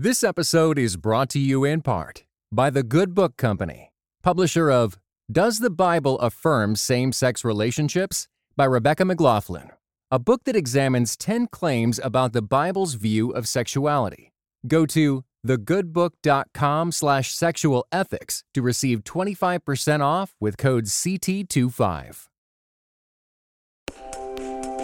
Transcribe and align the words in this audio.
This 0.00 0.22
episode 0.22 0.78
is 0.78 0.96
brought 0.96 1.28
to 1.30 1.40
you 1.40 1.64
in 1.64 1.82
part 1.82 2.22
by 2.52 2.70
the 2.70 2.84
Good 2.84 3.14
Book 3.14 3.36
Company, 3.36 3.90
publisher 4.22 4.70
of 4.70 4.96
Does 5.28 5.58
the 5.58 5.70
Bible 5.70 6.20
Affirm 6.20 6.76
Same 6.76 7.10
Sex 7.10 7.44
Relationships? 7.44 8.28
by 8.56 8.66
Rebecca 8.66 9.04
McLaughlin, 9.04 9.72
a 10.12 10.20
book 10.20 10.44
that 10.44 10.54
examines 10.54 11.16
10 11.16 11.48
claims 11.48 11.98
about 11.98 12.32
the 12.32 12.42
Bible's 12.42 12.94
view 12.94 13.32
of 13.32 13.48
sexuality. 13.48 14.30
Go 14.68 14.86
to 14.86 15.24
thegoodbook.com 15.44 16.92
slash 16.92 17.34
sexual 17.34 17.84
ethics 17.90 18.44
to 18.54 18.62
receive 18.62 19.02
25% 19.02 20.00
off 20.00 20.36
with 20.38 20.56
code 20.56 20.84
CT25. 20.84 22.28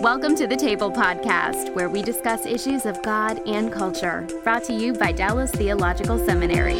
Welcome 0.00 0.34
to 0.36 0.46
the 0.46 0.56
Table 0.56 0.90
Podcast, 0.90 1.72
where 1.74 1.88
we 1.88 2.02
discuss 2.02 2.46
issues 2.46 2.84
of 2.84 3.00
God 3.02 3.40
and 3.46 3.72
culture, 3.72 4.26
brought 4.42 4.64
to 4.64 4.72
you 4.72 4.92
by 4.92 5.12
Dallas 5.12 5.50
Theological 5.52 6.18
Seminary. 6.18 6.74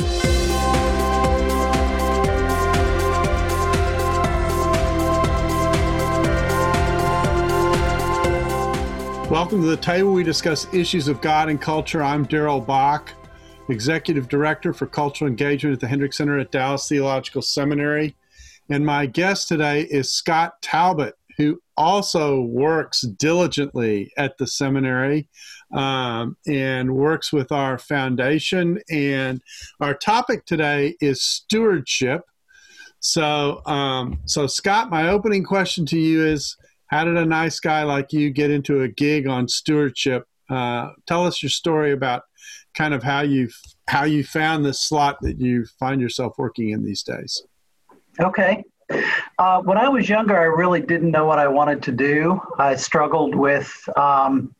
Welcome 9.31 9.63
to 9.63 9.69
the 9.69 9.79
table. 9.81 10.13
We 10.13 10.25
discuss 10.25 10.73
issues 10.75 11.09
of 11.09 11.21
God 11.21 11.49
and 11.49 11.61
culture. 11.61 12.03
I'm 12.03 12.25
Darrell 12.25 12.61
Bock, 12.61 13.13
Executive 13.69 14.29
Director 14.29 14.73
for 14.73 14.87
Cultural 14.87 15.31
Engagement 15.31 15.75
at 15.75 15.81
the 15.81 15.89
Hendricks 15.89 16.19
Center 16.19 16.39
at 16.39 16.51
Dallas 16.51 16.89
Theological 16.89 17.43
Seminary. 17.43 18.17
And 18.71 18.85
my 18.85 19.07
guest 19.07 19.49
today 19.49 19.83
is 19.83 20.11
Scott 20.11 20.61
Talbot, 20.63 21.17
who 21.37 21.61
also 21.77 22.41
works 22.41 23.03
diligently 23.03 24.13
at 24.17 24.39
the 24.39 24.47
seminary 24.47 25.29
um, 25.73 26.37
and 26.47 26.95
works 26.95 27.33
with 27.33 27.51
our 27.53 27.79
foundation. 27.79 28.81
And 28.91 29.43
our 29.81 29.95
topic 29.95 30.47
today 30.47 30.97
is 31.01 31.23
stewardship. 31.23 32.23
So, 33.01 33.61
um, 33.67 34.21
so 34.25 34.47
Scott, 34.47 34.91
my 34.91 35.09
opening 35.09 35.45
question 35.45 35.85
to 35.87 35.99
you 35.99 36.25
is 36.25 36.57
how 36.87 37.05
did 37.05 37.17
a 37.17 37.27
nice 37.27 37.61
guy 37.61 37.83
like 37.83 38.13
you 38.13 38.31
get 38.31 38.51
into 38.51 38.83
a 38.83 38.89
gig 38.89 39.27
on 39.27 39.49
stewardship? 39.49 40.27
Uh, 40.49 40.91
tell 41.07 41.27
us 41.27 41.43
your 41.43 41.51
story 41.51 41.93
about 41.93 42.23
kind 42.75 42.95
of 42.95 43.03
how 43.03 43.21
you 43.21 43.49
how 43.89 44.05
you 44.05 44.25
found 44.25 44.65
this 44.65 44.81
slot 44.81 45.19
that 45.23 45.41
you 45.41 45.67
find 45.79 46.01
yourself 46.01 46.35
working 46.39 46.71
in 46.71 46.85
these 46.85 47.03
days. 47.03 47.43
Okay. 48.21 48.63
Uh, 49.39 49.63
when 49.63 49.79
I 49.79 49.89
was 49.89 50.09
younger, 50.09 50.37
I 50.37 50.45
really 50.45 50.81
didn't 50.81 51.11
know 51.11 51.27
what 51.27 51.39
I 51.39 51.49
wanted 51.49 51.83
to 51.85 51.93
do. 51.93 52.41
I 52.59 52.77
struggled 52.77 53.35
with 53.35 53.73
um, 53.97 54.55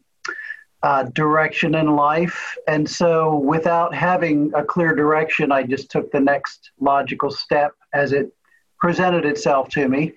uh, 0.83 1.05
direction 1.15 1.75
in 1.75 1.97
life. 1.97 2.57
And 2.69 2.89
so, 2.89 3.37
without 3.37 3.95
having 3.95 4.53
a 4.55 4.65
clear 4.65 4.95
direction, 4.95 5.53
I 5.53 5.63
just 5.63 5.91
took 5.91 6.11
the 6.13 6.21
next 6.21 6.71
logical 6.81 7.31
step 7.31 7.73
as 7.93 8.13
it 8.13 8.33
presented 8.79 9.25
itself 9.25 9.69
to 9.71 9.89
me. 9.89 10.13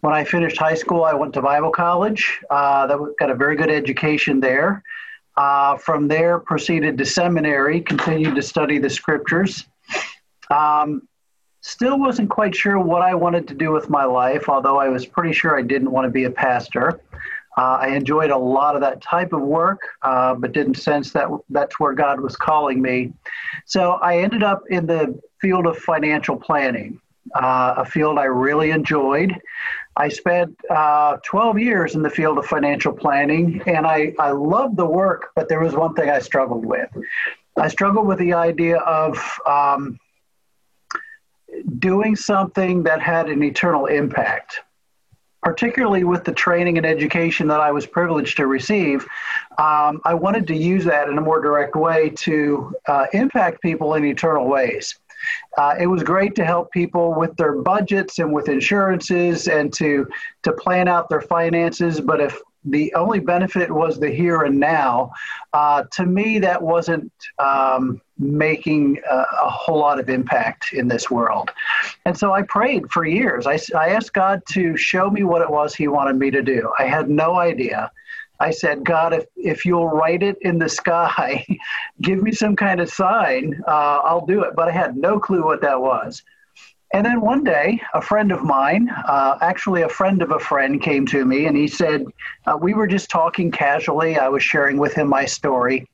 When 0.00 0.12
I 0.12 0.24
finished 0.24 0.58
high 0.58 0.74
school, 0.74 1.04
I 1.04 1.14
went 1.14 1.32
to 1.34 1.42
Bible 1.42 1.70
college. 1.70 2.38
Uh, 2.50 2.86
that 2.86 3.14
got 3.18 3.30
a 3.30 3.34
very 3.34 3.56
good 3.56 3.70
education 3.70 4.40
there. 4.40 4.82
Uh, 5.38 5.78
from 5.78 6.06
there, 6.06 6.38
proceeded 6.38 6.98
to 6.98 7.04
seminary, 7.06 7.80
continued 7.80 8.34
to 8.34 8.42
study 8.42 8.78
the 8.78 8.90
scriptures. 8.90 9.64
Um, 10.50 11.08
still 11.60 11.98
wasn't 11.98 12.30
quite 12.30 12.54
sure 12.54 12.78
what 12.78 13.02
I 13.02 13.14
wanted 13.14 13.46
to 13.48 13.54
do 13.54 13.72
with 13.72 13.90
my 13.90 14.04
life, 14.04 14.48
although 14.48 14.78
I 14.78 14.88
was 14.88 15.06
pretty 15.06 15.32
sure 15.32 15.58
I 15.58 15.62
didn't 15.62 15.90
want 15.90 16.06
to 16.06 16.10
be 16.10 16.24
a 16.24 16.30
pastor. 16.30 17.00
Uh, 17.58 17.78
I 17.80 17.88
enjoyed 17.88 18.30
a 18.30 18.38
lot 18.38 18.74
of 18.74 18.80
that 18.80 19.02
type 19.02 19.32
of 19.32 19.42
work, 19.42 19.80
uh, 20.02 20.34
but 20.34 20.52
didn't 20.52 20.76
sense 20.76 21.12
that 21.12 21.28
that's 21.50 21.78
where 21.80 21.92
God 21.92 22.20
was 22.20 22.36
calling 22.36 22.80
me. 22.80 23.12
So 23.66 23.92
I 23.94 24.18
ended 24.18 24.42
up 24.42 24.62
in 24.70 24.86
the 24.86 25.20
field 25.40 25.66
of 25.66 25.76
financial 25.76 26.36
planning 26.36 27.00
uh, 27.34 27.74
a 27.78 27.84
field 27.84 28.18
I 28.18 28.24
really 28.24 28.70
enjoyed. 28.70 29.34
I 29.96 30.08
spent 30.08 30.56
uh, 30.70 31.18
12 31.24 31.58
years 31.58 31.94
in 31.94 32.02
the 32.02 32.10
field 32.10 32.38
of 32.38 32.46
financial 32.46 32.92
planning, 32.92 33.62
and 33.66 33.86
I, 33.86 34.14
I 34.18 34.30
loved 34.30 34.76
the 34.76 34.86
work, 34.86 35.30
but 35.34 35.48
there 35.48 35.60
was 35.60 35.74
one 35.74 35.94
thing 35.94 36.08
I 36.08 36.20
struggled 36.20 36.64
with. 36.64 36.88
I 37.56 37.68
struggled 37.68 38.06
with 38.06 38.18
the 38.18 38.32
idea 38.32 38.78
of 38.78 39.18
um, 39.46 39.98
doing 41.78 42.16
something 42.16 42.82
that 42.84 43.00
had 43.00 43.28
an 43.28 43.42
eternal 43.42 43.86
impact. 43.86 44.60
Particularly 45.42 46.04
with 46.04 46.24
the 46.24 46.32
training 46.32 46.76
and 46.76 46.84
education 46.84 47.48
that 47.48 47.60
I 47.60 47.72
was 47.72 47.86
privileged 47.86 48.36
to 48.36 48.46
receive, 48.46 49.06
um, 49.56 50.02
I 50.04 50.12
wanted 50.12 50.46
to 50.48 50.54
use 50.54 50.84
that 50.84 51.08
in 51.08 51.16
a 51.16 51.20
more 51.22 51.40
direct 51.40 51.76
way 51.76 52.10
to 52.10 52.74
uh, 52.86 53.06
impact 53.14 53.62
people 53.62 53.94
in 53.94 54.04
eternal 54.04 54.46
ways. 54.48 54.98
Uh, 55.56 55.74
it 55.80 55.86
was 55.86 56.02
great 56.02 56.34
to 56.34 56.44
help 56.44 56.70
people 56.72 57.14
with 57.14 57.34
their 57.36 57.54
budgets 57.62 58.18
and 58.18 58.32
with 58.32 58.48
insurances 58.48 59.48
and 59.48 59.72
to 59.74 60.06
to 60.42 60.52
plan 60.52 60.88
out 60.88 61.08
their 61.08 61.20
finances. 61.20 62.00
But 62.00 62.20
if 62.20 62.38
the 62.64 62.92
only 62.94 63.20
benefit 63.20 63.70
was 63.70 63.98
the 63.98 64.10
here 64.10 64.42
and 64.42 64.60
now, 64.60 65.12
uh, 65.52 65.84
to 65.92 66.04
me 66.04 66.38
that 66.40 66.60
wasn't 66.60 67.10
um, 67.38 68.00
making 68.18 69.00
a, 69.10 69.14
a, 69.14 69.50
whole 69.50 69.78
lot 69.78 69.98
of 69.98 70.10
impact 70.10 70.72
in 70.74 70.86
this 70.86 71.10
world. 71.10 71.50
And 72.04 72.16
so 72.16 72.32
I 72.32 72.42
prayed 72.42 72.90
for 72.90 73.06
years. 73.06 73.46
I, 73.46 73.58
I 73.76 73.90
asked 73.90 74.12
God 74.12 74.42
to 74.50 74.76
show 74.76 75.10
me 75.10 75.24
what 75.24 75.40
it 75.40 75.50
was 75.50 75.74
He 75.74 75.88
wanted 75.88 76.16
me 76.16 76.30
to 76.30 76.42
do. 76.42 76.70
I 76.78 76.84
had 76.84 77.08
no 77.08 77.36
idea. 77.36 77.90
I 78.40 78.50
said, 78.50 78.84
God, 78.84 79.12
if, 79.12 79.24
if 79.36 79.64
you'll 79.64 79.88
write 79.88 80.22
it 80.22 80.36
in 80.40 80.58
the 80.58 80.68
sky, 80.68 81.46
give 82.00 82.22
me 82.22 82.32
some 82.32 82.56
kind 82.56 82.80
of 82.80 82.90
sign, 82.90 83.62
uh, 83.66 84.00
I'll 84.04 84.26
do 84.26 84.42
it. 84.42 84.54
But 84.54 84.68
I 84.68 84.72
had 84.72 84.96
no 84.96 85.18
clue 85.18 85.44
what 85.44 85.62
that 85.62 85.80
was. 85.80 86.22
And 86.92 87.06
then 87.06 87.20
one 87.20 87.44
day, 87.44 87.80
a 87.94 88.02
friend 88.02 88.32
of 88.32 88.42
mine, 88.42 88.88
uh, 89.06 89.38
actually 89.40 89.82
a 89.82 89.88
friend 89.88 90.22
of 90.22 90.32
a 90.32 90.40
friend, 90.40 90.82
came 90.82 91.06
to 91.06 91.24
me 91.24 91.46
and 91.46 91.56
he 91.56 91.68
said, 91.68 92.04
uh, 92.46 92.58
We 92.60 92.74
were 92.74 92.88
just 92.88 93.10
talking 93.10 93.52
casually. 93.52 94.18
I 94.18 94.28
was 94.28 94.42
sharing 94.42 94.76
with 94.76 94.94
him 94.94 95.08
my 95.08 95.24
story 95.24 95.88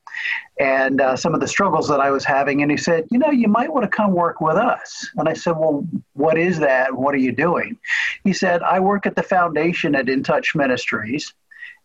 and 0.59 0.99
uh, 0.99 1.15
some 1.15 1.35
of 1.35 1.39
the 1.39 1.47
struggles 1.47 1.87
that 1.87 1.99
I 1.99 2.09
was 2.09 2.25
having. 2.25 2.63
And 2.63 2.71
he 2.71 2.77
said, 2.77 3.05
You 3.11 3.19
know, 3.19 3.29
you 3.29 3.47
might 3.47 3.71
want 3.71 3.83
to 3.83 3.95
come 3.95 4.11
work 4.11 4.41
with 4.41 4.55
us. 4.55 5.07
And 5.17 5.29
I 5.29 5.33
said, 5.33 5.51
Well, 5.51 5.87
what 6.13 6.37
is 6.37 6.57
that? 6.59 6.95
What 6.95 7.13
are 7.13 7.19
you 7.19 7.31
doing? 7.31 7.77
He 8.23 8.33
said, 8.33 8.63
I 8.63 8.79
work 8.79 9.05
at 9.05 9.15
the 9.15 9.23
foundation 9.23 9.93
at 9.93 10.09
In 10.09 10.23
Touch 10.23 10.55
Ministries. 10.55 11.33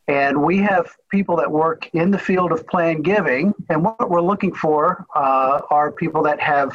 And 0.08 0.42
we 0.42 0.58
have 0.58 0.90
people 1.10 1.36
that 1.36 1.50
work 1.50 1.88
in 1.92 2.10
the 2.10 2.18
field 2.18 2.50
of 2.50 2.66
plan 2.66 3.02
giving. 3.02 3.54
And 3.68 3.84
what 3.84 4.10
we're 4.10 4.22
looking 4.22 4.52
for 4.52 5.06
uh, 5.14 5.60
are 5.70 5.92
people 5.92 6.22
that 6.24 6.40
have, 6.40 6.74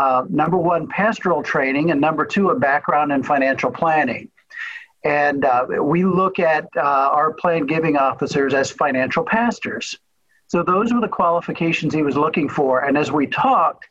uh, 0.00 0.24
number 0.30 0.56
one, 0.56 0.88
pastoral 0.88 1.42
training, 1.42 1.90
and 1.90 2.00
number 2.00 2.24
two, 2.24 2.48
a 2.48 2.58
background 2.58 3.12
in 3.12 3.22
financial 3.22 3.70
planning. 3.70 4.30
And 5.04 5.44
uh, 5.44 5.66
we 5.82 6.04
look 6.04 6.38
at 6.38 6.68
uh, 6.74 6.80
our 6.80 7.34
plan 7.34 7.66
giving 7.66 7.98
officers 7.98 8.54
as 8.54 8.70
financial 8.70 9.24
pastors. 9.24 9.98
So 10.46 10.62
those 10.62 10.90
were 10.90 11.02
the 11.02 11.08
qualifications 11.08 11.92
he 11.92 12.02
was 12.02 12.16
looking 12.16 12.48
for. 12.48 12.84
And 12.86 12.96
as 12.96 13.12
we 13.12 13.26
talked, 13.26 13.86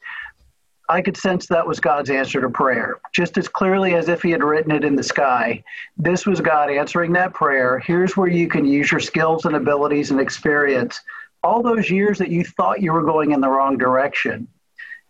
I 0.90 1.04
could 1.04 1.16
sense 1.16 1.46
that 1.46 1.68
was 1.68 1.80
God's 1.80 2.10
answer 2.10 2.42
to 2.42 2.50
prayer, 2.50 3.00
just 3.14 3.38
as 3.38 3.48
clearly 3.48 3.94
as 3.94 4.10
if 4.10 4.24
He 4.24 4.32
had 4.32 4.44
written 4.44 4.72
it 4.72 4.84
in 4.84 4.96
the 4.96 5.04
sky. 5.04 5.64
This 5.96 6.26
was 6.26 6.42
God 6.42 6.72
answering 6.72 7.14
that 7.14 7.36
prayer. 7.36 7.78
Here's 7.78 8.18
where 8.18 8.28
you 8.28 8.48
can 8.48 8.66
use 8.66 8.92
your 8.92 9.00
skills 9.00 9.46
and 9.46 9.56
abilities 9.56 10.10
and 10.10 10.20
experience, 10.20 11.00
all 11.44 11.62
those 11.62 11.92
years 11.92 12.18
that 12.18 12.30
you 12.30 12.44
thought 12.44 12.82
you 12.82 12.94
were 12.94 13.04
going 13.04 13.32
in 13.32 13.42
the 13.42 13.48
wrong 13.48 13.78
direction, 13.78 14.48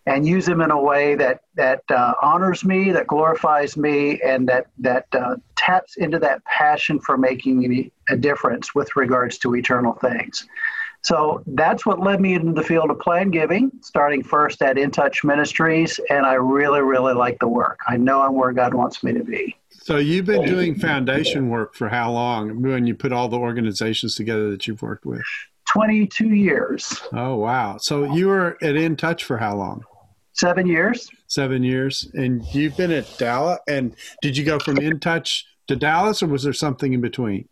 and 0.09 0.27
use 0.27 0.45
them 0.47 0.59
in 0.61 0.71
a 0.71 0.81
way 0.81 1.13
that 1.15 1.41
that 1.53 1.83
uh, 1.89 2.13
honors 2.21 2.65
me, 2.65 2.91
that 2.91 3.05
glorifies 3.05 3.77
me, 3.77 4.19
and 4.21 4.49
that 4.49 4.65
that 4.79 5.05
uh, 5.13 5.35
taps 5.55 5.97
into 5.97 6.17
that 6.19 6.43
passion 6.45 6.99
for 6.99 7.15
making 7.17 7.91
a 8.09 8.17
difference 8.17 8.73
with 8.73 8.95
regards 8.95 9.37
to 9.37 9.55
eternal 9.55 9.93
things. 9.93 10.47
So 11.01 11.43
that's 11.47 11.85
what 11.85 11.99
led 11.99 12.19
me 12.19 12.33
into 12.33 12.51
the 12.51 12.63
field 12.63 12.89
of 12.91 12.99
plan 12.99 13.29
giving, 13.29 13.71
starting 13.81 14.21
first 14.21 14.61
at 14.61 14.77
In 14.77 14.91
Touch 14.91 15.23
Ministries, 15.23 15.99
and 16.09 16.25
I 16.25 16.33
really, 16.33 16.81
really 16.81 17.13
like 17.13 17.39
the 17.39 17.47
work. 17.47 17.79
I 17.87 17.95
know 17.95 18.21
I'm 18.21 18.33
where 18.33 18.51
God 18.51 18.73
wants 18.73 19.01
me 19.03 19.13
to 19.13 19.23
be. 19.23 19.55
So 19.69 19.97
you've 19.97 20.25
been 20.25 20.43
doing 20.43 20.75
foundation 20.75 21.49
work 21.49 21.73
for 21.73 21.87
how 21.87 22.11
long? 22.11 22.61
When 22.61 22.85
you 22.85 22.95
put 22.95 23.13
all 23.13 23.29
the 23.29 23.37
organizations 23.37 24.15
together 24.15 24.49
that 24.51 24.67
you've 24.67 24.81
worked 24.81 25.05
with? 25.05 25.23
22 25.69 26.29
years. 26.29 26.99
Oh 27.13 27.35
wow! 27.35 27.77
So 27.77 28.13
you 28.15 28.27
were 28.27 28.57
at 28.61 28.75
In 28.75 28.95
Touch 28.95 29.23
for 29.23 29.37
how 29.37 29.55
long? 29.55 29.85
Seven 30.39 30.67
years. 30.67 31.09
Seven 31.27 31.63
years, 31.63 32.09
and 32.13 32.45
you've 32.53 32.77
been 32.77 32.91
at 32.91 33.17
Dallas. 33.17 33.59
And 33.67 33.93
did 34.21 34.37
you 34.37 34.45
go 34.45 34.57
from 34.57 34.77
In 34.77 34.97
Touch 34.97 35.45
to 35.67 35.75
Dallas, 35.75 36.23
or 36.23 36.27
was 36.27 36.43
there 36.43 36.53
something 36.53 36.93
in 36.93 37.01
between? 37.01 37.45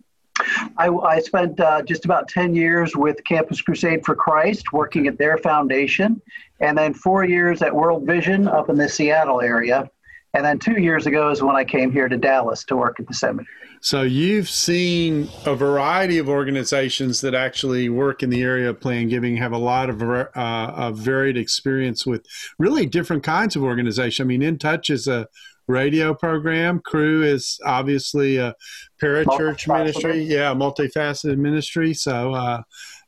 I, 0.77 0.87
I 0.87 1.19
spent 1.19 1.59
uh, 1.59 1.81
just 1.81 2.05
about 2.05 2.29
10 2.29 2.55
years 2.55 2.95
with 2.95 3.21
Campus 3.25 3.61
Crusade 3.61 4.05
for 4.05 4.15
Christ, 4.15 4.71
working 4.71 5.05
at 5.07 5.17
their 5.17 5.37
foundation, 5.37 6.21
and 6.61 6.77
then 6.77 6.93
four 6.93 7.25
years 7.25 7.61
at 7.61 7.75
World 7.75 8.05
Vision 8.05 8.47
up 8.47 8.69
in 8.69 8.77
the 8.77 8.87
Seattle 8.87 9.41
area. 9.41 9.91
And 10.33 10.45
then 10.45 10.57
two 10.57 10.79
years 10.79 11.07
ago 11.07 11.29
is 11.29 11.43
when 11.43 11.57
I 11.57 11.65
came 11.65 11.91
here 11.91 12.07
to 12.07 12.15
Dallas 12.15 12.63
to 12.65 12.77
work 12.77 13.01
at 13.01 13.07
the 13.07 13.13
seminary. 13.13 13.47
So 13.87 14.01
you've 14.01 14.49
seen 14.49 15.29
a 15.45 15.55
variety 15.55 16.17
of 16.17 16.27
organizations 16.27 17.21
that 17.21 17.33
actually 17.33 17.87
work 17.87 18.21
in 18.21 18.29
the 18.29 18.41
area 18.41 18.71
of 18.71 18.81
plan 18.81 19.07
giving, 19.07 19.37
have 19.37 19.53
a 19.53 19.57
lot 19.57 19.89
of 19.89 20.01
uh, 20.01 20.27
a 20.35 20.91
varied 20.91 21.37
experience 21.37 22.05
with 22.05 22.25
really 22.59 22.85
different 22.85 23.23
kinds 23.23 23.55
of 23.55 23.63
organization. 23.63 24.25
I 24.25 24.27
mean, 24.27 24.41
In 24.41 24.57
Touch 24.57 24.89
is 24.89 25.07
a 25.07 25.25
radio 25.69 26.13
program. 26.13 26.81
Cru 26.81 27.23
is 27.23 27.61
obviously 27.63 28.35
a 28.35 28.55
parachurch 29.01 29.73
ministry. 29.73 30.21
Yeah, 30.21 30.53
multifaceted 30.53 31.37
ministry. 31.37 31.93
So, 31.93 32.33
uh, 32.33 32.63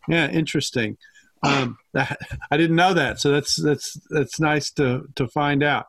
yeah, 0.08 0.30
interesting. 0.30 0.96
Um, 1.44 1.78
I 1.94 2.16
didn't 2.56 2.78
know 2.78 2.94
that, 2.94 3.20
so 3.20 3.32
that's 3.32 3.62
that's 3.62 4.00
that's 4.12 4.40
nice 4.40 4.72
to 4.72 5.10
to 5.16 5.28
find 5.28 5.62
out. 5.62 5.88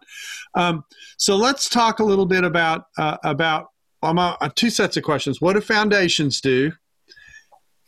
Um, 0.55 0.83
so 1.17 1.37
let's 1.37 1.69
talk 1.69 2.01
a 2.01 2.05
little 2.05 2.27
bit 2.27 2.43
about 2.43 2.87
uh, 2.99 3.19
about 3.23 3.69
um, 4.03 4.19
uh, 4.19 4.37
two 4.55 4.71
sets 4.71 4.97
of 4.97 5.03
questions. 5.03 5.41
What 5.41 5.55
do 5.55 5.61
foundations 5.61 6.41
do? 6.41 6.73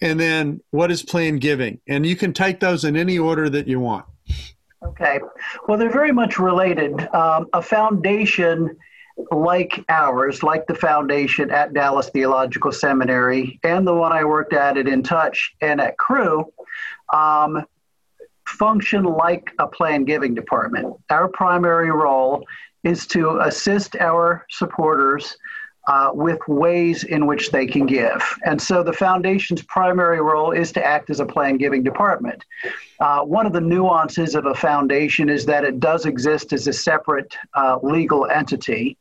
And 0.00 0.19
then 0.19 0.61
what 0.70 0.91
is 0.91 1.03
plan 1.03 1.38
giving? 1.38 1.81
And 1.88 2.05
you 2.05 2.17
can 2.17 2.32
take 2.32 2.61
those 2.61 2.85
in 2.85 2.97
any 2.97 3.19
order 3.19 3.49
that 3.49 3.69
you 3.69 3.79
want. 3.79 4.05
Okay. 4.85 5.20
Well, 5.69 5.79
they're 5.79 5.93
very 5.93 6.12
much 6.12 6.38
related. 6.38 7.00
Um, 7.14 7.47
a 7.53 7.62
foundation 7.62 8.76
like 9.31 9.85
ours, 9.88 10.43
like 10.43 10.67
the 10.67 10.75
foundation 10.75 11.50
at 11.50 11.73
Dallas 11.73 12.09
Theological 12.11 12.73
Seminary 12.73 13.61
and 13.62 13.87
the 13.87 13.94
one 13.94 14.12
I 14.12 14.25
worked 14.25 14.53
at 14.55 14.76
at 14.76 14.88
In 14.88 15.03
Touch 15.03 15.55
and 15.61 15.81
at 15.81 15.97
Cru, 15.99 16.44
um, 17.12 17.65
function 18.47 19.05
like 19.05 19.53
a 19.58 19.69
plan 19.69 20.05
giving 20.05 20.35
department. 20.35 20.94
Our 21.11 21.29
primary 21.29 21.91
role 21.91 22.44
is 22.82 23.06
to 23.08 23.38
assist 23.41 23.94
our 23.97 24.44
supporters 24.50 25.37
uh, 25.88 26.11
with 26.12 26.38
ways 26.46 27.05
in 27.05 27.26
which 27.26 27.50
they 27.50 27.67
can 27.67 27.87
give. 27.87 28.23
And 28.44 28.61
so 28.61 28.82
the 28.82 28.93
foundation's 28.93 29.62
primary 29.62 30.20
role 30.20 30.52
is 30.52 30.73
to 30.73 30.84
act 30.84 31.11
as 31.11 31.20
a 31.20 31.26
plan 31.26 31.56
giving 31.56 31.82
department. 31.82 32.44
Uh, 33.00 33.23
one 33.23 33.46
of 33.46 33.52
the 33.52 33.61
nuances 33.61 34.34
of 34.34 34.46
a 34.46 34.55
foundation 34.55 35.29
is 35.29 35.44
that 35.46 35.64
it 35.64 35.81
does 35.81 36.06
exist 36.06 36.52
as 36.52 36.67
a 36.69 36.73
separate 36.73 37.37
uh, 37.55 37.79
legal 37.82 38.26
entity. 38.26 38.96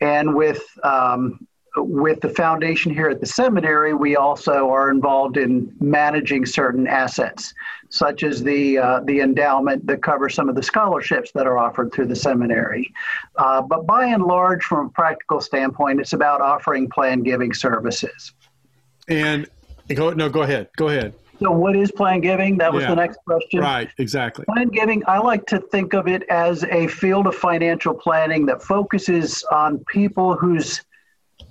And 0.00 0.34
with 0.34 0.62
um, 0.82 1.46
with 1.76 2.20
the 2.20 2.28
foundation 2.28 2.92
here 2.92 3.08
at 3.08 3.20
the 3.20 3.26
seminary, 3.26 3.94
we 3.94 4.16
also 4.16 4.70
are 4.70 4.90
involved 4.90 5.36
in 5.36 5.72
managing 5.80 6.46
certain 6.46 6.86
assets, 6.86 7.54
such 7.90 8.22
as 8.22 8.42
the 8.42 8.78
uh, 8.78 9.00
the 9.04 9.20
endowment 9.20 9.86
that 9.86 10.02
covers 10.02 10.34
some 10.34 10.48
of 10.48 10.54
the 10.54 10.62
scholarships 10.62 11.30
that 11.32 11.46
are 11.46 11.58
offered 11.58 11.92
through 11.92 12.06
the 12.06 12.16
seminary. 12.16 12.92
Uh, 13.36 13.62
but 13.62 13.86
by 13.86 14.06
and 14.06 14.24
large, 14.24 14.62
from 14.64 14.86
a 14.86 14.90
practical 14.90 15.40
standpoint, 15.40 16.00
it's 16.00 16.12
about 16.12 16.40
offering 16.40 16.88
plan 16.88 17.22
giving 17.22 17.52
services. 17.52 18.32
And 19.08 19.48
go 19.94 20.10
no, 20.10 20.28
go 20.28 20.42
ahead, 20.42 20.68
go 20.76 20.88
ahead. 20.88 21.14
So, 21.40 21.52
what 21.52 21.76
is 21.76 21.92
plan 21.92 22.20
giving? 22.20 22.58
That 22.58 22.72
was 22.72 22.82
yeah, 22.82 22.90
the 22.90 22.96
next 22.96 23.18
question. 23.24 23.60
Right, 23.60 23.88
exactly. 23.98 24.44
Plan 24.46 24.68
giving, 24.68 25.04
I 25.06 25.18
like 25.18 25.46
to 25.46 25.60
think 25.60 25.94
of 25.94 26.08
it 26.08 26.24
as 26.24 26.64
a 26.64 26.88
field 26.88 27.28
of 27.28 27.34
financial 27.34 27.94
planning 27.94 28.44
that 28.46 28.60
focuses 28.60 29.44
on 29.52 29.78
people 29.84 30.34
whose 30.34 30.82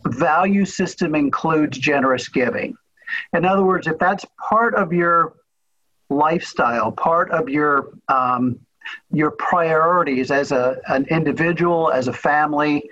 value 0.05 0.65
system 0.65 1.15
includes 1.15 1.77
generous 1.77 2.29
giving. 2.29 2.75
In 3.33 3.45
other 3.45 3.63
words, 3.63 3.87
if 3.87 3.97
that's 3.97 4.25
part 4.49 4.75
of 4.75 4.93
your 4.93 5.33
lifestyle, 6.09 6.91
part 6.91 7.31
of 7.31 7.49
your 7.49 7.89
um, 8.07 8.59
your 9.11 9.31
priorities 9.31 10.31
as 10.31 10.53
a, 10.53 10.77
an 10.87 11.05
individual, 11.09 11.91
as 11.91 12.07
a 12.07 12.13
family, 12.13 12.89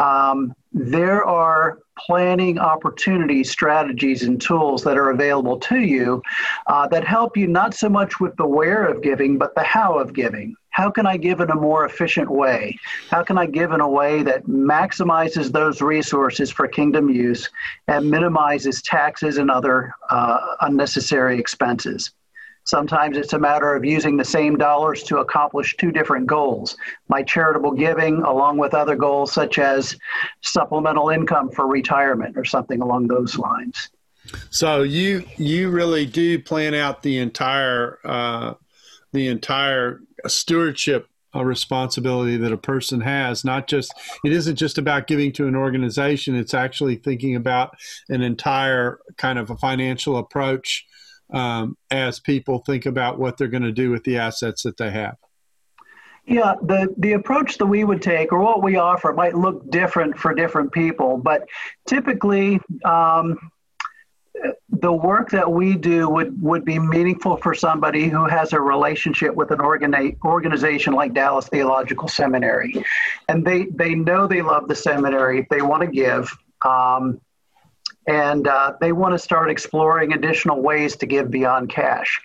um, 0.00 0.52
there 0.72 1.24
are 1.24 1.78
planning 1.98 2.58
opportunities, 2.58 3.50
strategies, 3.50 4.24
and 4.24 4.40
tools 4.40 4.82
that 4.82 4.98
are 4.98 5.10
available 5.10 5.58
to 5.58 5.78
you 5.78 6.22
uh, 6.66 6.86
that 6.88 7.04
help 7.04 7.36
you 7.36 7.46
not 7.46 7.74
so 7.74 7.88
much 7.88 8.20
with 8.20 8.36
the 8.36 8.46
where 8.46 8.86
of 8.86 9.02
giving, 9.02 9.38
but 9.38 9.54
the 9.54 9.62
how 9.62 9.98
of 9.98 10.12
giving. 10.12 10.54
How 10.76 10.90
can 10.90 11.06
I 11.06 11.16
give 11.16 11.40
in 11.40 11.50
a 11.50 11.54
more 11.54 11.86
efficient 11.86 12.30
way? 12.30 12.78
How 13.10 13.22
can 13.22 13.38
I 13.38 13.46
give 13.46 13.72
in 13.72 13.80
a 13.80 13.88
way 13.88 14.22
that 14.24 14.44
maximizes 14.44 15.50
those 15.50 15.80
resources 15.80 16.50
for 16.50 16.68
kingdom 16.68 17.08
use 17.08 17.48
and 17.88 18.10
minimizes 18.10 18.82
taxes 18.82 19.38
and 19.38 19.50
other 19.50 19.94
uh, 20.10 20.38
unnecessary 20.60 21.38
expenses? 21.38 22.10
Sometimes 22.64 23.16
it's 23.16 23.32
a 23.32 23.38
matter 23.38 23.74
of 23.74 23.86
using 23.86 24.18
the 24.18 24.24
same 24.24 24.58
dollars 24.58 25.02
to 25.04 25.20
accomplish 25.20 25.74
two 25.78 25.90
different 25.90 26.26
goals. 26.26 26.76
My 27.08 27.22
charitable 27.22 27.72
giving, 27.72 28.20
along 28.20 28.58
with 28.58 28.74
other 28.74 28.96
goals 28.96 29.32
such 29.32 29.58
as 29.58 29.96
supplemental 30.42 31.08
income 31.08 31.48
for 31.48 31.66
retirement 31.66 32.36
or 32.36 32.44
something 32.44 32.82
along 32.82 33.08
those 33.08 33.38
lines. 33.38 33.88
So 34.50 34.82
you 34.82 35.24
you 35.38 35.70
really 35.70 36.04
do 36.04 36.38
plan 36.38 36.74
out 36.74 37.02
the 37.02 37.16
entire 37.16 37.98
uh, 38.04 38.54
the 39.14 39.28
entire 39.28 40.02
stewardship 40.26 41.08
a 41.34 41.44
responsibility 41.44 42.36
that 42.38 42.52
a 42.52 42.56
person 42.56 43.00
has. 43.00 43.44
Not 43.44 43.66
just 43.66 43.92
it 44.24 44.32
isn't 44.32 44.56
just 44.56 44.78
about 44.78 45.06
giving 45.06 45.32
to 45.32 45.46
an 45.46 45.54
organization. 45.54 46.34
It's 46.34 46.54
actually 46.54 46.96
thinking 46.96 47.36
about 47.36 47.74
an 48.08 48.22
entire 48.22 48.98
kind 49.18 49.38
of 49.38 49.50
a 49.50 49.56
financial 49.56 50.16
approach 50.16 50.86
um, 51.32 51.76
as 51.90 52.20
people 52.20 52.60
think 52.60 52.86
about 52.86 53.18
what 53.18 53.36
they're 53.36 53.48
going 53.48 53.62
to 53.62 53.72
do 53.72 53.90
with 53.90 54.04
the 54.04 54.18
assets 54.18 54.62
that 54.62 54.76
they 54.76 54.90
have? 54.90 55.16
Yeah, 56.26 56.54
the, 56.60 56.92
the 56.98 57.12
approach 57.12 57.56
that 57.58 57.66
we 57.66 57.84
would 57.84 58.02
take 58.02 58.32
or 58.32 58.40
what 58.40 58.62
we 58.62 58.76
offer 58.76 59.12
might 59.12 59.36
look 59.36 59.70
different 59.70 60.18
for 60.18 60.34
different 60.34 60.72
people, 60.72 61.18
but 61.18 61.48
typically 61.86 62.58
um, 62.84 63.38
the 64.68 64.92
work 64.92 65.30
that 65.30 65.50
we 65.50 65.74
do 65.74 66.08
would, 66.08 66.40
would 66.42 66.64
be 66.64 66.78
meaningful 66.78 67.36
for 67.36 67.54
somebody 67.54 68.08
who 68.08 68.26
has 68.26 68.52
a 68.52 68.60
relationship 68.60 69.34
with 69.34 69.50
an 69.50 69.58
organi- 69.58 70.16
organization 70.24 70.92
like 70.92 71.14
Dallas 71.14 71.48
Theological 71.48 72.08
Seminary. 72.08 72.84
And 73.28 73.44
they, 73.44 73.64
they 73.66 73.94
know 73.94 74.26
they 74.26 74.42
love 74.42 74.68
the 74.68 74.74
seminary, 74.74 75.46
they 75.50 75.62
want 75.62 75.82
to 75.82 75.88
give. 75.88 76.30
Um, 76.64 77.20
and 78.06 78.46
uh, 78.46 78.74
they 78.80 78.92
want 78.92 79.14
to 79.14 79.18
start 79.18 79.50
exploring 79.50 80.12
additional 80.12 80.62
ways 80.62 80.96
to 80.96 81.06
give 81.06 81.30
beyond 81.30 81.70
cash. 81.70 82.20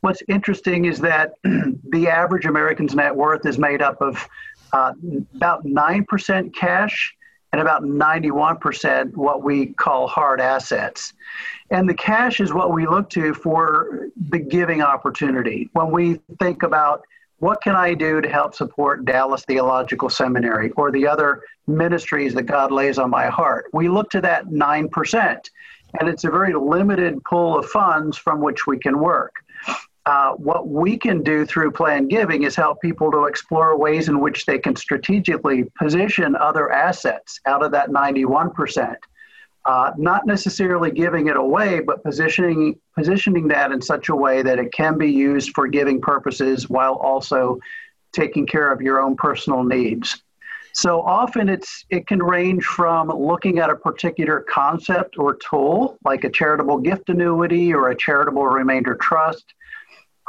What's 0.00 0.22
interesting 0.28 0.86
is 0.86 0.98
that 1.00 1.32
the 1.44 2.08
average 2.08 2.46
American's 2.46 2.94
net 2.94 3.14
worth 3.14 3.44
is 3.46 3.58
made 3.58 3.82
up 3.82 4.00
of 4.00 4.26
uh, 4.72 4.92
about 5.34 5.64
9% 5.64 6.54
cash 6.54 7.14
and 7.56 7.62
about 7.62 7.84
91% 7.84 9.16
what 9.16 9.42
we 9.42 9.68
call 9.68 10.06
hard 10.06 10.42
assets. 10.42 11.14
And 11.70 11.88
the 11.88 11.94
cash 11.94 12.38
is 12.38 12.52
what 12.52 12.74
we 12.74 12.86
look 12.86 13.08
to 13.10 13.32
for 13.32 14.10
the 14.28 14.38
giving 14.38 14.82
opportunity. 14.82 15.70
When 15.72 15.90
we 15.90 16.20
think 16.38 16.64
about 16.64 17.06
what 17.38 17.62
can 17.62 17.74
I 17.74 17.94
do 17.94 18.20
to 18.20 18.28
help 18.28 18.54
support 18.54 19.06
Dallas 19.06 19.46
Theological 19.46 20.10
Seminary 20.10 20.70
or 20.72 20.90
the 20.90 21.06
other 21.06 21.44
ministries 21.66 22.34
that 22.34 22.42
God 22.42 22.72
lays 22.72 22.98
on 22.98 23.08
my 23.08 23.26
heart? 23.28 23.70
We 23.72 23.88
look 23.88 24.10
to 24.10 24.20
that 24.20 24.48
9%, 24.48 25.50
and 25.98 26.08
it's 26.10 26.24
a 26.24 26.30
very 26.30 26.52
limited 26.52 27.24
pool 27.24 27.58
of 27.58 27.64
funds 27.70 28.18
from 28.18 28.42
which 28.42 28.66
we 28.66 28.78
can 28.78 28.98
work. 28.98 29.36
Uh, 30.06 30.32
what 30.34 30.68
we 30.68 30.96
can 30.96 31.22
do 31.22 31.44
through 31.44 31.70
plan 31.70 32.06
giving 32.08 32.44
is 32.44 32.54
help 32.54 32.80
people 32.80 33.10
to 33.10 33.24
explore 33.24 33.76
ways 33.76 34.08
in 34.08 34.20
which 34.20 34.46
they 34.46 34.58
can 34.58 34.74
strategically 34.76 35.64
position 35.78 36.34
other 36.36 36.72
assets 36.72 37.40
out 37.44 37.62
of 37.62 37.72
that 37.72 37.90
91% 37.90 38.96
uh, 39.66 39.90
not 39.98 40.26
necessarily 40.26 40.92
giving 40.92 41.26
it 41.26 41.36
away, 41.36 41.80
but 41.80 42.02
positioning 42.04 42.78
positioning 42.94 43.48
that 43.48 43.72
in 43.72 43.82
such 43.82 44.08
a 44.08 44.14
way 44.14 44.40
that 44.40 44.58
it 44.58 44.72
can 44.72 44.96
be 44.96 45.10
used 45.10 45.50
for 45.54 45.66
giving 45.66 46.00
purposes 46.00 46.70
while 46.70 46.94
also 46.94 47.58
taking 48.12 48.46
care 48.46 48.70
of 48.70 48.80
your 48.80 49.00
own 49.00 49.16
personal 49.16 49.64
needs. 49.64 50.22
So 50.72 51.02
often 51.02 51.48
it's 51.48 51.84
it 51.90 52.06
can 52.06 52.22
range 52.22 52.64
from 52.64 53.08
looking 53.08 53.58
at 53.58 53.68
a 53.68 53.74
particular 53.74 54.44
concept 54.48 55.18
or 55.18 55.34
tool, 55.34 55.98
like 56.04 56.22
a 56.22 56.30
charitable 56.30 56.78
gift 56.78 57.08
annuity 57.08 57.74
or 57.74 57.90
a 57.90 57.96
charitable 57.96 58.46
remainder 58.46 58.94
trust, 58.94 59.52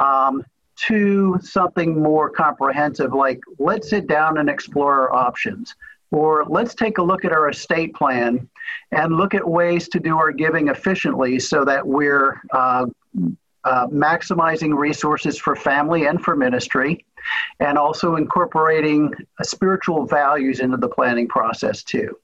um, 0.00 0.44
to 0.86 1.38
something 1.42 2.00
more 2.00 2.30
comprehensive, 2.30 3.12
like 3.12 3.40
let's 3.58 3.90
sit 3.90 4.06
down 4.06 4.38
and 4.38 4.48
explore 4.48 5.00
our 5.00 5.14
options 5.14 5.74
or 6.10 6.44
let's 6.48 6.74
take 6.74 6.98
a 6.98 7.02
look 7.02 7.24
at 7.24 7.32
our 7.32 7.50
estate 7.50 7.94
plan 7.94 8.48
and 8.92 9.16
look 9.16 9.34
at 9.34 9.46
ways 9.46 9.88
to 9.88 10.00
do 10.00 10.16
our 10.16 10.32
giving 10.32 10.68
efficiently 10.68 11.38
so 11.38 11.64
that 11.64 11.86
we're 11.86 12.40
uh, 12.52 12.86
uh, 13.64 13.86
maximizing 13.88 14.76
resources 14.76 15.38
for 15.38 15.54
family 15.54 16.06
and 16.06 16.22
for 16.22 16.34
ministry, 16.34 17.04
and 17.60 17.76
also 17.76 18.16
incorporating 18.16 19.12
uh, 19.38 19.44
spiritual 19.44 20.06
values 20.06 20.60
into 20.60 20.76
the 20.76 20.88
planning 20.88 21.28
process 21.28 21.82
too. 21.82 22.16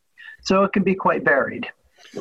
So 0.42 0.64
it 0.64 0.72
can 0.72 0.82
be 0.82 0.94
quite 0.94 1.24
varied. 1.24 1.68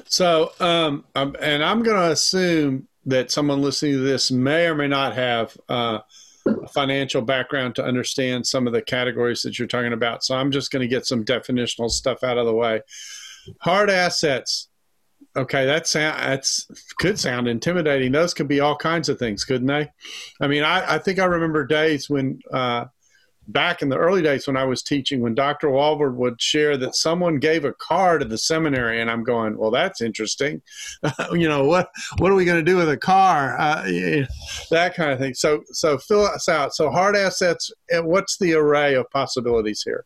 So, 0.06 0.52
um, 0.60 1.06
um 1.16 1.36
and 1.40 1.64
I'm 1.64 1.84
going 1.84 1.98
to 1.98 2.12
assume 2.12 2.88
that 3.06 3.32
someone 3.32 3.62
listening 3.62 3.94
to 3.94 4.00
this 4.00 4.32
may 4.32 4.66
or 4.68 4.76
may 4.76 4.88
not 4.88 5.14
have 5.14 5.58
uh, 5.70 6.00
a 6.46 6.68
financial 6.68 7.22
background 7.22 7.76
to 7.76 7.84
understand 7.84 8.46
some 8.46 8.68
of 8.68 8.74
the 8.74 8.82
categories 8.82 9.42
that 9.42 9.58
you're 9.58 9.68
talking 9.68 9.94
about. 9.94 10.24
So 10.24 10.36
I'm 10.36 10.52
just 10.52 10.72
going 10.72 10.82
to 10.82 10.88
get 10.88 11.06
some 11.06 11.26
definitional 11.26 11.90
stuff 11.90 12.24
out 12.24 12.38
of 12.38 12.46
the 12.46 12.54
way. 12.54 12.82
Hard 13.60 13.90
assets. 13.90 14.70
Okay, 15.36 15.66
that 15.66 15.88
sound 15.88 16.20
that's 16.20 16.68
could 17.00 17.20
sound 17.20 17.48
intimidating. 17.48 18.12
Those 18.12 18.36
could 18.36 18.48
be 18.48 18.60
all 18.60 18.76
kinds 18.76 19.10
of 19.10 19.18
things, 19.18 19.44
couldn't 19.44 19.68
they? 19.68 19.90
I 20.40 20.48
mean, 20.48 20.64
I, 20.64 20.96
I 20.96 20.98
think 21.00 21.18
I 21.18 21.26
remember 21.26 21.66
days 21.66 22.08
when 22.08 22.40
uh, 22.52 22.86
back 23.48 23.82
in 23.82 23.90
the 23.90 23.98
early 23.98 24.22
days 24.22 24.48
when 24.48 24.58
I 24.58 24.64
was 24.64 24.82
teaching, 24.84 25.22
when 25.22 25.36
Dr. 25.36 25.68
Walvoord 25.68 26.16
would 26.16 26.42
share 26.42 26.78
that 26.78 26.96
someone 26.96 27.40
gave 27.40 27.66
a 27.66 27.74
car 27.74 28.18
to 28.18 28.26
the 28.26 28.38
seminary, 28.38 29.02
and 29.02 29.10
I'm 29.10 29.24
going, 29.24 29.58
well, 29.58 29.72
that's 29.72 30.02
interesting. 30.02 30.62
you 31.32 31.48
know, 31.48 31.66
what 31.66 31.90
what 32.18 32.32
are 32.32 32.36
we 32.36 32.46
going 32.46 32.64
to 32.64 32.72
do 32.72 32.78
with 32.78 32.90
a 32.90 32.98
car? 32.98 33.58
Uh, 33.60 33.84
that 34.72 34.94
kind 34.96 35.12
of 35.12 35.20
thing. 35.20 35.34
So, 35.34 35.64
so 35.72 35.98
fill 35.98 36.26
us 36.26 36.48
out. 36.48 36.74
So, 36.74 36.90
hard 36.90 37.16
assets. 37.16 37.72
Eh, 37.92 38.00
what's 38.00 38.38
the 38.38 38.54
array 38.54 38.96
of 38.96 39.10
possibilities 39.10 39.82
here? 39.84 40.06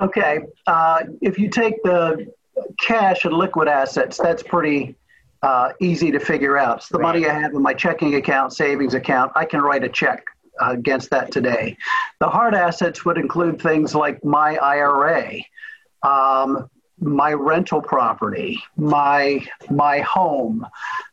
Okay, 0.00 0.40
uh, 0.66 1.02
if 1.20 1.38
you 1.38 1.50
take 1.50 1.82
the 1.82 2.32
cash 2.80 3.24
and 3.24 3.34
liquid 3.34 3.68
assets, 3.68 4.16
that's 4.16 4.42
pretty 4.42 4.96
uh, 5.42 5.72
easy 5.80 6.10
to 6.10 6.18
figure 6.18 6.56
out. 6.56 6.78
It's 6.78 6.88
the 6.88 6.98
right. 6.98 7.14
money 7.14 7.26
I 7.26 7.34
have 7.34 7.52
in 7.52 7.62
my 7.62 7.74
checking 7.74 8.14
account, 8.14 8.52
savings 8.52 8.94
account. 8.94 9.32
I 9.34 9.44
can 9.44 9.60
write 9.60 9.84
a 9.84 9.88
check 9.88 10.24
against 10.60 11.10
that 11.10 11.30
today. 11.32 11.76
The 12.20 12.28
hard 12.28 12.54
assets 12.54 13.04
would 13.04 13.18
include 13.18 13.60
things 13.60 13.94
like 13.94 14.24
my 14.24 14.56
IRA, 14.56 15.40
um, 16.02 16.68
my 17.00 17.32
rental 17.32 17.80
property, 17.80 18.62
my 18.76 19.46
my 19.70 20.00
home, 20.00 20.66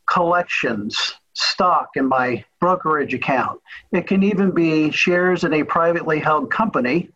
collections, 0.05 1.15
stock 1.33 1.89
in 1.95 2.07
my 2.07 2.43
brokerage 2.59 3.13
account. 3.13 3.61
It 3.91 4.07
can 4.07 4.23
even 4.23 4.51
be 4.51 4.91
shares 4.91 5.43
in 5.43 5.53
a 5.53 5.63
privately 5.63 6.19
held 6.19 6.51
company 6.51 7.09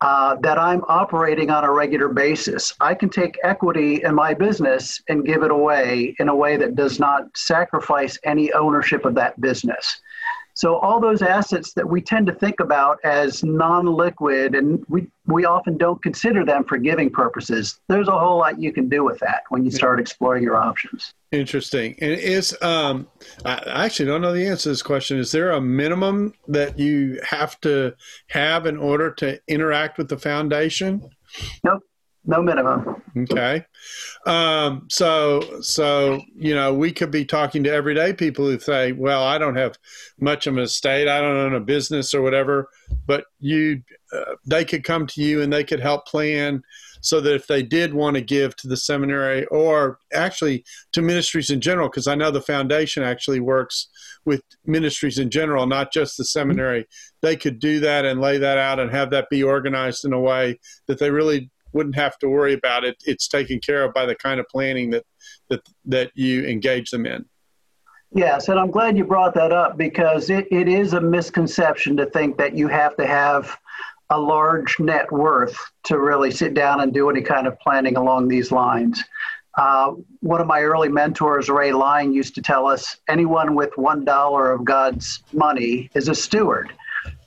uh, 0.00 0.36
that 0.42 0.58
I'm 0.58 0.82
operating 0.86 1.50
on 1.50 1.64
a 1.64 1.72
regular 1.72 2.08
basis. 2.08 2.74
I 2.80 2.94
can 2.94 3.08
take 3.08 3.38
equity 3.42 4.02
in 4.02 4.14
my 4.14 4.34
business 4.34 5.00
and 5.08 5.24
give 5.24 5.42
it 5.42 5.50
away 5.50 6.14
in 6.18 6.28
a 6.28 6.34
way 6.34 6.56
that 6.58 6.74
does 6.74 7.00
not 7.00 7.24
sacrifice 7.34 8.18
any 8.24 8.52
ownership 8.52 9.06
of 9.06 9.14
that 9.14 9.40
business. 9.40 10.00
So 10.54 10.76
all 10.78 11.00
those 11.00 11.20
assets 11.20 11.72
that 11.74 11.88
we 11.88 12.00
tend 12.00 12.28
to 12.28 12.32
think 12.32 12.60
about 12.60 12.98
as 13.04 13.42
non-liquid, 13.42 14.54
and 14.54 14.84
we 14.88 15.08
we 15.26 15.44
often 15.44 15.76
don't 15.76 16.00
consider 16.02 16.44
them 16.44 16.64
for 16.64 16.76
giving 16.76 17.10
purposes. 17.10 17.80
There's 17.88 18.08
a 18.08 18.18
whole 18.18 18.38
lot 18.38 18.60
you 18.60 18.72
can 18.72 18.88
do 18.88 19.04
with 19.04 19.18
that 19.18 19.42
when 19.48 19.64
you 19.64 19.70
start 19.70 19.98
exploring 19.98 20.44
your 20.44 20.56
options. 20.56 21.12
Interesting. 21.32 21.96
And 22.00 22.12
is 22.12 22.56
um, 22.62 23.08
I 23.44 23.84
actually 23.84 24.06
don't 24.06 24.20
know 24.20 24.32
the 24.32 24.46
answer 24.46 24.64
to 24.64 24.68
this 24.70 24.82
question. 24.82 25.18
Is 25.18 25.32
there 25.32 25.50
a 25.50 25.60
minimum 25.60 26.34
that 26.46 26.78
you 26.78 27.20
have 27.28 27.60
to 27.62 27.94
have 28.28 28.66
in 28.66 28.76
order 28.76 29.10
to 29.14 29.40
interact 29.48 29.98
with 29.98 30.08
the 30.08 30.18
foundation? 30.18 31.10
Nope 31.64 31.82
no 32.26 32.42
minimum. 32.42 33.02
Okay. 33.16 33.64
Um, 34.26 34.86
so, 34.90 35.60
so, 35.60 36.22
you 36.34 36.54
know, 36.54 36.72
we 36.72 36.92
could 36.92 37.10
be 37.10 37.24
talking 37.24 37.62
to 37.64 37.72
everyday 37.72 38.12
people 38.12 38.46
who 38.46 38.58
say, 38.58 38.92
well, 38.92 39.22
I 39.22 39.38
don't 39.38 39.56
have 39.56 39.76
much 40.18 40.46
of 40.46 40.56
an 40.56 40.62
estate. 40.62 41.08
I 41.08 41.20
don't 41.20 41.36
own 41.36 41.54
a 41.54 41.60
business 41.60 42.14
or 42.14 42.22
whatever, 42.22 42.68
but 43.06 43.26
you, 43.40 43.82
uh, 44.12 44.36
they 44.46 44.64
could 44.64 44.84
come 44.84 45.06
to 45.08 45.22
you 45.22 45.42
and 45.42 45.52
they 45.52 45.64
could 45.64 45.80
help 45.80 46.06
plan 46.06 46.62
so 47.04 47.20
that 47.20 47.34
if 47.34 47.46
they 47.46 47.62
did 47.62 47.92
want 47.92 48.14
to 48.14 48.22
give 48.22 48.56
to 48.56 48.66
the 48.66 48.78
seminary 48.78 49.44
or 49.46 49.98
actually 50.14 50.64
to 50.92 51.02
ministries 51.02 51.50
in 51.50 51.60
general, 51.60 51.90
because 51.90 52.06
I 52.06 52.14
know 52.14 52.30
the 52.30 52.40
foundation 52.40 53.02
actually 53.02 53.40
works 53.40 53.88
with 54.24 54.40
ministries 54.64 55.18
in 55.18 55.28
general, 55.28 55.66
not 55.66 55.92
just 55.92 56.16
the 56.16 56.24
seminary, 56.24 56.86
they 57.20 57.36
could 57.36 57.58
do 57.58 57.80
that 57.80 58.06
and 58.06 58.22
lay 58.22 58.38
that 58.38 58.56
out 58.56 58.80
and 58.80 58.90
have 58.90 59.10
that 59.10 59.28
be 59.28 59.42
organized 59.42 60.06
in 60.06 60.14
a 60.14 60.20
way 60.20 60.58
that 60.86 60.98
they 60.98 61.10
really 61.10 61.50
wouldn't 61.74 61.96
have 61.96 62.18
to 62.18 62.28
worry 62.28 62.54
about 62.54 62.84
it. 62.84 62.96
It's 63.04 63.28
taken 63.28 63.60
care 63.60 63.84
of 63.84 63.92
by 63.92 64.06
the 64.06 64.14
kind 64.14 64.40
of 64.40 64.46
planning 64.48 64.90
that 64.90 65.04
that 65.50 65.60
that 65.84 66.10
you 66.14 66.44
engage 66.46 66.90
them 66.90 67.06
in. 67.06 67.24
Yes, 68.12 68.48
and 68.48 68.60
I'm 68.60 68.70
glad 68.70 68.96
you 68.96 69.04
brought 69.04 69.34
that 69.34 69.50
up 69.50 69.76
because 69.76 70.30
it, 70.30 70.46
it 70.52 70.68
is 70.68 70.92
a 70.92 71.00
misconception 71.00 71.96
to 71.96 72.06
think 72.06 72.38
that 72.38 72.56
you 72.56 72.68
have 72.68 72.96
to 72.96 73.06
have 73.06 73.58
a 74.10 74.18
large 74.18 74.78
net 74.78 75.10
worth 75.10 75.58
to 75.84 75.98
really 75.98 76.30
sit 76.30 76.54
down 76.54 76.80
and 76.80 76.94
do 76.94 77.10
any 77.10 77.22
kind 77.22 77.48
of 77.48 77.58
planning 77.58 77.96
along 77.96 78.28
these 78.28 78.52
lines. 78.52 79.02
Uh, 79.56 79.92
one 80.20 80.40
of 80.40 80.46
my 80.46 80.60
early 80.60 80.88
mentors, 80.88 81.48
Ray 81.48 81.72
Line, 81.72 82.12
used 82.12 82.34
to 82.36 82.42
tell 82.42 82.66
us 82.66 82.96
anyone 83.08 83.54
with 83.54 83.70
$1 83.72 84.54
of 84.54 84.64
God's 84.64 85.22
money 85.32 85.90
is 85.94 86.08
a 86.08 86.14
steward. 86.14 86.72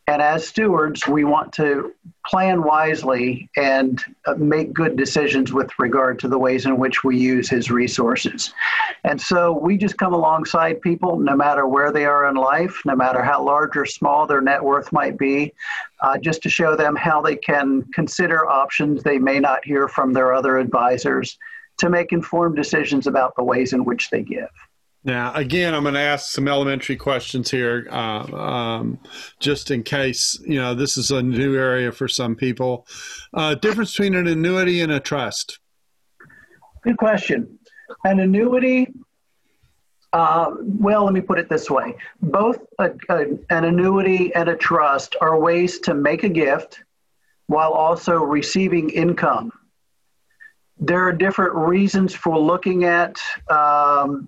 And 0.10 0.22
as 0.22 0.48
stewards, 0.48 1.06
we 1.06 1.26
want 1.26 1.52
to 1.54 1.94
plan 2.26 2.64
wisely 2.64 3.50
and 3.58 4.02
uh, 4.26 4.36
make 4.36 4.74
good 4.74 4.96
decisions 4.96 5.52
with 5.52 5.70
regard 5.78 6.18
to 6.20 6.30
the 6.30 6.38
ways 6.38 6.66
in 6.66 6.78
which 6.78 7.04
we 7.04 7.18
use 7.18 7.50
his 7.50 7.70
resources. 7.70 8.54
And 9.04 9.20
so 9.20 9.52
we 9.52 9.78
just 9.78 9.98
come 9.98 10.14
alongside 10.14 10.82
people, 10.82 11.20
no 11.20 11.36
matter 11.36 11.68
where 11.68 11.92
they 11.92 12.06
are 12.06 12.30
in 12.30 12.36
life, 12.36 12.82
no 12.86 12.96
matter 12.96 13.22
how 13.22 13.44
large 13.44 13.76
or 13.76 13.86
small 13.86 14.26
their 14.26 14.40
net 14.40 14.64
worth 14.64 14.94
might 14.94 15.18
be, 15.18 15.54
uh, 16.00 16.18
just 16.18 16.42
to 16.44 16.50
show 16.50 16.78
them 16.78 16.96
how 16.96 17.22
they 17.22 17.36
can 17.36 17.84
consider 17.94 18.48
options 18.48 19.04
they 19.04 19.20
may 19.20 19.42
not 19.42 19.66
hear 19.66 19.90
from 19.90 20.14
their 20.14 20.34
other 20.34 20.58
advisors 20.58 21.38
to 21.80 21.90
make 21.90 22.14
informed 22.14 22.56
decisions 22.56 23.08
about 23.08 23.36
the 23.36 23.44
ways 23.44 23.74
in 23.74 23.84
which 23.84 24.10
they 24.10 24.22
give. 24.22 24.50
Now, 25.08 25.34
again, 25.36 25.74
I'm 25.74 25.84
going 25.84 25.94
to 25.94 26.02
ask 26.02 26.34
some 26.34 26.50
elementary 26.50 26.98
questions 26.98 27.50
here, 27.50 27.88
uh, 27.90 28.26
um, 28.36 29.00
just 29.40 29.72
in 29.72 29.82
case 29.82 30.38
you 30.46 30.60
know 30.60 30.76
this 30.76 30.98
is 30.98 31.12
a 31.12 31.24
new 31.24 31.56
area 31.56 31.94
for 31.94 32.10
some 32.10 32.36
people. 32.36 32.86
Uh, 33.34 33.56
difference 33.56 33.94
between 33.94 34.16
an 34.16 34.28
annuity 34.28 34.82
and 34.82 34.92
a 34.92 35.00
trust. 35.00 35.60
Good 36.84 36.98
question. 36.98 37.58
An 38.04 38.20
annuity. 38.20 38.88
Uh, 40.12 40.52
well, 40.62 41.06
let 41.06 41.14
me 41.14 41.22
put 41.22 41.40
it 41.40 41.48
this 41.48 41.70
way: 41.70 41.96
both 42.22 42.60
a, 42.78 42.92
a, 43.08 43.28
an 43.50 43.64
annuity 43.64 44.36
and 44.36 44.50
a 44.50 44.58
trust 44.58 45.16
are 45.22 45.40
ways 45.40 45.80
to 45.80 45.94
make 45.94 46.24
a 46.24 46.30
gift 46.30 46.84
while 47.46 47.72
also 47.72 48.16
receiving 48.18 48.90
income. 48.90 49.54
There 50.80 51.08
are 51.08 51.14
different 51.14 51.56
reasons 51.56 52.14
for 52.14 52.38
looking 52.38 52.84
at 52.84 53.18
um, 53.50 54.28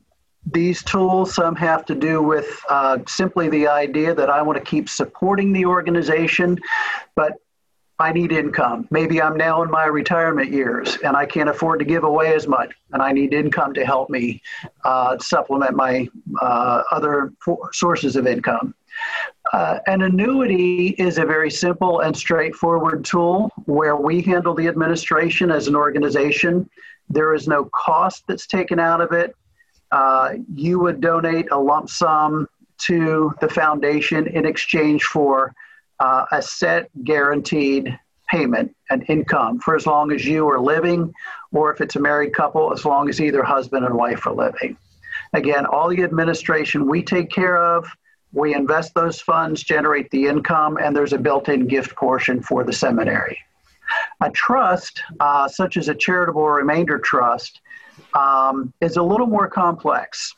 these 0.52 0.84
tools. 0.84 1.34
Some 1.34 1.56
have 1.56 1.86
to 1.86 1.96
do 1.96 2.22
with 2.22 2.62
uh, 2.70 3.00
simply 3.08 3.50
the 3.50 3.68
idea 3.68 4.14
that 4.14 4.30
I 4.30 4.42
want 4.42 4.58
to 4.58 4.64
keep 4.64 4.90
supporting 4.90 5.54
the 5.54 5.66
organization, 5.66 6.58
but 7.16 7.34
I 8.02 8.14
need 8.14 8.32
income. 8.32 8.88
Maybe 8.92 9.22
I'm 9.22 9.36
now 9.36 9.62
in 9.62 9.70
my 9.70 9.86
retirement 9.86 10.52
years 10.54 10.98
and 11.04 11.18
I 11.18 11.26
can't 11.26 11.50
afford 11.50 11.80
to 11.80 11.86
give 11.86 12.06
away 12.06 12.34
as 12.34 12.48
much, 12.48 12.72
and 12.94 13.02
I 13.02 13.12
need 13.12 13.34
income 13.34 13.74
to 13.74 13.86
help 13.86 14.10
me 14.10 14.42
uh, 14.86 15.18
supplement 15.20 15.76
my 15.76 16.08
uh, 16.42 16.84
other 16.92 17.34
sources 17.74 18.16
of 18.16 18.26
income. 18.26 18.74
Uh, 19.52 19.80
an 19.88 20.02
annuity 20.02 20.90
is 20.98 21.18
a 21.18 21.26
very 21.26 21.52
simple 21.52 22.00
and 22.00 22.16
straightforward 22.16 23.04
tool 23.04 23.52
where 23.66 23.98
we 23.98 24.22
handle 24.22 24.54
the 24.54 24.68
administration 24.68 25.52
as 25.52 25.68
an 25.68 25.76
organization. 25.76 26.70
There 27.10 27.34
is 27.34 27.48
no 27.48 27.70
cost 27.74 28.24
that's 28.28 28.48
taken 28.48 28.80
out 28.80 29.02
of 29.02 29.12
it 29.12 29.36
uh, 29.92 30.34
you 30.54 30.80
would 30.80 31.02
donate 31.02 31.52
a 31.52 31.60
lump 31.60 31.90
sum 31.90 32.48
to 32.80 33.34
the 33.42 33.50
foundation 33.50 34.28
in 34.28 34.46
exchange 34.46 35.04
for 35.04 35.54
uh, 36.00 36.26
a 36.32 36.42
set 36.42 36.90
guaranteed 37.04 37.98
payment 38.30 38.76
and 38.90 39.04
income 39.10 39.60
for 39.60 39.76
as 39.76 39.86
long 39.86 40.12
as 40.12 40.26
you 40.26 40.48
are 40.48 40.60
living, 40.60 41.14
or 41.52 41.74
if 41.74 41.82
it's 41.82 41.96
a 41.96 42.00
married 42.00 42.34
couple, 42.34 42.72
as 42.72 42.86
long 42.86 43.10
as 43.10 43.20
either 43.20 43.44
husband 43.44 43.86
and 43.86 43.94
wife 43.94 44.26
are 44.28 44.34
living. 44.34 44.78
Again, 45.34 45.66
all 45.66 45.90
the 45.90 46.04
administration 46.04 46.88
we 46.88 47.04
take 47.04 47.30
care 47.30 47.58
of, 47.58 47.88
we 48.32 48.54
invest 48.54 48.94
those 48.94 49.20
funds, 49.20 49.64
generate 49.64 50.10
the 50.12 50.28
income, 50.28 50.78
and 50.78 50.96
there's 50.96 51.14
a 51.14 51.18
built 51.18 51.50
in 51.50 51.68
gift 51.68 51.96
portion 51.96 52.42
for 52.42 52.64
the 52.64 52.74
seminary. 52.74 53.38
A 54.22 54.30
trust, 54.30 55.02
uh, 55.20 55.48
such 55.48 55.78
as 55.78 55.90
a 55.90 55.96
charitable 55.96 56.48
remainder 56.48 57.00
trust, 57.00 57.62
um, 58.14 58.74
is 58.82 58.98
a 58.98 59.04
little 59.04 59.28
more 59.28 59.48
complex. 59.48 60.34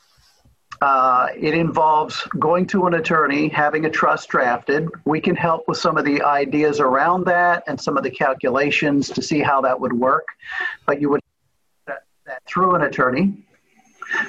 Uh, 0.80 1.28
it 1.38 1.54
involves 1.54 2.26
going 2.40 2.66
to 2.66 2.86
an 2.86 2.94
attorney, 2.94 3.48
having 3.48 3.84
a 3.84 3.90
trust 3.90 4.28
drafted. 4.28 4.88
We 5.04 5.20
can 5.20 5.36
help 5.36 5.68
with 5.68 5.78
some 5.78 5.96
of 5.96 6.04
the 6.04 6.22
ideas 6.22 6.80
around 6.80 7.24
that 7.26 7.62
and 7.68 7.80
some 7.80 7.96
of 7.96 8.02
the 8.02 8.10
calculations 8.10 9.08
to 9.10 9.22
see 9.22 9.40
how 9.40 9.60
that 9.60 9.78
would 9.78 9.92
work. 9.92 10.26
But 10.86 11.00
you 11.00 11.08
would 11.10 11.20
that, 11.86 12.02
that 12.26 12.42
through 12.46 12.74
an 12.74 12.82
attorney 12.82 13.44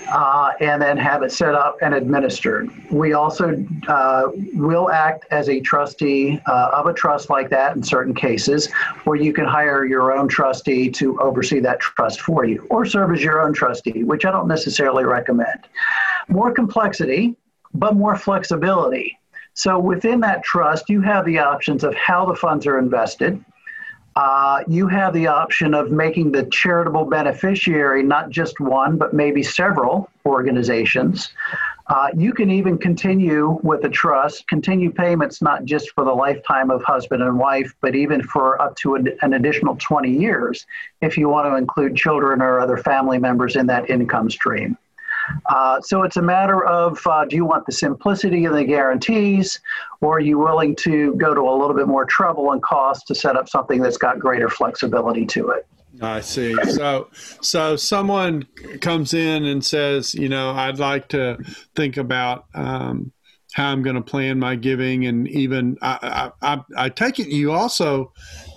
uh, 0.09 0.51
and 0.59 0.81
then 0.81 0.97
have 0.97 1.23
it 1.23 1.31
set 1.31 1.55
up 1.55 1.77
and 1.81 1.93
administered. 1.93 2.69
We 2.91 3.13
also 3.13 3.65
uh, 3.87 4.29
will 4.53 4.89
act 4.89 5.25
as 5.31 5.49
a 5.49 5.59
trustee 5.59 6.39
uh, 6.45 6.71
of 6.73 6.87
a 6.87 6.93
trust 6.93 7.29
like 7.29 7.49
that 7.49 7.75
in 7.75 7.83
certain 7.83 8.13
cases, 8.13 8.71
where 9.03 9.17
you 9.17 9.33
can 9.33 9.45
hire 9.45 9.85
your 9.85 10.11
own 10.11 10.27
trustee 10.27 10.89
to 10.91 11.19
oversee 11.19 11.59
that 11.61 11.79
trust 11.79 12.21
for 12.21 12.45
you, 12.45 12.65
or 12.69 12.85
serve 12.85 13.11
as 13.13 13.23
your 13.23 13.41
own 13.41 13.53
trustee, 13.53 14.03
which 14.03 14.25
I 14.25 14.31
don't 14.31 14.47
necessarily 14.47 15.03
recommend. 15.03 15.67
More 16.27 16.51
complexity, 16.51 17.35
but 17.73 17.95
more 17.95 18.15
flexibility. 18.15 19.17
So 19.55 19.77
within 19.79 20.19
that 20.21 20.43
trust, 20.43 20.89
you 20.89 21.01
have 21.01 21.25
the 21.25 21.39
options 21.39 21.83
of 21.83 21.93
how 21.95 22.25
the 22.25 22.35
funds 22.35 22.65
are 22.65 22.79
invested. 22.79 23.43
Uh, 24.15 24.63
you 24.67 24.87
have 24.87 25.13
the 25.13 25.27
option 25.27 25.73
of 25.73 25.91
making 25.91 26.31
the 26.31 26.45
charitable 26.45 27.05
beneficiary 27.05 28.03
not 28.03 28.29
just 28.29 28.59
one, 28.59 28.97
but 28.97 29.13
maybe 29.13 29.41
several 29.41 30.09
organizations. 30.25 31.31
Uh, 31.87 32.07
you 32.15 32.31
can 32.31 32.49
even 32.49 32.77
continue 32.77 33.59
with 33.61 33.81
the 33.81 33.89
trust, 33.89 34.47
continue 34.47 34.91
payments 34.91 35.41
not 35.41 35.65
just 35.65 35.91
for 35.91 36.05
the 36.05 36.13
lifetime 36.13 36.71
of 36.71 36.81
husband 36.83 37.21
and 37.21 37.37
wife, 37.37 37.73
but 37.81 37.93
even 37.95 38.23
for 38.23 38.61
up 38.61 38.75
to 38.77 38.95
an, 38.95 39.09
an 39.21 39.33
additional 39.33 39.75
20 39.75 40.09
years 40.09 40.65
if 41.01 41.17
you 41.17 41.27
want 41.27 41.45
to 41.45 41.55
include 41.55 41.95
children 41.95 42.41
or 42.41 42.59
other 42.59 42.77
family 42.77 43.17
members 43.17 43.55
in 43.55 43.65
that 43.67 43.89
income 43.89 44.29
stream. 44.29 44.77
Uh, 45.47 45.79
so 45.81 46.03
it's 46.03 46.17
a 46.17 46.21
matter 46.21 46.65
of 46.65 46.99
uh, 47.05 47.25
do 47.25 47.35
you 47.35 47.45
want 47.45 47.65
the 47.65 47.71
simplicity 47.71 48.45
of 48.45 48.53
the 48.53 48.63
guarantees, 48.63 49.59
or 50.01 50.17
are 50.17 50.19
you 50.19 50.37
willing 50.37 50.75
to 50.77 51.13
go 51.15 51.33
to 51.33 51.41
a 51.41 51.55
little 51.55 51.75
bit 51.75 51.87
more 51.87 52.05
trouble 52.05 52.51
and 52.51 52.61
cost 52.61 53.07
to 53.07 53.15
set 53.15 53.35
up 53.35 53.49
something 53.49 53.81
that's 53.81 53.97
got 53.97 54.19
greater 54.19 54.49
flexibility 54.49 55.25
to 55.25 55.49
it? 55.49 55.65
I 56.01 56.21
see. 56.21 56.55
So, 56.71 57.09
so 57.41 57.75
someone 57.75 58.47
comes 58.81 59.13
in 59.13 59.45
and 59.45 59.63
says, 59.63 60.15
you 60.15 60.27
know, 60.27 60.51
I'd 60.51 60.79
like 60.79 61.09
to 61.09 61.37
think 61.75 61.97
about 61.97 62.45
um, 62.55 63.11
how 63.53 63.71
I'm 63.71 63.83
going 63.83 63.95
to 63.95 64.01
plan 64.01 64.39
my 64.39 64.55
giving, 64.55 65.05
and 65.05 65.27
even 65.27 65.77
I, 65.81 66.31
I, 66.41 66.59
I, 66.75 66.89
take 66.89 67.19
it 67.19 67.27
you 67.27 67.51
also 67.51 68.11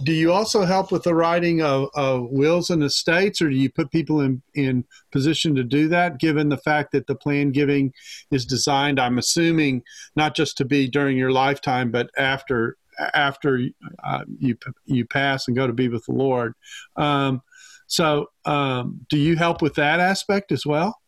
do 0.04 0.12
you 0.12 0.32
also 0.32 0.64
help 0.64 0.90
with 0.90 1.02
the 1.02 1.14
writing 1.14 1.62
of, 1.62 1.88
of 1.94 2.30
wills 2.30 2.70
and 2.70 2.82
estates, 2.82 3.42
or 3.42 3.50
do 3.50 3.56
you 3.56 3.70
put 3.70 3.90
people 3.90 4.20
in 4.20 4.42
in 4.54 4.84
position 5.12 5.54
to 5.54 5.64
do 5.64 5.88
that? 5.88 6.18
Given 6.18 6.48
the 6.48 6.56
fact 6.58 6.92
that 6.92 7.06
the 7.06 7.14
plan 7.14 7.52
giving 7.52 7.92
is 8.30 8.46
designed, 8.46 8.98
I'm 8.98 9.18
assuming 9.18 9.82
not 10.16 10.34
just 10.34 10.56
to 10.58 10.64
be 10.64 10.88
during 10.88 11.16
your 11.16 11.32
lifetime, 11.32 11.90
but 11.90 12.10
after 12.16 12.76
after 13.14 13.60
uh, 14.02 14.24
you 14.38 14.56
you 14.86 15.04
pass 15.04 15.46
and 15.46 15.56
go 15.56 15.66
to 15.66 15.72
be 15.72 15.88
with 15.88 16.06
the 16.06 16.14
Lord. 16.14 16.54
Um, 16.96 17.42
so, 17.86 18.30
um, 18.44 19.00
do 19.08 19.16
you 19.16 19.36
help 19.36 19.62
with 19.62 19.74
that 19.74 20.00
aspect 20.00 20.52
as 20.52 20.66
well? 20.66 20.98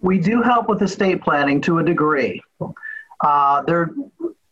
We 0.00 0.18
do 0.18 0.42
help 0.42 0.68
with 0.68 0.82
estate 0.82 1.22
planning 1.22 1.60
to 1.62 1.78
a 1.78 1.84
degree. 1.84 2.42
Uh, 3.20 3.62
there, 3.62 3.90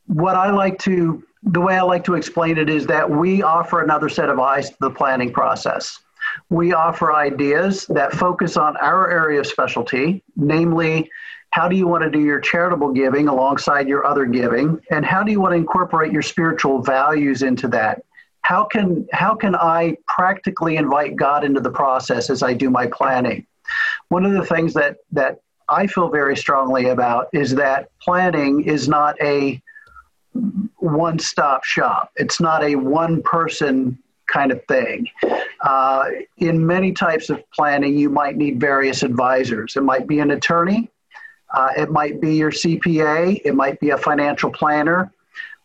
what 0.07 0.37
I 0.37 0.51
like 0.51 0.79
to, 0.81 1.23
the 1.43 1.61
way 1.61 1.77
I 1.77 1.83
like 1.83 2.05
to 2.05 2.15
explain 2.15 2.59
it 2.59 2.69
is 2.69 2.87
that 2.87 3.09
we 3.09 3.43
offer 3.43 3.83
another 3.83 4.09
set 4.09 4.29
of 4.29 4.39
eyes 4.39 4.71
to 4.71 4.77
the 4.81 4.91
planning 4.91 5.33
process. 5.33 6.01
We 6.49 6.73
offer 6.73 7.13
ideas 7.13 7.87
that 7.89 8.13
focus 8.13 8.57
on 8.57 8.77
our 8.79 9.11
area 9.11 9.41
of 9.41 9.47
specialty, 9.47 10.23
namely, 10.37 11.11
how 11.51 11.69
do 11.69 11.77
you 11.77 11.87
want 11.87 12.03
to 12.03 12.11
do 12.11 12.19
your 12.19 12.41
charitable 12.41 12.93
giving 12.93 13.29
alongside 13.29 13.87
your 13.87 14.05
other 14.05 14.27
giving, 14.27 14.81
and 14.91 15.05
how 15.05 15.23
do 15.23 15.31
you 15.31 15.41
want 15.41 15.53
to 15.53 15.57
incorporate 15.57 16.13
your 16.13 16.23
spiritual 16.23 16.83
values 16.83 17.43
into 17.43 17.69
that? 17.69 18.03
How 18.41 18.65
can 18.65 19.07
how 19.13 19.37
can 19.37 19.55
I 19.55 19.97
practically 20.09 20.77
invite 20.77 21.15
God 21.15 21.45
into 21.45 21.61
the 21.61 21.71
process 21.71 22.29
as 22.29 22.43
I 22.43 22.55
do 22.55 22.71
my 22.71 22.89
planning? 22.89 23.47
One 24.09 24.27
of 24.27 24.33
the 24.33 24.45
things 24.45 24.75
that 24.75 24.97
that 25.13 25.41
I 25.69 25.87
feel 25.87 26.09
very 26.09 26.37
strongly 26.37 26.89
about 26.89 27.29
is 27.33 27.55
that 27.55 27.89
planning 28.01 28.65
is 28.65 28.89
not 28.89 29.17
a 29.21 29.61
one 30.79 31.19
stop 31.19 31.65
shop. 31.65 32.11
It's 32.17 32.41
not 32.41 32.63
a 32.63 32.77
one 32.77 33.23
person 33.23 33.99
kind 34.27 34.51
of 34.51 34.65
thing. 34.67 35.07
Uh, 35.61 36.07
in 36.39 36.67
many 36.67 36.93
types 36.93 37.31
of 37.31 37.43
planning, 37.53 37.97
you 37.97 38.11
might 38.11 38.37
need 38.37 38.61
various 38.61 39.03
advisors. 39.03 39.77
It 39.77 39.83
might 39.83 40.07
be 40.07 40.19
an 40.19 40.33
attorney, 40.33 40.91
uh, 41.53 41.69
it 41.77 41.91
might 41.91 42.21
be 42.21 42.35
your 42.35 42.51
CPA, 42.51 43.41
it 43.45 43.55
might 43.55 43.79
be 43.81 43.91
a 43.91 43.99
financial 43.99 44.51
planner. 44.51 45.13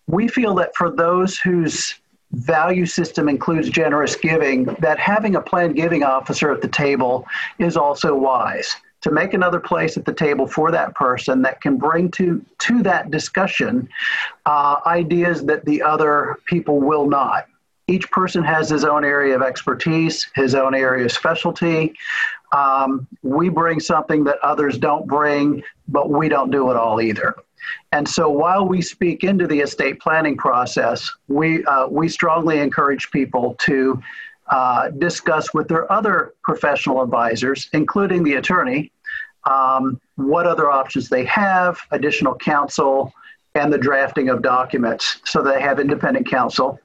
We 0.08 0.28
feel 0.28 0.54
that 0.56 0.76
for 0.76 0.92
those 0.92 1.38
whose 1.40 1.96
value 2.32 2.86
system 2.86 3.28
includes 3.28 3.70
generous 3.70 4.16
giving, 4.16 4.66
that 4.80 5.00
having 5.00 5.36
a 5.36 5.42
planned 5.42 5.76
giving 5.76 6.04
officer 6.04 6.52
at 6.52 6.62
the 6.62 6.68
table 6.68 7.26
is 7.58 7.76
also 7.76 8.14
wise 8.14 8.76
to 9.02 9.12
make 9.12 9.34
another 9.34 9.60
place 9.60 9.98
at 9.98 10.06
the 10.06 10.14
table 10.14 10.48
for 10.48 10.72
that 10.72 10.94
person 10.96 11.42
that 11.42 11.62
can 11.62 11.78
bring 11.78 12.12
to 12.12 12.44
to 12.60 12.84
that 12.84 13.12
discussion 13.12 13.88
uh, 14.46 14.78
ideas 14.86 15.44
that 15.46 15.66
the 15.66 15.82
other 15.82 16.38
people 16.46 16.80
will 16.80 17.08
not. 17.08 17.48
Each 17.88 18.10
person 18.12 18.44
has 18.44 18.70
his 18.70 18.84
own 18.84 19.04
area 19.04 19.36
of 19.36 19.42
expertise 19.42 20.28
his 20.36 20.56
own 20.56 20.76
area 20.76 21.06
of 21.06 21.12
specialty. 21.12 21.94
Um, 22.52 23.08
we 23.22 23.50
bring 23.50 23.80
something 23.80 24.24
that 24.26 24.40
others 24.40 24.78
don't 24.78 25.08
bring 25.08 25.64
but 25.88 26.10
we 26.10 26.30
don't 26.30 26.52
do 26.52 26.70
it 26.72 26.78
all 26.78 27.02
either. 27.02 27.36
And 27.92 28.08
so 28.08 28.30
while 28.30 28.68
we 28.68 28.82
speak 28.82 29.24
into 29.24 29.48
the 29.48 29.60
estate 29.60 30.00
planning 30.00 30.38
process 30.38 31.10
we 31.28 31.64
uh, 31.66 31.88
we 31.88 32.10
strongly 32.10 32.60
encourage 32.60 33.12
people 33.12 33.56
to 33.60 34.02
uh, 34.50 34.90
discuss 34.90 35.54
with 35.54 35.68
their 35.68 35.92
other 35.92 36.34
professional 36.44 37.02
advisors, 37.02 37.70
including 37.74 38.24
the 38.24 38.36
attorney, 38.36 38.92
um, 39.46 40.00
what 40.16 40.46
other 40.46 40.70
options 40.70 41.10
they 41.10 41.26
have, 41.26 41.80
additional 41.92 42.36
counsel, 42.36 43.14
and 43.56 43.72
the 43.74 43.78
drafting 43.78 44.30
of 44.30 44.42
documents 44.42 45.22
so 45.26 45.42
they 45.42 45.62
have 45.62 45.80
independent 45.80 46.28
counsel 46.30 46.80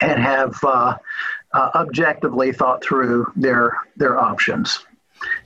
and 0.00 0.22
have 0.22 0.54
uh, 0.62 0.96
uh, 1.52 1.70
objectively 1.74 2.52
thought 2.52 2.82
through 2.82 3.32
their 3.36 3.76
their 3.96 4.18
options. 4.18 4.86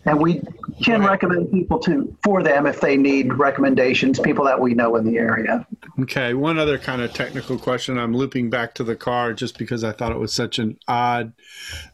And 0.05 0.21
we 0.21 0.43
can 0.83 1.05
recommend 1.05 1.53
people 1.53 1.79
to 1.81 2.17
for 2.25 2.43
them 2.43 2.67
if 2.67 2.81
they 2.81 2.97
need 2.97 3.35
recommendations, 3.35 4.19
people 4.19 4.45
that 4.47 4.61
we 4.61 4.75
know 4.75 4.97
in 4.97 5.05
the 5.05 5.19
area. 5.19 5.67
Okay, 6.01 6.35
one 6.35 6.59
other 6.59 6.79
kind 6.79 7.03
of 7.03 7.13
technical 7.13 7.59
question. 7.59 7.99
I'm 7.99 8.15
looping 8.15 8.51
back 8.51 8.75
to 8.75 8.85
the 8.85 8.97
car 8.97 9.33
just 9.33 9.59
because 9.59 9.85
I 9.85 9.93
thought 9.93 10.13
it 10.13 10.19
was 10.19 10.33
such 10.33 10.59
an 10.59 10.79
odd 10.89 11.33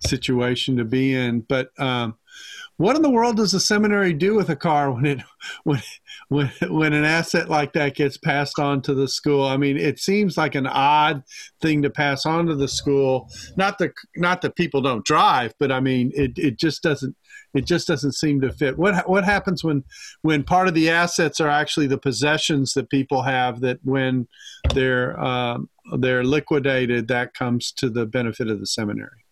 situation 0.06 0.76
to 0.78 0.84
be 0.84 1.14
in. 1.14 1.40
But 1.40 1.70
um, 1.78 2.16
what 2.78 2.94
in 2.94 3.02
the 3.02 3.10
world 3.10 3.36
does 3.36 3.54
a 3.54 3.60
seminary 3.60 4.12
do 4.12 4.36
with 4.36 4.48
a 4.48 4.56
car 4.56 4.92
when 4.92 5.04
it 5.04 5.20
when 5.64 5.82
when 6.28 6.50
when 6.68 6.92
an 6.92 7.04
asset 7.04 7.50
like 7.50 7.72
that 7.72 7.94
gets 7.94 8.16
passed 8.16 8.58
on 8.58 8.80
to 8.82 8.94
the 8.94 9.08
school? 9.08 9.44
I 9.44 9.56
mean, 9.56 9.76
it 9.76 9.98
seems 9.98 10.38
like 10.38 10.54
an 10.54 10.66
odd 10.66 11.24
thing 11.60 11.82
to 11.82 11.90
pass 11.90 12.24
on 12.24 12.46
to 12.46 12.54
the 12.54 12.68
school. 12.68 13.28
Not 13.56 13.78
that 13.78 13.92
not 14.16 14.42
that 14.42 14.56
people 14.56 14.80
don't 14.80 15.04
drive, 15.04 15.54
but 15.58 15.72
I 15.72 15.80
mean, 15.80 16.12
it 16.14 16.38
it 16.38 16.58
just 16.58 16.82
doesn't 16.82 17.16
it 17.54 17.64
just 17.64 17.88
doesn't 17.88 18.12
seem 18.12 18.40
to 18.42 18.52
fit. 18.52 18.78
What 18.78 19.08
what 19.08 19.24
happens 19.24 19.64
when 19.64 19.84
when 20.22 20.44
part 20.44 20.68
of 20.68 20.74
the 20.74 20.90
assets 20.90 21.40
are 21.40 21.48
actually 21.48 21.86
the 21.86 21.98
possessions 21.98 22.74
that 22.74 22.90
people 22.90 23.22
have 23.22 23.60
that 23.60 23.78
when 23.84 24.28
they're 24.74 25.18
um, 25.20 25.68
they're 25.98 26.24
liquidated, 26.24 27.08
that 27.08 27.34
comes 27.34 27.72
to 27.72 27.88
the 27.88 28.06
benefit 28.06 28.48
of 28.48 28.60
the 28.60 28.66
seminary. 28.66 29.24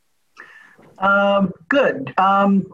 Um, 0.99 1.53
good. 1.69 2.15
Um, 2.19 2.67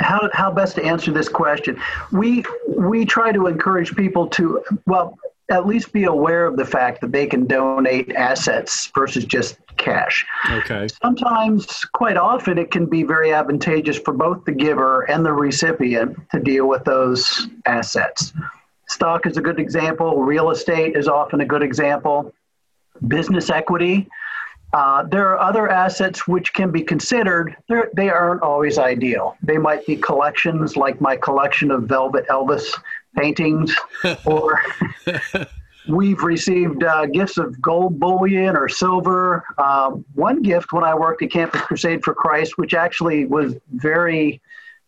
how, 0.00 0.28
how 0.34 0.50
best 0.50 0.76
to 0.76 0.84
answer 0.84 1.10
this 1.10 1.28
question? 1.28 1.80
We 2.12 2.44
we 2.68 3.06
try 3.06 3.32
to 3.32 3.46
encourage 3.46 3.94
people 3.96 4.26
to 4.28 4.62
well 4.86 5.18
at 5.50 5.66
least 5.66 5.92
be 5.92 6.04
aware 6.04 6.46
of 6.46 6.56
the 6.56 6.64
fact 6.64 7.00
that 7.00 7.12
they 7.12 7.26
can 7.26 7.46
donate 7.46 8.12
assets 8.14 8.90
versus 8.94 9.24
just 9.24 9.58
cash. 9.76 10.26
Okay. 10.50 10.88
Sometimes, 11.02 11.84
quite 11.92 12.16
often, 12.16 12.58
it 12.58 12.70
can 12.70 12.86
be 12.86 13.02
very 13.02 13.32
advantageous 13.32 13.98
for 13.98 14.12
both 14.12 14.44
the 14.44 14.52
giver 14.52 15.02
and 15.02 15.24
the 15.24 15.32
recipient 15.32 16.16
to 16.32 16.40
deal 16.40 16.66
with 16.66 16.84
those 16.84 17.48
assets. 17.66 18.32
Stock 18.88 19.26
is 19.26 19.36
a 19.36 19.40
good 19.40 19.60
example. 19.60 20.22
Real 20.22 20.50
estate 20.50 20.96
is 20.96 21.08
often 21.08 21.40
a 21.40 21.46
good 21.46 21.62
example. 21.62 22.32
Business 23.06 23.50
equity 23.50 24.08
uh, 24.72 25.04
there 25.04 25.28
are 25.30 25.38
other 25.38 25.70
assets 25.70 26.26
which 26.26 26.52
can 26.52 26.70
be 26.70 26.82
considered. 26.82 27.56
They're, 27.68 27.90
they 27.94 28.10
aren't 28.10 28.42
always 28.42 28.78
ideal. 28.78 29.36
They 29.42 29.58
might 29.58 29.86
be 29.86 29.96
collections, 29.96 30.76
like 30.76 31.00
my 31.00 31.16
collection 31.16 31.70
of 31.70 31.84
Velvet 31.84 32.26
Elvis 32.28 32.78
paintings, 33.16 33.74
or 34.24 34.60
we've 35.88 36.22
received 36.22 36.82
uh, 36.82 37.06
gifts 37.06 37.38
of 37.38 37.60
gold 37.60 37.98
bullion 37.98 38.56
or 38.56 38.68
silver. 38.68 39.44
Um, 39.58 40.04
one 40.14 40.42
gift 40.42 40.72
when 40.72 40.84
I 40.84 40.94
worked 40.94 41.22
at 41.22 41.30
Campus 41.30 41.60
Crusade 41.62 42.04
for 42.04 42.14
Christ, 42.14 42.58
which 42.58 42.74
actually 42.74 43.26
was 43.26 43.54
very 43.72 44.40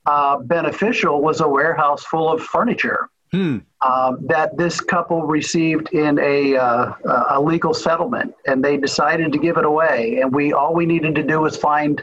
uh, 0.06 0.38
beneficial, 0.38 1.20
was 1.20 1.40
a 1.40 1.48
warehouse 1.48 2.04
full 2.04 2.30
of 2.30 2.42
furniture. 2.42 3.08
Hmm. 3.30 3.58
Um, 3.86 4.26
that 4.26 4.56
this 4.56 4.80
couple 4.80 5.22
received 5.22 5.90
in 5.92 6.18
a, 6.18 6.56
uh, 6.56 6.94
a 7.28 7.40
legal 7.40 7.74
settlement, 7.74 8.34
and 8.46 8.64
they 8.64 8.78
decided 8.78 9.32
to 9.32 9.38
give 9.38 9.58
it 9.58 9.66
away. 9.66 10.20
And 10.22 10.34
we 10.34 10.54
all 10.54 10.74
we 10.74 10.86
needed 10.86 11.14
to 11.16 11.22
do 11.22 11.40
was 11.40 11.54
find 11.54 12.02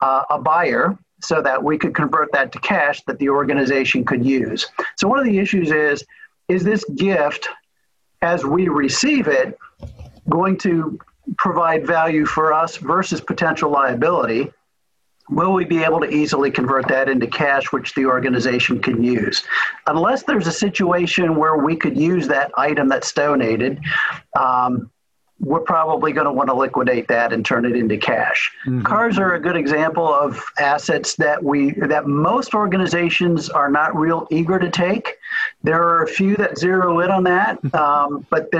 uh, 0.00 0.22
a 0.30 0.38
buyer 0.38 0.98
so 1.22 1.40
that 1.42 1.62
we 1.62 1.78
could 1.78 1.94
convert 1.94 2.32
that 2.32 2.52
to 2.52 2.58
cash 2.60 3.02
that 3.06 3.18
the 3.18 3.28
organization 3.28 4.04
could 4.04 4.24
use. 4.24 4.66
So 4.96 5.08
one 5.08 5.18
of 5.18 5.24
the 5.24 5.38
issues 5.38 5.70
is 5.70 6.04
is 6.48 6.64
this 6.64 6.84
gift, 6.96 7.48
as 8.20 8.44
we 8.44 8.68
receive 8.68 9.28
it, 9.28 9.56
going 10.28 10.58
to 10.58 10.98
provide 11.38 11.86
value 11.86 12.26
for 12.26 12.52
us 12.52 12.76
versus 12.76 13.20
potential 13.20 13.70
liability? 13.70 14.50
will 15.30 15.52
we 15.52 15.64
be 15.64 15.82
able 15.82 16.00
to 16.00 16.08
easily 16.08 16.50
convert 16.50 16.86
that 16.88 17.08
into 17.08 17.26
cash 17.26 17.72
which 17.72 17.94
the 17.94 18.04
organization 18.04 18.80
can 18.80 19.02
use 19.02 19.44
unless 19.86 20.24
there's 20.24 20.46
a 20.46 20.52
situation 20.52 21.36
where 21.36 21.56
we 21.56 21.76
could 21.76 21.96
use 21.96 22.28
that 22.28 22.50
item 22.56 22.88
that's 22.88 23.12
donated 23.12 23.80
um, 24.38 24.90
we're 25.42 25.60
probably 25.60 26.12
going 26.12 26.26
to 26.26 26.32
want 26.32 26.48
to 26.48 26.54
liquidate 26.54 27.08
that 27.08 27.32
and 27.32 27.44
turn 27.44 27.64
it 27.64 27.74
into 27.74 27.98
cash. 27.98 28.52
Mm-hmm. 28.64 28.82
Cars 28.82 29.18
are 29.18 29.34
a 29.34 29.40
good 29.40 29.56
example 29.56 30.06
of 30.06 30.42
assets 30.58 31.16
that 31.16 31.42
we 31.42 31.72
that 31.72 32.06
most 32.06 32.54
organizations 32.54 33.50
are 33.50 33.70
not 33.70 33.94
real 33.96 34.28
eager 34.30 34.58
to 34.58 34.70
take. 34.70 35.16
There 35.64 35.82
are 35.82 36.04
a 36.04 36.08
few 36.08 36.36
that 36.36 36.58
zero 36.58 37.00
in 37.00 37.10
on 37.10 37.24
that, 37.24 37.60
mm-hmm. 37.60 37.76
um, 37.76 38.26
but 38.30 38.50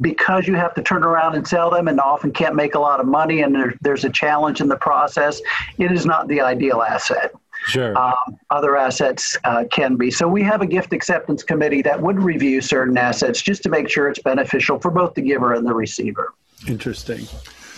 because 0.00 0.46
you 0.46 0.54
have 0.54 0.74
to 0.74 0.82
turn 0.82 1.02
around 1.02 1.34
and 1.34 1.46
sell 1.46 1.70
them 1.70 1.88
and 1.88 1.98
often 2.00 2.30
can't 2.32 2.54
make 2.54 2.76
a 2.76 2.80
lot 2.80 3.00
of 3.00 3.06
money, 3.06 3.42
and 3.42 3.54
there, 3.54 3.74
there's 3.80 4.04
a 4.04 4.10
challenge 4.10 4.60
in 4.60 4.68
the 4.68 4.76
process. 4.76 5.40
It 5.78 5.90
is 5.90 6.06
not 6.06 6.28
the 6.28 6.40
ideal 6.40 6.82
asset. 6.82 7.32
Sure. 7.68 7.96
Um, 7.98 8.14
other 8.50 8.76
assets 8.76 9.36
uh, 9.44 9.64
can 9.70 9.96
be. 9.96 10.10
So 10.10 10.26
we 10.26 10.42
have 10.42 10.62
a 10.62 10.66
gift 10.66 10.92
acceptance 10.94 11.42
committee 11.42 11.82
that 11.82 12.00
would 12.00 12.18
review 12.18 12.60
certain 12.62 12.96
assets 12.96 13.42
just 13.42 13.62
to 13.64 13.68
make 13.68 13.90
sure 13.90 14.08
it's 14.08 14.22
beneficial 14.22 14.78
for 14.78 14.90
both 14.90 15.14
the 15.14 15.20
giver 15.20 15.52
and 15.52 15.66
the 15.66 15.74
receiver. 15.74 16.32
Interesting. 16.66 17.26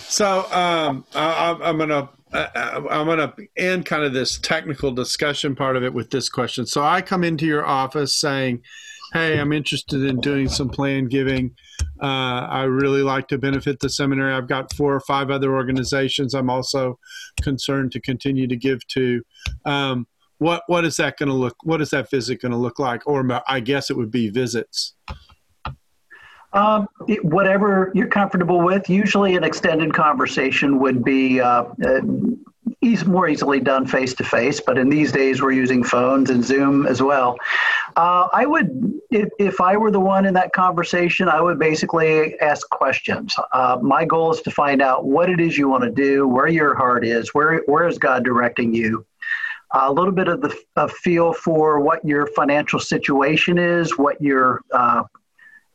So 0.08 0.44
um, 0.52 1.04
I, 1.14 1.58
am 1.62 1.76
going 1.76 1.88
to 1.88 2.08
uh, 2.32 2.82
I'm 2.88 3.06
going 3.06 3.18
to 3.18 3.34
end 3.56 3.86
kind 3.86 4.04
of 4.04 4.12
this 4.12 4.38
technical 4.38 4.92
discussion 4.92 5.56
part 5.56 5.76
of 5.76 5.82
it 5.82 5.92
with 5.92 6.10
this 6.10 6.28
question. 6.28 6.66
So 6.66 6.82
I 6.82 7.02
come 7.02 7.24
into 7.24 7.44
your 7.44 7.66
office 7.66 8.12
saying, 8.14 8.62
"Hey, 9.12 9.38
I'm 9.38 9.52
interested 9.52 10.04
in 10.04 10.20
doing 10.20 10.48
some 10.48 10.68
planned 10.68 11.10
giving." 11.10 11.54
Uh, 12.02 12.46
I 12.48 12.62
really 12.62 13.02
like 13.02 13.28
to 13.28 13.38
benefit 13.38 13.80
the 13.80 13.88
seminary. 13.88 14.32
I've 14.32 14.48
got 14.48 14.74
four 14.74 14.94
or 14.94 15.00
five 15.00 15.30
other 15.30 15.54
organizations 15.54 16.34
I'm 16.34 16.50
also 16.50 16.98
concerned 17.42 17.92
to 17.92 18.00
continue 18.00 18.46
to 18.46 18.56
give 18.56 18.86
to. 18.88 19.22
Um, 19.64 20.06
what 20.38 20.62
what 20.68 20.84
is 20.84 20.96
that 20.96 21.18
going 21.18 21.28
to 21.28 21.34
look? 21.34 21.56
What 21.62 21.80
is 21.82 21.90
that 21.90 22.10
visit 22.10 22.40
going 22.40 22.52
to 22.52 22.58
look 22.58 22.78
like? 22.78 23.06
Or 23.06 23.26
I 23.46 23.60
guess 23.60 23.90
it 23.90 23.96
would 23.96 24.10
be 24.10 24.30
visits. 24.30 24.94
Um, 26.52 26.88
it, 27.06 27.24
whatever 27.24 27.92
you're 27.94 28.08
comfortable 28.08 28.60
with. 28.60 28.88
Usually, 28.88 29.36
an 29.36 29.44
extended 29.44 29.94
conversation 29.94 30.80
would 30.80 31.04
be 31.04 31.40
uh, 31.40 31.64
uh, 31.84 32.00
easy, 32.80 33.04
more 33.06 33.28
easily 33.28 33.60
done 33.60 33.86
face 33.86 34.14
to 34.14 34.24
face, 34.24 34.60
but 34.60 34.78
in 34.78 34.88
these 34.88 35.12
days 35.12 35.42
we're 35.42 35.52
using 35.52 35.82
phones 35.82 36.30
and 36.30 36.44
Zoom 36.44 36.86
as 36.86 37.02
well. 37.02 37.36
Uh, 37.96 38.28
I 38.32 38.46
would, 38.46 39.00
if, 39.10 39.28
if 39.38 39.60
I 39.60 39.76
were 39.76 39.90
the 39.90 40.00
one 40.00 40.26
in 40.26 40.34
that 40.34 40.52
conversation, 40.52 41.28
I 41.28 41.40
would 41.40 41.58
basically 41.58 42.38
ask 42.40 42.68
questions. 42.70 43.34
Uh, 43.52 43.78
my 43.82 44.04
goal 44.04 44.32
is 44.32 44.40
to 44.42 44.50
find 44.50 44.80
out 44.82 45.04
what 45.04 45.28
it 45.30 45.40
is 45.40 45.58
you 45.58 45.68
want 45.68 45.84
to 45.84 45.90
do, 45.90 46.26
where 46.26 46.48
your 46.48 46.74
heart 46.74 47.04
is, 47.04 47.34
where 47.34 47.62
where 47.66 47.86
is 47.88 47.98
God 47.98 48.24
directing 48.24 48.74
you. 48.74 49.06
Uh, 49.72 49.84
a 49.86 49.92
little 49.92 50.12
bit 50.12 50.26
of 50.28 50.40
the 50.40 50.56
a 50.76 50.88
feel 50.88 51.32
for 51.32 51.80
what 51.80 52.04
your 52.04 52.26
financial 52.28 52.80
situation 52.80 53.56
is, 53.56 53.96
what 53.96 54.20
your 54.20 54.62
uh, 54.72 55.04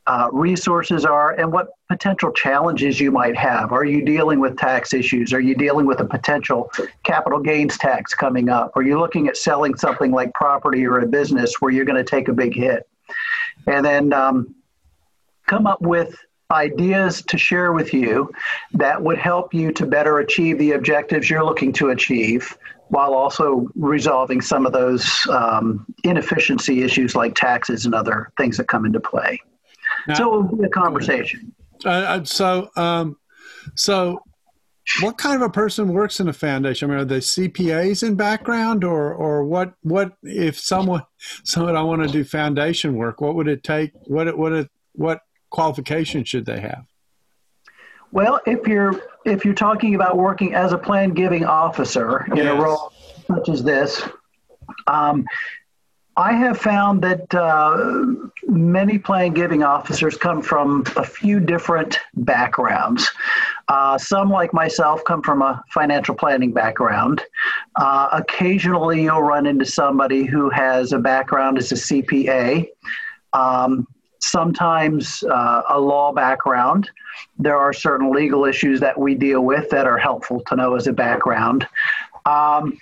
uh, 0.06 0.28
resources 0.32 1.04
are 1.04 1.32
and 1.32 1.50
what 1.52 1.68
potential 1.88 2.32
challenges 2.32 2.98
you 2.98 3.10
might 3.10 3.36
have. 3.36 3.72
Are 3.72 3.84
you 3.84 4.04
dealing 4.04 4.40
with 4.40 4.58
tax 4.58 4.92
issues? 4.92 5.32
Are 5.32 5.40
you 5.40 5.54
dealing 5.54 5.86
with 5.86 6.00
a 6.00 6.04
potential 6.04 6.70
capital 7.04 7.38
gains 7.38 7.78
tax 7.78 8.14
coming 8.14 8.48
up? 8.48 8.72
Are 8.76 8.82
you 8.82 8.98
looking 8.98 9.28
at 9.28 9.36
selling 9.36 9.76
something 9.76 10.10
like 10.10 10.32
property 10.34 10.84
or 10.86 10.98
a 10.98 11.06
business 11.06 11.54
where 11.60 11.70
you're 11.70 11.84
going 11.84 12.02
to 12.02 12.10
take 12.10 12.28
a 12.28 12.32
big 12.32 12.54
hit? 12.54 12.88
And 13.66 13.84
then 13.84 14.12
um, 14.12 14.54
come 15.46 15.66
up 15.66 15.80
with 15.80 16.16
ideas 16.50 17.22
to 17.22 17.38
share 17.38 17.72
with 17.72 17.92
you 17.92 18.32
that 18.72 19.02
would 19.02 19.18
help 19.18 19.52
you 19.52 19.72
to 19.72 19.86
better 19.86 20.18
achieve 20.18 20.58
the 20.58 20.72
objectives 20.72 21.28
you're 21.28 21.44
looking 21.44 21.72
to 21.72 21.90
achieve 21.90 22.56
while 22.88 23.14
also 23.14 23.66
resolving 23.74 24.40
some 24.40 24.64
of 24.64 24.72
those 24.72 25.26
um, 25.30 25.84
inefficiency 26.04 26.82
issues 26.82 27.16
like 27.16 27.34
taxes 27.34 27.84
and 27.84 27.94
other 27.94 28.30
things 28.36 28.56
that 28.56 28.68
come 28.68 28.86
into 28.86 29.00
play. 29.00 29.40
Now, 30.06 30.14
so 30.14 30.34
it 30.34 30.36
will 30.36 30.56
be 30.58 30.64
a 30.64 30.68
conversation. 30.68 31.52
Uh, 31.86 32.24
so, 32.24 32.68
um, 32.76 33.16
so 33.74 34.20
what 35.00 35.18
kind 35.18 35.36
of 35.36 35.42
a 35.42 35.50
person 35.50 35.88
works 35.88 36.20
in 36.20 36.28
a 36.28 36.32
foundation? 36.32 36.90
I 36.90 36.94
mean, 36.94 37.02
are 37.02 37.04
they 37.04 37.18
CPAs 37.18 38.06
in 38.06 38.14
background, 38.14 38.84
or 38.84 39.12
or 39.14 39.44
what? 39.44 39.74
What 39.82 40.12
if 40.22 40.58
someone 40.58 41.02
someone 41.44 41.76
I 41.76 41.82
want 41.82 42.02
to 42.02 42.08
do 42.08 42.24
foundation 42.24 42.94
work? 42.94 43.20
What 43.20 43.34
would 43.34 43.48
it 43.48 43.62
take? 43.62 43.92
What 44.06 44.36
what 44.36 44.68
what 44.92 45.20
qualifications 45.50 46.28
should 46.28 46.46
they 46.46 46.60
have? 46.60 46.84
Well, 48.12 48.40
if 48.46 48.66
you're 48.66 49.00
if 49.24 49.44
you're 49.44 49.54
talking 49.54 49.94
about 49.94 50.16
working 50.16 50.54
as 50.54 50.72
a 50.72 50.78
plan 50.78 51.10
giving 51.10 51.44
officer 51.44 52.24
in 52.30 52.38
yes. 52.38 52.46
a 52.46 52.62
role 52.62 52.92
such 53.26 53.48
as 53.48 53.64
this, 53.64 54.02
um, 54.86 55.26
I 56.18 56.32
have 56.32 56.58
found 56.58 57.02
that 57.02 57.34
uh, 57.34 58.06
many 58.48 58.98
plan 58.98 59.34
giving 59.34 59.62
officers 59.62 60.16
come 60.16 60.40
from 60.40 60.84
a 60.96 61.04
few 61.04 61.40
different 61.40 61.98
backgrounds. 62.14 63.10
Uh, 63.68 63.98
some, 63.98 64.30
like 64.30 64.54
myself, 64.54 65.04
come 65.04 65.22
from 65.22 65.42
a 65.42 65.62
financial 65.68 66.14
planning 66.14 66.52
background. 66.52 67.20
Uh, 67.76 68.08
occasionally, 68.12 69.02
you'll 69.02 69.22
run 69.22 69.44
into 69.44 69.66
somebody 69.66 70.24
who 70.24 70.48
has 70.48 70.92
a 70.92 70.98
background 70.98 71.58
as 71.58 71.70
a 71.72 71.74
CPA. 71.74 72.66
Um, 73.34 73.86
sometimes 74.20 75.22
uh, 75.24 75.62
a 75.68 75.78
law 75.78 76.12
background. 76.12 76.90
There 77.38 77.58
are 77.58 77.74
certain 77.74 78.10
legal 78.10 78.46
issues 78.46 78.80
that 78.80 78.98
we 78.98 79.14
deal 79.14 79.42
with 79.42 79.68
that 79.68 79.86
are 79.86 79.98
helpful 79.98 80.40
to 80.46 80.56
know 80.56 80.76
as 80.76 80.86
a 80.86 80.94
background. 80.94 81.68
Um, 82.24 82.78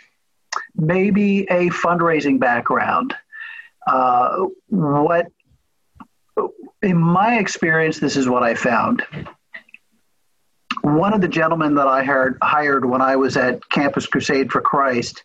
maybe 0.77 1.42
a 1.51 1.68
fundraising 1.70 2.38
background. 2.38 3.14
Uh, 3.87 4.47
what, 4.68 5.27
in 6.83 6.97
my 6.97 7.38
experience, 7.38 7.99
this 7.99 8.16
is 8.16 8.29
what 8.29 8.42
I 8.42 8.55
found. 8.55 9.03
One 10.83 11.14
of 11.14 11.20
the 11.20 11.29
gentlemen 11.29 11.75
that 11.77 11.87
I 11.87 12.05
hired, 12.05 12.38
hired 12.42 12.85
when 12.85 13.01
I 13.01 13.16
was 13.16 13.37
at 13.37 13.66
Campus 13.70 14.07
Crusade 14.07 14.51
for 14.51 14.61
Christ, 14.61 15.23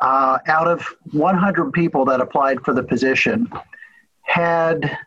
uh, 0.00 0.38
out 0.46 0.68
of 0.68 0.86
100 1.12 1.72
people 1.72 2.04
that 2.06 2.20
applied 2.20 2.60
for 2.64 2.74
the 2.74 2.82
position, 2.82 3.48
had 4.22 4.98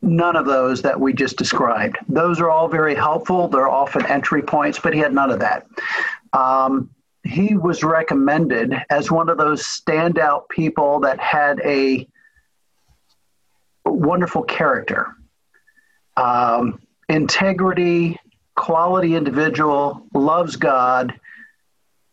none 0.00 0.36
of 0.36 0.46
those 0.46 0.82
that 0.82 0.98
we 0.98 1.12
just 1.12 1.36
described. 1.36 1.98
Those 2.08 2.40
are 2.40 2.50
all 2.50 2.68
very 2.68 2.94
helpful. 2.94 3.48
They're 3.48 3.68
often 3.68 4.06
entry 4.06 4.42
points, 4.42 4.78
but 4.78 4.94
he 4.94 5.00
had 5.00 5.12
none 5.12 5.30
of 5.30 5.40
that. 5.40 5.66
Um, 6.32 6.90
he 7.24 7.56
was 7.56 7.82
recommended 7.82 8.74
as 8.90 9.10
one 9.10 9.28
of 9.28 9.38
those 9.38 9.62
standout 9.62 10.48
people 10.48 11.00
that 11.00 11.18
had 11.18 11.60
a 11.64 12.08
wonderful 13.92 14.42
character, 14.42 15.14
um, 16.16 16.80
integrity, 17.08 18.18
quality 18.54 19.14
individual, 19.14 20.06
loves 20.14 20.56
God, 20.56 21.14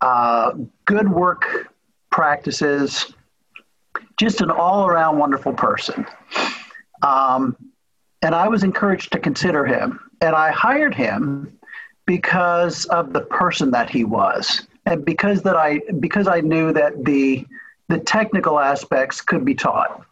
uh, 0.01 0.51
good 0.85 1.09
work 1.09 1.73
practices, 2.11 3.13
just 4.17 4.41
an 4.41 4.51
all 4.51 4.87
around 4.87 5.17
wonderful 5.17 5.53
person. 5.53 6.05
Um, 7.01 7.55
and 8.21 8.33
I 8.33 8.47
was 8.47 8.63
encouraged 8.63 9.11
to 9.11 9.19
consider 9.19 9.65
him. 9.65 9.99
And 10.21 10.35
I 10.35 10.51
hired 10.51 10.95
him 10.95 11.59
because 12.05 12.85
of 12.85 13.13
the 13.13 13.21
person 13.21 13.71
that 13.71 13.89
he 13.89 14.03
was, 14.03 14.67
and 14.85 15.03
because 15.03 15.41
that 15.43 15.55
I 15.55 15.81
because 15.99 16.27
I 16.27 16.41
knew 16.41 16.71
that 16.73 17.03
the 17.03 17.45
the 17.89 17.99
technical 17.99 18.59
aspects 18.59 19.21
could 19.21 19.43
be 19.43 19.55
taught 19.55 20.05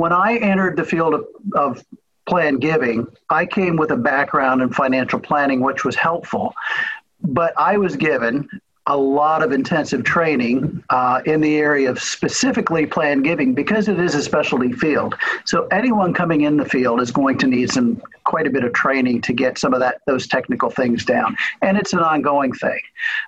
when 0.00 0.12
I 0.12 0.36
entered 0.36 0.78
the 0.78 0.84
field 0.84 1.12
of, 1.12 1.26
of 1.54 1.84
plan 2.26 2.56
giving, 2.56 3.06
I 3.28 3.44
came 3.44 3.76
with 3.76 3.90
a 3.90 3.98
background 3.98 4.62
in 4.62 4.72
financial 4.72 5.20
planning, 5.20 5.60
which 5.60 5.84
was 5.84 5.94
helpful. 5.94 6.54
But 7.22 7.52
I 7.58 7.76
was 7.76 7.96
given 7.96 8.48
a 8.90 8.96
lot 8.96 9.40
of 9.40 9.52
intensive 9.52 10.02
training 10.02 10.82
uh, 10.90 11.20
in 11.24 11.40
the 11.40 11.58
area 11.58 11.88
of 11.88 12.02
specifically 12.02 12.84
plan 12.84 13.22
giving 13.22 13.54
because 13.54 13.86
it 13.86 14.00
is 14.00 14.16
a 14.16 14.22
specialty 14.22 14.72
field. 14.72 15.14
So 15.44 15.68
anyone 15.68 16.12
coming 16.12 16.40
in 16.40 16.56
the 16.56 16.64
field 16.64 17.00
is 17.00 17.12
going 17.12 17.38
to 17.38 17.46
need 17.46 17.70
some 17.70 18.02
quite 18.24 18.48
a 18.48 18.50
bit 18.50 18.64
of 18.64 18.72
training 18.72 19.20
to 19.22 19.32
get 19.32 19.58
some 19.58 19.74
of 19.74 19.78
that 19.78 20.00
those 20.08 20.26
technical 20.26 20.70
things 20.70 21.04
down, 21.04 21.36
and 21.62 21.78
it's 21.78 21.92
an 21.92 22.00
ongoing 22.00 22.52
thing. 22.52 22.80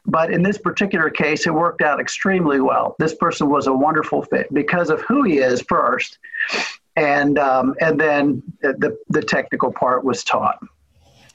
But 0.04 0.32
in 0.32 0.42
this 0.42 0.58
particular 0.58 1.10
case, 1.10 1.46
it 1.46 1.54
worked 1.54 1.80
out 1.80 2.00
extremely 2.00 2.60
well. 2.60 2.96
This 2.98 3.14
person 3.14 3.48
was 3.48 3.68
a 3.68 3.72
wonderful 3.72 4.22
fit 4.22 4.52
because 4.52 4.90
of 4.90 5.00
who 5.02 5.22
he 5.22 5.38
is 5.38 5.62
first, 5.68 6.18
and 6.96 7.38
um, 7.38 7.76
and 7.80 8.00
then 8.00 8.42
the 8.62 8.98
the 9.10 9.22
technical 9.22 9.72
part 9.72 10.04
was 10.04 10.24
taught. 10.24 10.58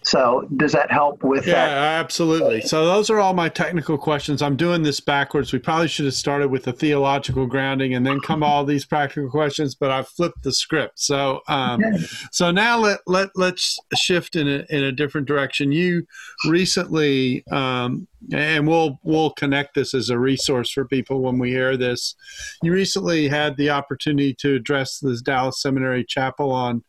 So, 0.08 0.48
does 0.56 0.72
that 0.72 0.90
help 0.90 1.22
with 1.22 1.44
that? 1.44 1.52
yeah, 1.52 1.68
that? 1.68 2.00
absolutely. 2.00 2.62
So, 2.62 2.86
those 2.86 3.10
are 3.10 3.20
all 3.20 3.34
my 3.34 3.50
technical 3.50 3.98
questions. 3.98 4.42
I'm 4.42 4.56
doing 4.56 4.84
this 4.84 5.02
backwards. 5.02 5.52
We 5.52 5.60
probably 5.60 5.90
should 5.90 6.06
have 6.06 6.14
started 6.14 6.48
with 6.48 6.64
the 6.64 6.72
theological 6.72 7.46
grounding 7.46 7.94
and 7.94 8.06
then 8.06 8.22
come 8.22 8.42
all 8.42 8.64
these 8.64 8.86
practical 8.86 9.30
questions, 9.30 9.76
but 9.76 9.92
I 9.92 10.04
flipped 10.04 10.44
the 10.44 10.54
script. 10.54 11.00
So, 11.00 11.42
um, 11.50 11.84
okay. 11.84 12.06
so 12.32 12.52
now 12.52 12.78
let 12.78 13.00
let 13.06 13.32
let's 13.36 13.78
shift 13.96 14.38
in 14.38 14.48
a 14.48 14.66
in 14.70 14.84
a 14.84 14.94
different 14.94 15.28
direction. 15.28 15.74
You 15.74 16.08
recently, 16.48 17.46
um, 17.52 18.08
and 18.32 18.66
we'll 18.66 19.02
we'll 19.04 19.32
connect 19.32 19.76
this 19.76 19.94
as 19.94 20.10
a 20.10 20.18
resource 20.18 20.72
for 20.72 20.86
people 20.86 21.22
when 21.22 21.38
we 21.38 21.54
air 21.54 21.76
this. 21.76 22.16
You 22.64 22.72
recently 22.72 23.28
had 23.28 23.58
the 23.58 23.72
opportunity 23.72 24.34
to 24.36 24.56
address 24.56 25.00
the 25.00 25.20
Dallas 25.22 25.62
Seminary 25.62 26.06
Chapel 26.06 26.52
on 26.52 26.86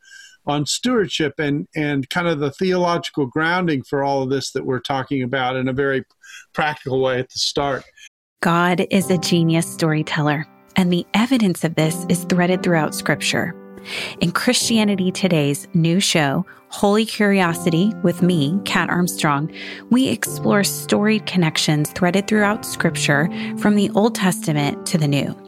on 0.49 0.67
stewardship 0.67 1.35
and 1.39 1.69
and 1.77 2.09
kind 2.11 2.27
of 2.27 2.41
the 2.41 2.51
theological 2.51 3.27
grounding 3.27 3.83
for 3.83 4.03
all 4.03 4.23
of 4.23 4.31
this 4.31 4.51
that 4.53 4.65
we're 4.65 4.81
talking 4.81 5.23
about 5.23 5.57
in 5.57 5.69
a 5.69 5.73
very 5.73 6.05
practical 6.55 7.01
way 7.01 7.21
at 7.21 7.29
the 7.29 7.39
start. 7.39 7.85
God 8.41 8.87
is 8.91 9.11
a 9.11 9.19
genius 9.19 9.67
storyteller, 9.67 10.47
and 10.77 10.93
the 10.93 11.07
evidence 11.15 11.65
of 11.65 11.75
this 11.75 12.07
is 12.09 12.25
threaded 12.25 12.63
throughout 12.63 12.95
scripture. 12.95 13.55
In 14.21 14.33
Christianity 14.33 15.11
Today's 15.11 15.69
new 15.75 16.01
show, 16.01 16.45
Holy 16.71 17.07
Curiosity, 17.07 17.93
with 18.03 18.23
me, 18.23 18.59
Kat 18.65 18.91
Armstrong, 18.91 19.53
we 19.91 20.09
explore 20.09 20.65
storied 20.65 21.27
connections 21.27 21.91
threaded 21.93 22.27
throughout 22.27 22.65
Scripture 22.65 23.29
from 23.59 23.77
the 23.77 23.91
Old 23.91 24.15
Testament 24.15 24.87
to 24.87 24.99
the 24.99 25.09
New. 25.09 25.48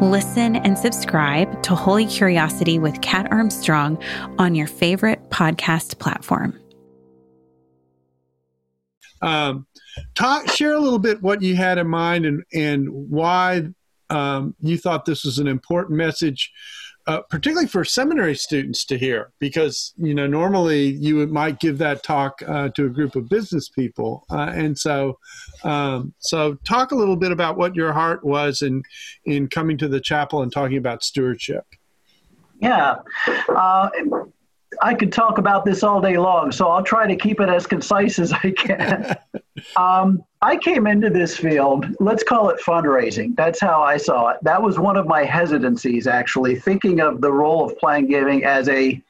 Listen 0.00 0.56
and 0.56 0.76
subscribe 0.76 1.62
to 1.62 1.74
Holy 1.74 2.06
Curiosity 2.06 2.80
with 2.80 3.00
Kat 3.00 3.30
Armstrong 3.30 4.02
on 4.38 4.54
your 4.54 4.66
favorite 4.66 5.30
podcast 5.30 5.98
platform. 6.00 6.58
Um, 9.22 9.66
talk, 10.14 10.50
share 10.50 10.74
a 10.74 10.80
little 10.80 10.98
bit 10.98 11.22
what 11.22 11.42
you 11.42 11.54
had 11.54 11.78
in 11.78 11.86
mind 11.86 12.26
and, 12.26 12.42
and 12.52 12.88
why 12.90 13.68
um, 14.10 14.56
you 14.60 14.76
thought 14.76 15.04
this 15.04 15.24
was 15.24 15.38
an 15.38 15.46
important 15.46 15.96
message 15.96 16.52
uh, 17.06 17.20
particularly 17.28 17.68
for 17.68 17.84
seminary 17.84 18.34
students 18.34 18.84
to 18.86 18.96
hear, 18.96 19.32
because 19.38 19.92
you 19.96 20.14
know 20.14 20.26
normally 20.26 20.86
you 20.86 21.26
might 21.26 21.60
give 21.60 21.78
that 21.78 22.02
talk 22.02 22.42
uh, 22.46 22.68
to 22.70 22.86
a 22.86 22.88
group 22.88 23.14
of 23.14 23.28
business 23.28 23.68
people, 23.68 24.24
uh, 24.30 24.50
and 24.54 24.78
so 24.78 25.18
um, 25.64 26.14
so 26.18 26.54
talk 26.64 26.92
a 26.92 26.94
little 26.94 27.16
bit 27.16 27.30
about 27.30 27.58
what 27.58 27.74
your 27.74 27.92
heart 27.92 28.24
was 28.24 28.62
in 28.62 28.82
in 29.26 29.48
coming 29.48 29.76
to 29.78 29.88
the 29.88 30.00
chapel 30.00 30.42
and 30.42 30.52
talking 30.52 30.78
about 30.78 31.04
stewardship. 31.04 31.64
Yeah, 32.60 32.96
uh, 33.48 33.90
I 34.80 34.94
could 34.94 35.12
talk 35.12 35.38
about 35.38 35.64
this 35.64 35.82
all 35.82 36.00
day 36.00 36.16
long, 36.16 36.52
so 36.52 36.68
I'll 36.68 36.84
try 36.84 37.06
to 37.06 37.16
keep 37.16 37.40
it 37.40 37.48
as 37.48 37.66
concise 37.66 38.18
as 38.18 38.32
I 38.32 38.50
can. 38.50 39.16
um, 39.76 40.22
I 40.44 40.58
came 40.58 40.86
into 40.86 41.08
this 41.08 41.38
field, 41.38 41.86
let's 42.00 42.22
call 42.22 42.50
it 42.50 42.60
fundraising. 42.60 43.34
That's 43.34 43.58
how 43.58 43.80
I 43.80 43.96
saw 43.96 44.28
it. 44.28 44.36
That 44.42 44.62
was 44.62 44.78
one 44.78 44.98
of 44.98 45.06
my 45.06 45.24
hesitancies, 45.24 46.06
actually, 46.06 46.56
thinking 46.56 47.00
of 47.00 47.22
the 47.22 47.32
role 47.32 47.64
of 47.64 47.78
plan 47.78 48.06
giving 48.06 48.44
as 48.44 48.68
a 48.68 49.00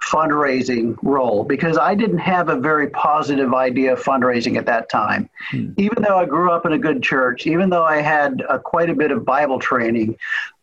fundraising 0.00 0.96
role 1.02 1.42
because 1.42 1.76
I 1.76 1.96
didn't 1.96 2.18
have 2.18 2.50
a 2.50 2.56
very 2.56 2.88
positive 2.90 3.52
idea 3.52 3.94
of 3.94 4.00
fundraising 4.00 4.56
at 4.56 4.66
that 4.66 4.88
time. 4.88 5.28
Hmm. 5.50 5.72
Even 5.76 6.04
though 6.04 6.18
I 6.18 6.24
grew 6.24 6.52
up 6.52 6.64
in 6.66 6.72
a 6.72 6.78
good 6.78 7.02
church, 7.02 7.48
even 7.48 7.68
though 7.68 7.84
I 7.84 7.96
had 7.96 8.40
uh, 8.48 8.58
quite 8.58 8.90
a 8.90 8.94
bit 8.94 9.10
of 9.10 9.24
Bible 9.24 9.58
training, 9.58 10.16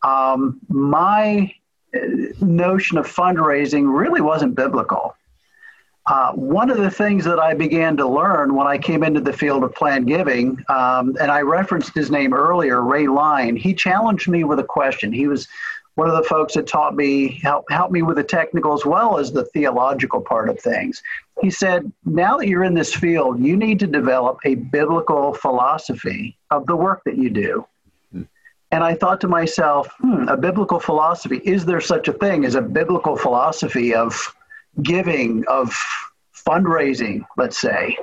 um, 0.04 0.62
my 0.70 1.54
notion 2.40 2.98
of 2.98 3.06
fundraising 3.08 3.94
really 3.94 4.22
wasn't 4.22 4.56
biblical. 4.56 5.18
Uh, 6.12 6.34
one 6.34 6.70
of 6.70 6.76
the 6.76 6.92
things 6.92 7.24
that 7.24 7.40
I 7.40 7.54
began 7.54 7.96
to 7.96 8.06
learn 8.06 8.54
when 8.54 8.68
I 8.68 8.78
came 8.78 9.02
into 9.02 9.22
the 9.22 9.32
field 9.32 9.64
of 9.64 9.74
planned 9.74 10.08
giving, 10.08 10.62
um, 10.68 11.16
and 11.22 11.32
I 11.32 11.40
referenced 11.40 11.96
his 11.96 12.12
name 12.12 12.34
earlier, 12.34 12.82
Ray 12.82 13.08
Line, 13.08 13.56
he 13.56 13.74
challenged 13.74 14.28
me 14.28 14.44
with 14.44 14.60
a 14.60 14.64
question. 14.64 15.14
He 15.14 15.28
was 15.28 15.48
one 15.96 16.10
of 16.10 16.18
the 16.18 16.24
folks 16.24 16.56
that 16.56 16.68
taught 16.68 16.98
me, 16.98 17.40
help, 17.42 17.64
help 17.72 17.92
me 17.92 18.02
with 18.02 18.18
the 18.18 18.26
technical 18.26 18.74
as 18.74 18.86
well 18.86 19.20
as 19.20 19.32
the 19.32 19.46
theological 19.46 20.20
part 20.20 20.50
of 20.50 20.60
things. 20.60 21.02
He 21.42 21.50
said, 21.50 21.90
Now 22.04 22.36
that 22.40 22.50
you're 22.50 22.66
in 22.66 22.74
this 22.74 22.94
field, 22.94 23.42
you 23.42 23.56
need 23.56 23.80
to 23.80 23.88
develop 23.88 24.40
a 24.44 24.56
biblical 24.56 25.34
philosophy 25.34 26.38
of 26.50 26.68
the 26.68 26.76
work 26.76 27.04
that 27.06 27.18
you 27.18 27.30
do. 27.30 27.66
And 28.74 28.84
I 28.84 28.96
thought 28.96 29.22
to 29.22 29.30
myself, 29.30 29.88
hmm, 30.00 30.28
a 30.28 30.36
biblical 30.36 30.82
philosophy, 30.82 31.38
is 31.46 31.64
there 31.64 31.80
such 31.80 32.10
a 32.10 32.14
thing 32.14 32.44
as 32.44 32.56
a 32.56 32.62
biblical 32.62 33.16
philosophy 33.16 33.96
of 33.96 34.36
giving, 34.82 35.44
of 35.48 35.74
fundraising, 36.36 37.26
let's 37.38 37.60
say? 37.60 37.98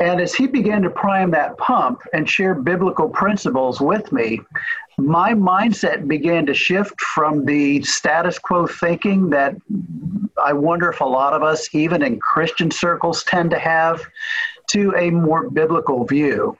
And 0.00 0.20
as 0.20 0.32
he 0.32 0.46
began 0.46 0.82
to 0.82 0.90
prime 0.90 1.30
that 1.32 1.58
pump 1.58 2.00
and 2.12 2.28
share 2.28 2.54
biblical 2.54 3.08
principles 3.08 3.80
with 3.80 4.12
me, 4.12 4.40
my 4.96 5.32
mindset 5.32 6.06
began 6.06 6.46
to 6.46 6.54
shift 6.54 7.00
from 7.00 7.44
the 7.44 7.82
status 7.82 8.38
quo 8.38 8.66
thinking 8.66 9.30
that 9.30 9.56
I 10.42 10.52
wonder 10.52 10.90
if 10.90 11.00
a 11.00 11.04
lot 11.04 11.32
of 11.32 11.42
us, 11.42 11.72
even 11.74 12.02
in 12.02 12.20
Christian 12.20 12.70
circles, 12.70 13.24
tend 13.24 13.50
to 13.50 13.58
have, 13.58 14.02
to 14.70 14.94
a 14.96 15.10
more 15.10 15.50
biblical 15.50 16.04
view. 16.04 16.56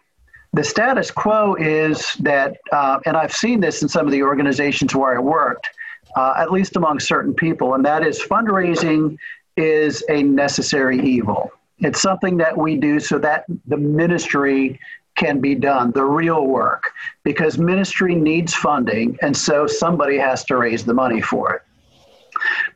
The 0.53 0.65
status 0.65 1.11
quo 1.11 1.55
is 1.57 2.15
that, 2.21 2.57
uh, 2.73 2.99
and 3.07 3.17
I've 3.17 3.35
seen 3.35 3.61
this 3.61 3.83
in 3.83 3.89
some 3.89 4.07
of 4.07 4.13
the 4.13 4.23
organizations 4.23 4.95
where 4.95 5.17
I 5.17 5.21
worked, 5.21 5.69
uh, 6.17 6.35
at 6.37 6.51
least 6.51 6.77
among 6.77 7.01
certain 7.01 7.35
people, 7.35 7.75
and 7.75 7.85
that 7.85 8.07
is 8.07 8.21
fundraising 8.21 9.17
is 9.57 10.05
a 10.09 10.23
necessary 10.23 11.01
evil. 11.01 11.51
It's 11.81 12.01
something 12.01 12.37
that 12.39 12.57
we 12.57 12.77
do 12.77 12.99
so 13.01 13.19
that 13.19 13.45
the 13.67 13.77
ministry 13.77 14.81
can 15.15 15.41
be 15.41 15.55
done, 15.55 15.91
the 15.93 16.05
real 16.05 16.47
work, 16.47 16.93
because 17.25 17.59
ministry 17.59 18.15
needs 18.15 18.55
funding, 18.55 19.19
and 19.21 19.37
so 19.37 19.67
somebody 19.67 20.17
has 20.17 20.45
to 20.45 20.57
raise 20.57 20.85
the 20.85 20.95
money 20.95 21.21
for 21.21 21.55
it. 21.55 21.63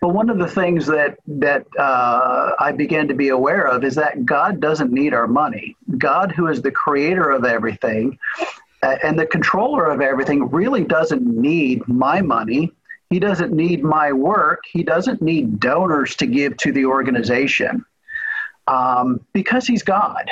But 0.00 0.08
one 0.08 0.28
of 0.28 0.38
the 0.38 0.48
things 0.48 0.86
that 0.86 1.18
that 1.26 1.64
uh, 1.78 2.52
I 2.58 2.72
began 2.72 3.06
to 3.08 3.14
be 3.14 3.28
aware 3.28 3.66
of 3.66 3.84
is 3.84 3.94
that 3.94 4.24
God 4.26 4.60
doesn't 4.60 4.92
need 4.92 5.14
our 5.14 5.28
money. 5.28 5.76
God, 5.98 6.32
who 6.32 6.48
is 6.48 6.62
the 6.62 6.72
creator 6.72 7.30
of 7.30 7.44
everything 7.44 8.18
uh, 8.82 8.96
and 9.04 9.16
the 9.16 9.26
controller 9.26 9.86
of 9.86 10.00
everything, 10.00 10.50
really 10.50 10.84
doesn't 10.84 11.24
need 11.24 11.86
my 11.86 12.20
money. 12.20 12.72
He 13.12 13.18
doesn't 13.18 13.52
need 13.52 13.82
my 13.82 14.10
work. 14.10 14.62
He 14.72 14.82
doesn't 14.82 15.20
need 15.20 15.60
donors 15.60 16.16
to 16.16 16.24
give 16.24 16.56
to 16.56 16.72
the 16.72 16.86
organization 16.86 17.84
um, 18.66 19.20
because 19.34 19.66
He's 19.66 19.82
God. 19.82 20.30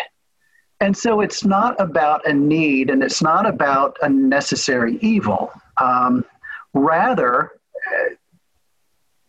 And 0.80 0.96
so 0.96 1.20
it's 1.20 1.44
not 1.44 1.78
about 1.78 2.26
a 2.26 2.32
need 2.32 2.88
and 2.88 3.02
it's 3.02 3.20
not 3.20 3.46
about 3.46 3.98
a 4.00 4.08
necessary 4.08 4.96
evil. 5.02 5.52
Um, 5.76 6.24
rather, 6.72 7.52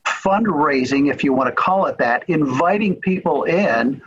fundraising, 0.07 1.11
if 1.11 1.21
you 1.21 1.33
want 1.33 1.49
to 1.49 1.55
call 1.55 1.87
it 1.87 1.97
that, 1.97 2.23
inviting 2.29 2.95
people 3.01 3.43
in 3.43 4.01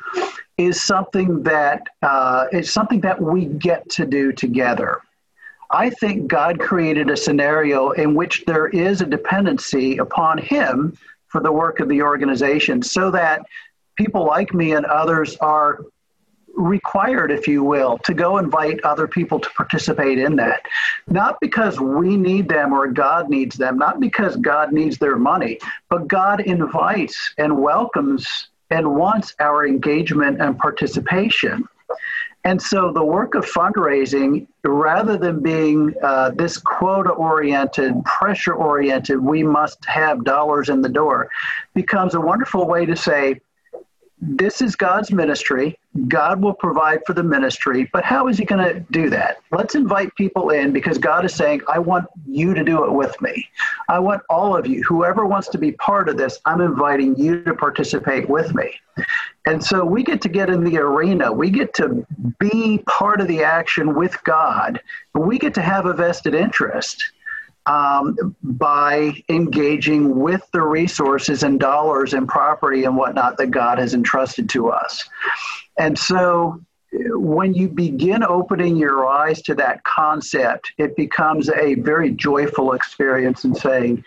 is 0.56 0.82
something 0.82 1.42
that 1.42 1.82
uh, 2.00 2.46
is 2.50 2.72
something 2.72 3.02
that 3.02 3.20
we 3.20 3.44
get 3.44 3.90
to 3.90 4.06
do 4.06 4.32
together. 4.32 5.02
I 5.70 5.90
think 5.90 6.28
God 6.28 6.60
created 6.60 7.10
a 7.10 7.16
scenario 7.16 7.90
in 7.90 8.14
which 8.14 8.44
there 8.46 8.68
is 8.68 9.00
a 9.00 9.06
dependency 9.06 9.98
upon 9.98 10.38
Him 10.38 10.96
for 11.28 11.40
the 11.40 11.52
work 11.52 11.80
of 11.80 11.88
the 11.88 12.02
organization, 12.02 12.82
so 12.82 13.10
that 13.10 13.44
people 13.96 14.24
like 14.24 14.54
me 14.54 14.72
and 14.72 14.86
others 14.86 15.36
are 15.36 15.80
required, 16.56 17.32
if 17.32 17.48
you 17.48 17.64
will, 17.64 17.98
to 17.98 18.14
go 18.14 18.38
invite 18.38 18.80
other 18.84 19.08
people 19.08 19.40
to 19.40 19.50
participate 19.50 20.18
in 20.18 20.36
that. 20.36 20.62
Not 21.08 21.38
because 21.40 21.80
we 21.80 22.16
need 22.16 22.48
them 22.48 22.72
or 22.72 22.86
God 22.86 23.28
needs 23.28 23.56
them, 23.56 23.76
not 23.76 23.98
because 23.98 24.36
God 24.36 24.72
needs 24.72 24.98
their 24.98 25.16
money, 25.16 25.58
but 25.88 26.06
God 26.06 26.40
invites 26.40 27.34
and 27.38 27.58
welcomes 27.58 28.48
and 28.70 28.94
wants 28.94 29.34
our 29.40 29.66
engagement 29.66 30.40
and 30.40 30.58
participation. 30.58 31.68
And 32.46 32.60
so 32.60 32.92
the 32.92 33.04
work 33.04 33.34
of 33.34 33.46
fundraising, 33.46 34.46
rather 34.64 35.16
than 35.16 35.40
being 35.40 35.94
uh, 36.02 36.30
this 36.30 36.58
quota 36.58 37.10
oriented, 37.10 38.04
pressure 38.04 38.54
oriented, 38.54 39.18
we 39.18 39.42
must 39.42 39.82
have 39.86 40.24
dollars 40.24 40.68
in 40.68 40.82
the 40.82 40.88
door, 40.90 41.30
becomes 41.72 42.14
a 42.14 42.20
wonderful 42.20 42.66
way 42.66 42.84
to 42.84 42.94
say, 42.94 43.40
this 44.20 44.60
is 44.60 44.76
God's 44.76 45.10
ministry. 45.10 45.78
God 46.08 46.42
will 46.42 46.54
provide 46.54 47.00
for 47.06 47.12
the 47.12 47.22
ministry, 47.22 47.88
but 47.92 48.04
how 48.04 48.26
is 48.26 48.36
He 48.36 48.44
going 48.44 48.64
to 48.64 48.80
do 48.90 49.08
that? 49.10 49.38
Let's 49.52 49.74
invite 49.74 50.14
people 50.16 50.50
in 50.50 50.72
because 50.72 50.98
God 50.98 51.24
is 51.24 51.34
saying, 51.34 51.62
I 51.72 51.78
want 51.78 52.06
you 52.26 52.52
to 52.52 52.64
do 52.64 52.84
it 52.84 52.92
with 52.92 53.20
me. 53.22 53.48
I 53.88 54.00
want 54.00 54.22
all 54.28 54.56
of 54.56 54.66
you, 54.66 54.82
whoever 54.82 55.24
wants 55.24 55.48
to 55.50 55.58
be 55.58 55.72
part 55.72 56.08
of 56.08 56.16
this, 56.16 56.40
I'm 56.44 56.60
inviting 56.60 57.16
you 57.16 57.44
to 57.44 57.54
participate 57.54 58.28
with 58.28 58.54
me. 58.54 58.72
And 59.46 59.62
so 59.62 59.84
we 59.84 60.02
get 60.02 60.20
to 60.22 60.28
get 60.28 60.48
in 60.48 60.64
the 60.64 60.78
arena. 60.78 61.32
We 61.32 61.50
get 61.50 61.74
to 61.74 62.06
be 62.38 62.78
part 62.86 63.20
of 63.20 63.28
the 63.28 63.42
action 63.44 63.94
with 63.94 64.16
God. 64.24 64.80
We 65.14 65.38
get 65.38 65.54
to 65.54 65.62
have 65.62 65.86
a 65.86 65.92
vested 65.92 66.34
interest 66.34 67.04
um, 67.66 68.34
by 68.42 69.12
engaging 69.28 70.18
with 70.18 70.42
the 70.52 70.62
resources 70.62 71.42
and 71.42 71.58
dollars 71.60 72.14
and 72.14 72.28
property 72.28 72.84
and 72.84 72.96
whatnot 72.96 73.36
that 73.38 73.50
God 73.50 73.78
has 73.78 73.94
entrusted 73.94 74.48
to 74.50 74.70
us. 74.70 75.08
And 75.78 75.98
so 75.98 76.60
when 76.92 77.54
you 77.54 77.68
begin 77.68 78.22
opening 78.22 78.76
your 78.76 79.06
eyes 79.06 79.42
to 79.42 79.54
that 79.56 79.82
concept, 79.84 80.72
it 80.78 80.96
becomes 80.96 81.48
a 81.50 81.74
very 81.74 82.10
joyful 82.12 82.72
experience 82.72 83.44
in 83.44 83.54
saying, 83.54 84.04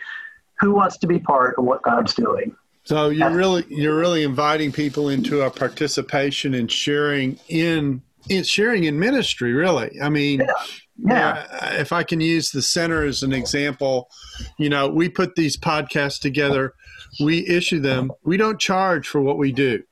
who 0.60 0.72
wants 0.72 0.98
to 0.98 1.08
be 1.08 1.20
part 1.20 1.56
of 1.58 1.66
what 1.66 1.82
God's 1.84 2.14
doing? 2.14 2.56
So 2.84 3.10
you're 3.10 3.32
really 3.32 3.66
you're 3.68 3.98
really 3.98 4.24
inviting 4.24 4.72
people 4.72 5.10
into 5.10 5.42
a 5.42 5.52
participation 5.52 6.54
and 6.54 6.72
sharing 6.72 7.38
in 7.50 8.02
in 8.30 8.46
sharing 8.46 8.86
in 8.86 8.98
ministry. 8.98 9.52
Really, 9.52 10.00
I 10.02 10.08
mean, 10.08 10.40
yeah. 10.40 10.54
Yeah. 10.96 11.80
if 11.80 11.92
I 11.92 12.04
can 12.04 12.22
use 12.22 12.52
the 12.52 12.62
center 12.62 13.04
as 13.04 13.24
an 13.24 13.34
example, 13.34 14.10
you 14.58 14.70
know, 14.70 14.88
we 14.88 15.10
put 15.10 15.36
these 15.36 15.58
podcasts 15.58 16.20
together, 16.20 16.74
we 17.20 17.46
issue 17.46 17.82
them. 17.82 18.12
We 18.24 18.38
don't 18.38 18.60
charge 18.60 19.08
for 19.08 19.22
what 19.22 19.38
we 19.38 19.52
do. 19.52 19.84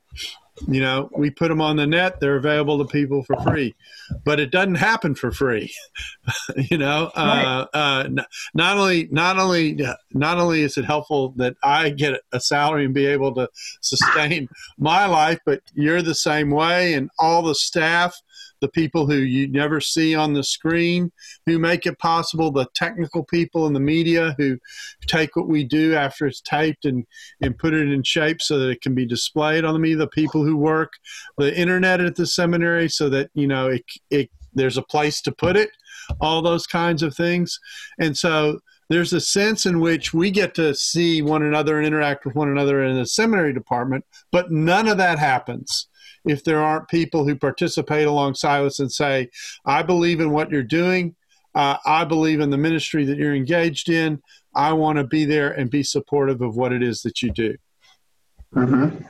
You 0.67 0.79
know, 0.79 1.09
we 1.15 1.31
put 1.31 1.49
them 1.49 1.59
on 1.59 1.75
the 1.75 1.85
net, 1.85 2.21
they're 2.21 2.37
available 2.37 2.77
to 2.77 2.85
people 2.85 3.23
for 3.23 3.35
free, 3.41 3.75
but 4.23 4.39
it 4.39 4.51
doesn't 4.51 4.75
happen 4.75 5.13
for 5.13 5.29
free. 5.31 5.73
you 6.71 6.77
know, 6.77 7.11
uh, 7.13 7.65
uh, 7.73 8.07
not 8.53 8.77
only, 8.77 9.09
not 9.11 9.37
only, 9.37 9.77
not 10.13 10.37
only 10.37 10.61
is 10.61 10.77
it 10.77 10.85
helpful 10.85 11.33
that 11.35 11.57
I 11.61 11.89
get 11.89 12.21
a 12.31 12.39
salary 12.39 12.85
and 12.85 12.93
be 12.93 13.05
able 13.05 13.35
to 13.35 13.49
sustain 13.81 14.47
my 14.77 15.05
life, 15.07 15.39
but 15.45 15.61
you're 15.73 16.01
the 16.01 16.15
same 16.15 16.51
way 16.51 16.93
and 16.93 17.09
all 17.19 17.41
the 17.41 17.55
staff 17.55 18.21
the 18.61 18.67
people 18.69 19.05
who 19.05 19.17
you 19.17 19.47
never 19.47 19.79
see 19.81 20.15
on 20.15 20.33
the 20.33 20.43
screen 20.43 21.11
who 21.45 21.59
make 21.59 21.85
it 21.85 21.99
possible, 21.99 22.51
the 22.51 22.67
technical 22.73 23.23
people 23.23 23.67
in 23.67 23.73
the 23.73 23.79
media 23.79 24.35
who 24.37 24.57
take 25.07 25.35
what 25.35 25.47
we 25.47 25.63
do 25.63 25.95
after 25.95 26.25
it's 26.25 26.41
taped 26.41 26.85
and, 26.85 27.05
and 27.41 27.57
put 27.57 27.73
it 27.73 27.89
in 27.89 28.03
shape 28.03 28.41
so 28.41 28.59
that 28.59 28.69
it 28.69 28.81
can 28.81 28.95
be 28.95 29.05
displayed 29.05 29.65
on 29.65 29.73
the 29.73 29.79
media, 29.79 29.97
the 29.97 30.07
people 30.07 30.43
who 30.43 30.57
work 30.57 30.93
the 31.37 31.55
internet 31.57 32.01
at 32.01 32.15
the 32.15 32.25
seminary 32.25 32.89
so 32.89 33.09
that, 33.09 33.29
you 33.33 33.47
know, 33.47 33.67
it, 33.67 33.83
it 34.09 34.29
there's 34.53 34.77
a 34.77 34.83
place 34.83 35.21
to 35.21 35.31
put 35.31 35.57
it, 35.57 35.69
all 36.21 36.41
those 36.41 36.65
kinds 36.65 37.03
of 37.03 37.15
things. 37.15 37.59
And 37.99 38.17
so 38.17 38.59
there's 38.89 39.13
a 39.13 39.19
sense 39.19 39.65
in 39.65 39.79
which 39.79 40.13
we 40.13 40.31
get 40.31 40.55
to 40.55 40.73
see 40.75 41.21
one 41.21 41.43
another 41.43 41.77
and 41.77 41.85
interact 41.85 42.25
with 42.25 42.35
one 42.35 42.49
another 42.49 42.83
in 42.83 42.95
the 42.95 43.05
seminary 43.05 43.53
department, 43.53 44.05
but 44.31 44.51
none 44.51 44.87
of 44.87 44.97
that 44.97 45.19
happens 45.19 45.87
if 46.25 46.43
there 46.43 46.61
aren't 46.61 46.87
people 46.87 47.25
who 47.25 47.35
participate 47.35 48.07
alongside 48.07 48.65
us 48.65 48.79
and 48.79 48.91
say, 48.91 49.29
I 49.65 49.83
believe 49.83 50.19
in 50.19 50.31
what 50.31 50.51
you're 50.51 50.63
doing. 50.63 51.15
Uh, 51.53 51.77
I 51.85 52.03
believe 52.03 52.41
in 52.41 52.49
the 52.49 52.57
ministry 52.57 53.05
that 53.05 53.17
you're 53.17 53.35
engaged 53.35 53.89
in. 53.89 54.21
I 54.53 54.73
want 54.73 54.97
to 54.97 55.03
be 55.03 55.25
there 55.25 55.51
and 55.51 55.69
be 55.69 55.83
supportive 55.83 56.41
of 56.41 56.55
what 56.55 56.73
it 56.73 56.83
is 56.83 57.01
that 57.03 57.21
you 57.21 57.31
do. 57.31 57.55
Mm-hmm. 58.53 59.05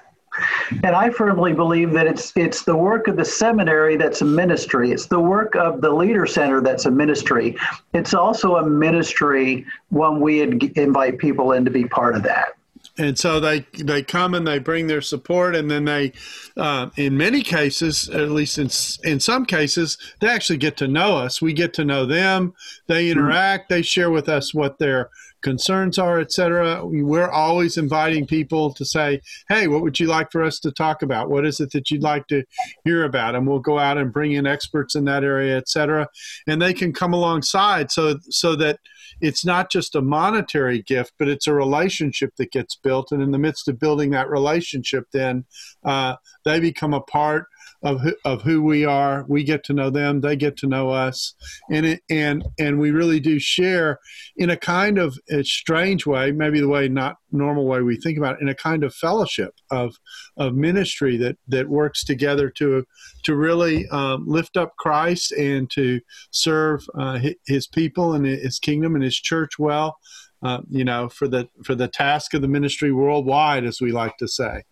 And 0.83 0.95
I 0.95 1.11
firmly 1.11 1.53
believe 1.53 1.91
that 1.93 2.07
it's 2.07 2.33
it's 2.35 2.63
the 2.63 2.75
work 2.75 3.07
of 3.07 3.15
the 3.15 3.23
seminary 3.23 3.95
that's 3.95 4.21
a 4.21 4.25
ministry. 4.25 4.91
It's 4.91 5.05
the 5.05 5.19
work 5.19 5.55
of 5.55 5.79
the 5.79 5.89
leader 5.89 6.25
center 6.25 6.59
that's 6.61 6.85
a 6.85 6.91
ministry. 6.91 7.55
It's 7.93 8.13
also 8.13 8.57
a 8.57 8.67
ministry 8.67 9.65
when 9.89 10.19
we 10.19 10.41
invite 10.41 11.19
people 11.19 11.53
in 11.53 11.63
to 11.63 11.71
be 11.71 11.85
part 11.85 12.15
of 12.15 12.23
that 12.23 12.49
and 12.97 13.17
so 13.19 13.39
they 13.39 13.65
they 13.83 14.01
come 14.01 14.33
and 14.33 14.47
they 14.47 14.59
bring 14.59 14.87
their 14.87 15.01
support 15.01 15.55
and 15.55 15.69
then 15.69 15.85
they 15.85 16.13
uh, 16.55 16.89
in 16.95 17.17
many 17.17 17.41
cases 17.41 18.09
at 18.09 18.31
least 18.31 18.57
in 18.57 18.69
in 19.09 19.19
some 19.19 19.45
cases 19.45 19.97
they 20.21 20.27
actually 20.27 20.57
get 20.57 20.77
to 20.77 20.87
know 20.87 21.17
us. 21.17 21.41
We 21.41 21.53
get 21.53 21.73
to 21.75 21.85
know 21.85 22.05
them. 22.05 22.53
They 22.87 23.05
hmm. 23.05 23.19
interact. 23.19 23.69
They 23.69 23.81
share 23.81 24.11
with 24.11 24.29
us 24.29 24.53
what 24.53 24.79
their 24.79 25.09
concerns 25.45 25.99
are 25.99 26.19
etc 26.19 26.83
we're 26.83 27.29
always 27.29 27.77
inviting 27.77 28.25
people 28.25 28.73
to 28.73 28.83
say 28.83 29.21
hey 29.47 29.67
what 29.67 29.83
would 29.83 29.99
you 29.99 30.07
like 30.07 30.31
for 30.31 30.43
us 30.43 30.59
to 30.59 30.71
talk 30.71 31.03
about? 31.03 31.29
What 31.29 31.45
is 31.45 31.59
it 31.59 31.71
that 31.73 31.91
you'd 31.91 32.01
like 32.01 32.25
to 32.29 32.43
hear 32.83 33.03
about? 33.03 33.35
And 33.35 33.45
we'll 33.45 33.59
go 33.59 33.77
out 33.77 33.99
and 33.99 34.11
bring 34.11 34.31
in 34.31 34.47
experts 34.47 34.95
in 34.95 35.05
that 35.05 35.23
area 35.23 35.55
etc 35.55 36.07
and 36.47 36.59
they 36.59 36.73
can 36.73 36.91
come 36.93 37.13
alongside 37.13 37.91
so 37.91 38.17
so 38.31 38.55
that 38.55 38.79
it's 39.21 39.45
not 39.45 39.71
just 39.71 39.95
a 39.95 40.01
monetary 40.01 40.81
gift, 40.81 41.13
but 41.19 41.27
it's 41.27 41.47
a 41.47 41.53
relationship 41.53 42.35
that 42.37 42.51
gets 42.51 42.75
built. 42.75 43.11
And 43.11 43.21
in 43.21 43.31
the 43.31 43.37
midst 43.37 43.67
of 43.67 43.79
building 43.79 44.09
that 44.11 44.29
relationship, 44.29 45.05
then 45.13 45.45
uh, 45.83 46.15
they 46.43 46.59
become 46.59 46.93
a 46.93 47.01
part 47.01 47.45
of 47.85 48.01
who, 48.01 48.15
of 48.25 48.41
who 48.41 48.63
we 48.63 48.83
are. 48.83 49.25
We 49.29 49.43
get 49.43 49.63
to 49.65 49.73
know 49.73 49.89
them; 49.89 50.21
they 50.21 50.35
get 50.35 50.57
to 50.57 50.67
know 50.67 50.89
us, 50.89 51.35
and 51.71 51.85
it, 51.85 52.01
and 52.09 52.43
and 52.59 52.79
we 52.79 52.91
really 52.91 53.19
do 53.19 53.39
share 53.39 53.99
in 54.35 54.49
a 54.49 54.57
kind 54.57 54.97
of 54.97 55.17
a 55.29 55.43
strange 55.43 56.05
way, 56.05 56.31
maybe 56.31 56.59
the 56.59 56.67
way 56.67 56.89
not 56.89 57.17
normal 57.31 57.67
way 57.67 57.81
we 57.81 57.95
think 57.95 58.17
about 58.17 58.35
it, 58.35 58.41
in 58.41 58.49
a 58.49 58.55
kind 58.55 58.83
of 58.83 58.93
fellowship 58.93 59.53
of 59.69 59.95
of 60.35 60.55
ministry 60.55 61.15
that 61.17 61.37
that 61.47 61.69
works 61.69 62.03
together 62.03 62.49
to 62.49 62.85
to 63.23 63.35
really 63.35 63.87
um, 63.89 64.25
lift 64.27 64.57
up 64.57 64.75
Christ 64.77 65.31
and 65.31 65.69
to 65.71 66.01
serve 66.31 66.85
uh, 66.99 67.19
His 67.45 67.67
people 67.67 68.13
and 68.13 68.25
His 68.25 68.57
kingdom 68.57 68.95
and 68.95 69.03
His 69.03 69.15
church 69.15 69.59
well. 69.59 69.97
Uh, 70.43 70.61
you 70.69 70.83
know, 70.83 71.09
for 71.09 71.27
the 71.27 71.49
for 71.63 71.73
the 71.73 71.87
task 71.87 72.33
of 72.33 72.41
the 72.41 72.47
ministry 72.47 72.91
worldwide, 72.91 73.63
as 73.63 73.79
we 73.81 73.91
like 73.91 74.15
to 74.17 74.27
say. 74.27 74.63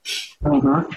Mm-hmm. 0.43 0.91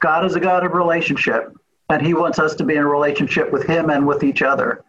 God 0.00 0.24
is 0.24 0.34
a 0.34 0.40
God 0.40 0.64
of 0.64 0.72
relationship, 0.72 1.52
and 1.90 2.04
He 2.04 2.14
wants 2.14 2.38
us 2.38 2.54
to 2.56 2.64
be 2.64 2.74
in 2.74 2.82
a 2.82 2.86
relationship 2.86 3.52
with 3.52 3.66
Him 3.66 3.90
and 3.90 4.06
with 4.06 4.22
each 4.22 4.42
other. 4.42 4.84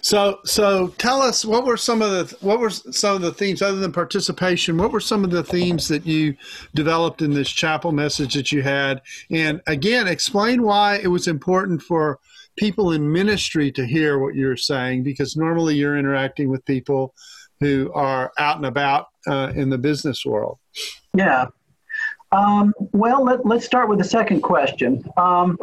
So, 0.00 0.38
so 0.44 0.88
tell 0.98 1.20
us 1.20 1.44
what 1.44 1.66
were 1.66 1.76
some 1.76 2.00
of 2.00 2.10
the 2.10 2.36
what 2.40 2.58
were 2.58 2.70
some 2.70 3.16
of 3.16 3.22
the 3.22 3.32
themes 3.32 3.60
other 3.60 3.78
than 3.78 3.92
participation? 3.92 4.78
What 4.78 4.92
were 4.92 5.00
some 5.00 5.24
of 5.24 5.30
the 5.30 5.44
themes 5.44 5.88
that 5.88 6.06
you 6.06 6.36
developed 6.74 7.22
in 7.22 7.32
this 7.32 7.50
chapel 7.50 7.92
message 7.92 8.34
that 8.34 8.52
you 8.52 8.62
had? 8.62 9.02
And 9.30 9.60
again, 9.66 10.06
explain 10.06 10.62
why 10.62 11.00
it 11.02 11.08
was 11.08 11.28
important 11.28 11.82
for 11.82 12.18
people 12.56 12.92
in 12.92 13.12
ministry 13.12 13.70
to 13.72 13.84
hear 13.84 14.18
what 14.18 14.34
you're 14.34 14.56
saying, 14.56 15.02
because 15.02 15.36
normally 15.36 15.74
you're 15.74 15.98
interacting 15.98 16.48
with 16.48 16.64
people 16.64 17.14
who 17.60 17.90
are 17.94 18.32
out 18.38 18.56
and 18.56 18.66
about 18.66 19.08
uh, 19.26 19.52
in 19.54 19.70
the 19.70 19.78
business 19.78 20.24
world? 20.24 20.58
Yeah. 21.16 21.46
Um, 22.34 22.74
well, 22.92 23.22
let, 23.22 23.46
us 23.46 23.64
start 23.64 23.88
with 23.88 23.98
the 23.98 24.04
second 24.04 24.40
question. 24.40 25.04
Um, 25.16 25.56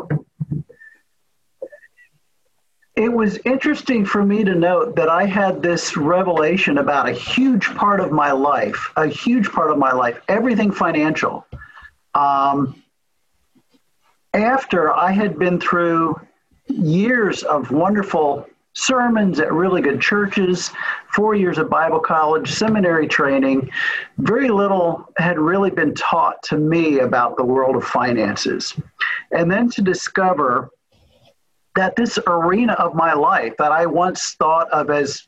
it 2.96 3.12
was 3.12 3.38
interesting 3.44 4.06
for 4.06 4.24
me 4.24 4.46
to 4.46 4.56
note 4.56 4.96
that 4.96 5.10
I 5.10 5.26
had 5.26 5.62
this 5.62 5.98
revelation 5.98 6.78
about 6.78 7.10
a 7.10 7.12
huge 7.12 7.66
part 7.76 8.00
of 8.00 8.12
my 8.12 8.32
life, 8.32 8.90
a 8.96 9.08
huge 9.08 9.52
part 9.52 9.70
of 9.70 9.78
my 9.78 9.92
life, 9.92 10.22
everything 10.30 10.72
financial. 10.72 11.46
Um, 12.14 12.82
after 14.34 14.94
I 14.94 15.12
had 15.12 15.38
been 15.38 15.60
through 15.60 16.22
years 16.68 17.44
of 17.44 17.70
wonderful 17.72 18.48
sermons 18.74 19.40
at 19.40 19.52
really 19.52 19.82
good 19.82 20.02
churches, 20.02 20.72
four 21.14 21.36
years 21.36 21.58
of 21.58 21.70
Bible 21.70 22.00
college, 22.00 22.52
seminary 22.52 23.08
training. 23.08 23.70
Very 24.18 24.50
little 24.50 25.10
had 25.18 25.38
really 25.38 25.72
been 25.72 25.94
taught 25.94 26.42
to 26.44 26.58
me 26.58 27.00
about 27.00 27.38
the 27.38 27.44
world 27.44 27.76
of 27.76 27.84
finances. 27.84 28.74
And 29.32 29.52
then 29.52 29.70
to 29.72 29.82
discover 29.82 30.70
that 31.76 31.96
this 31.96 32.20
arena 32.28 32.74
of 32.74 32.96
my 32.96 33.14
life 33.14 33.54
that 33.58 33.72
I 33.72 33.86
once 33.86 34.36
thought 34.36 34.70
of 34.72 34.90
as 34.90 35.28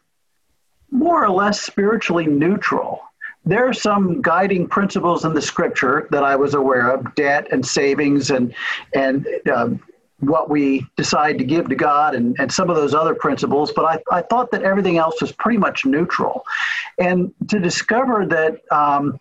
more 0.91 1.23
or 1.23 1.29
less 1.29 1.61
spiritually 1.61 2.27
neutral. 2.27 3.01
There 3.45 3.67
are 3.67 3.73
some 3.73 4.21
guiding 4.21 4.67
principles 4.67 5.25
in 5.25 5.33
the 5.33 5.41
scripture 5.41 6.07
that 6.11 6.23
I 6.23 6.35
was 6.35 6.53
aware 6.53 6.89
of: 6.89 7.13
debt 7.15 7.47
and 7.51 7.65
savings, 7.65 8.31
and 8.31 8.53
and 8.93 9.27
um, 9.53 9.81
what 10.27 10.49
we 10.49 10.85
decide 10.95 11.37
to 11.37 11.43
give 11.43 11.69
to 11.69 11.75
God 11.75 12.15
and, 12.15 12.35
and 12.39 12.51
some 12.51 12.69
of 12.69 12.75
those 12.75 12.93
other 12.93 13.15
principles, 13.15 13.71
but 13.71 13.85
I, 13.85 14.17
I 14.17 14.21
thought 14.21 14.51
that 14.51 14.63
everything 14.63 14.97
else 14.97 15.21
was 15.21 15.31
pretty 15.31 15.57
much 15.57 15.85
neutral. 15.85 16.45
And 16.99 17.33
to 17.49 17.59
discover 17.59 18.25
that 18.27 18.61
um, 18.71 19.19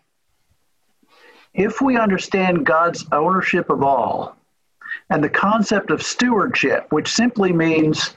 if 1.54 1.80
we 1.80 1.96
understand 1.96 2.64
God's 2.64 3.04
ownership 3.12 3.70
of 3.70 3.82
all 3.82 4.36
and 5.10 5.22
the 5.22 5.28
concept 5.28 5.90
of 5.90 6.02
stewardship, 6.02 6.86
which 6.90 7.08
simply 7.12 7.52
means 7.52 8.16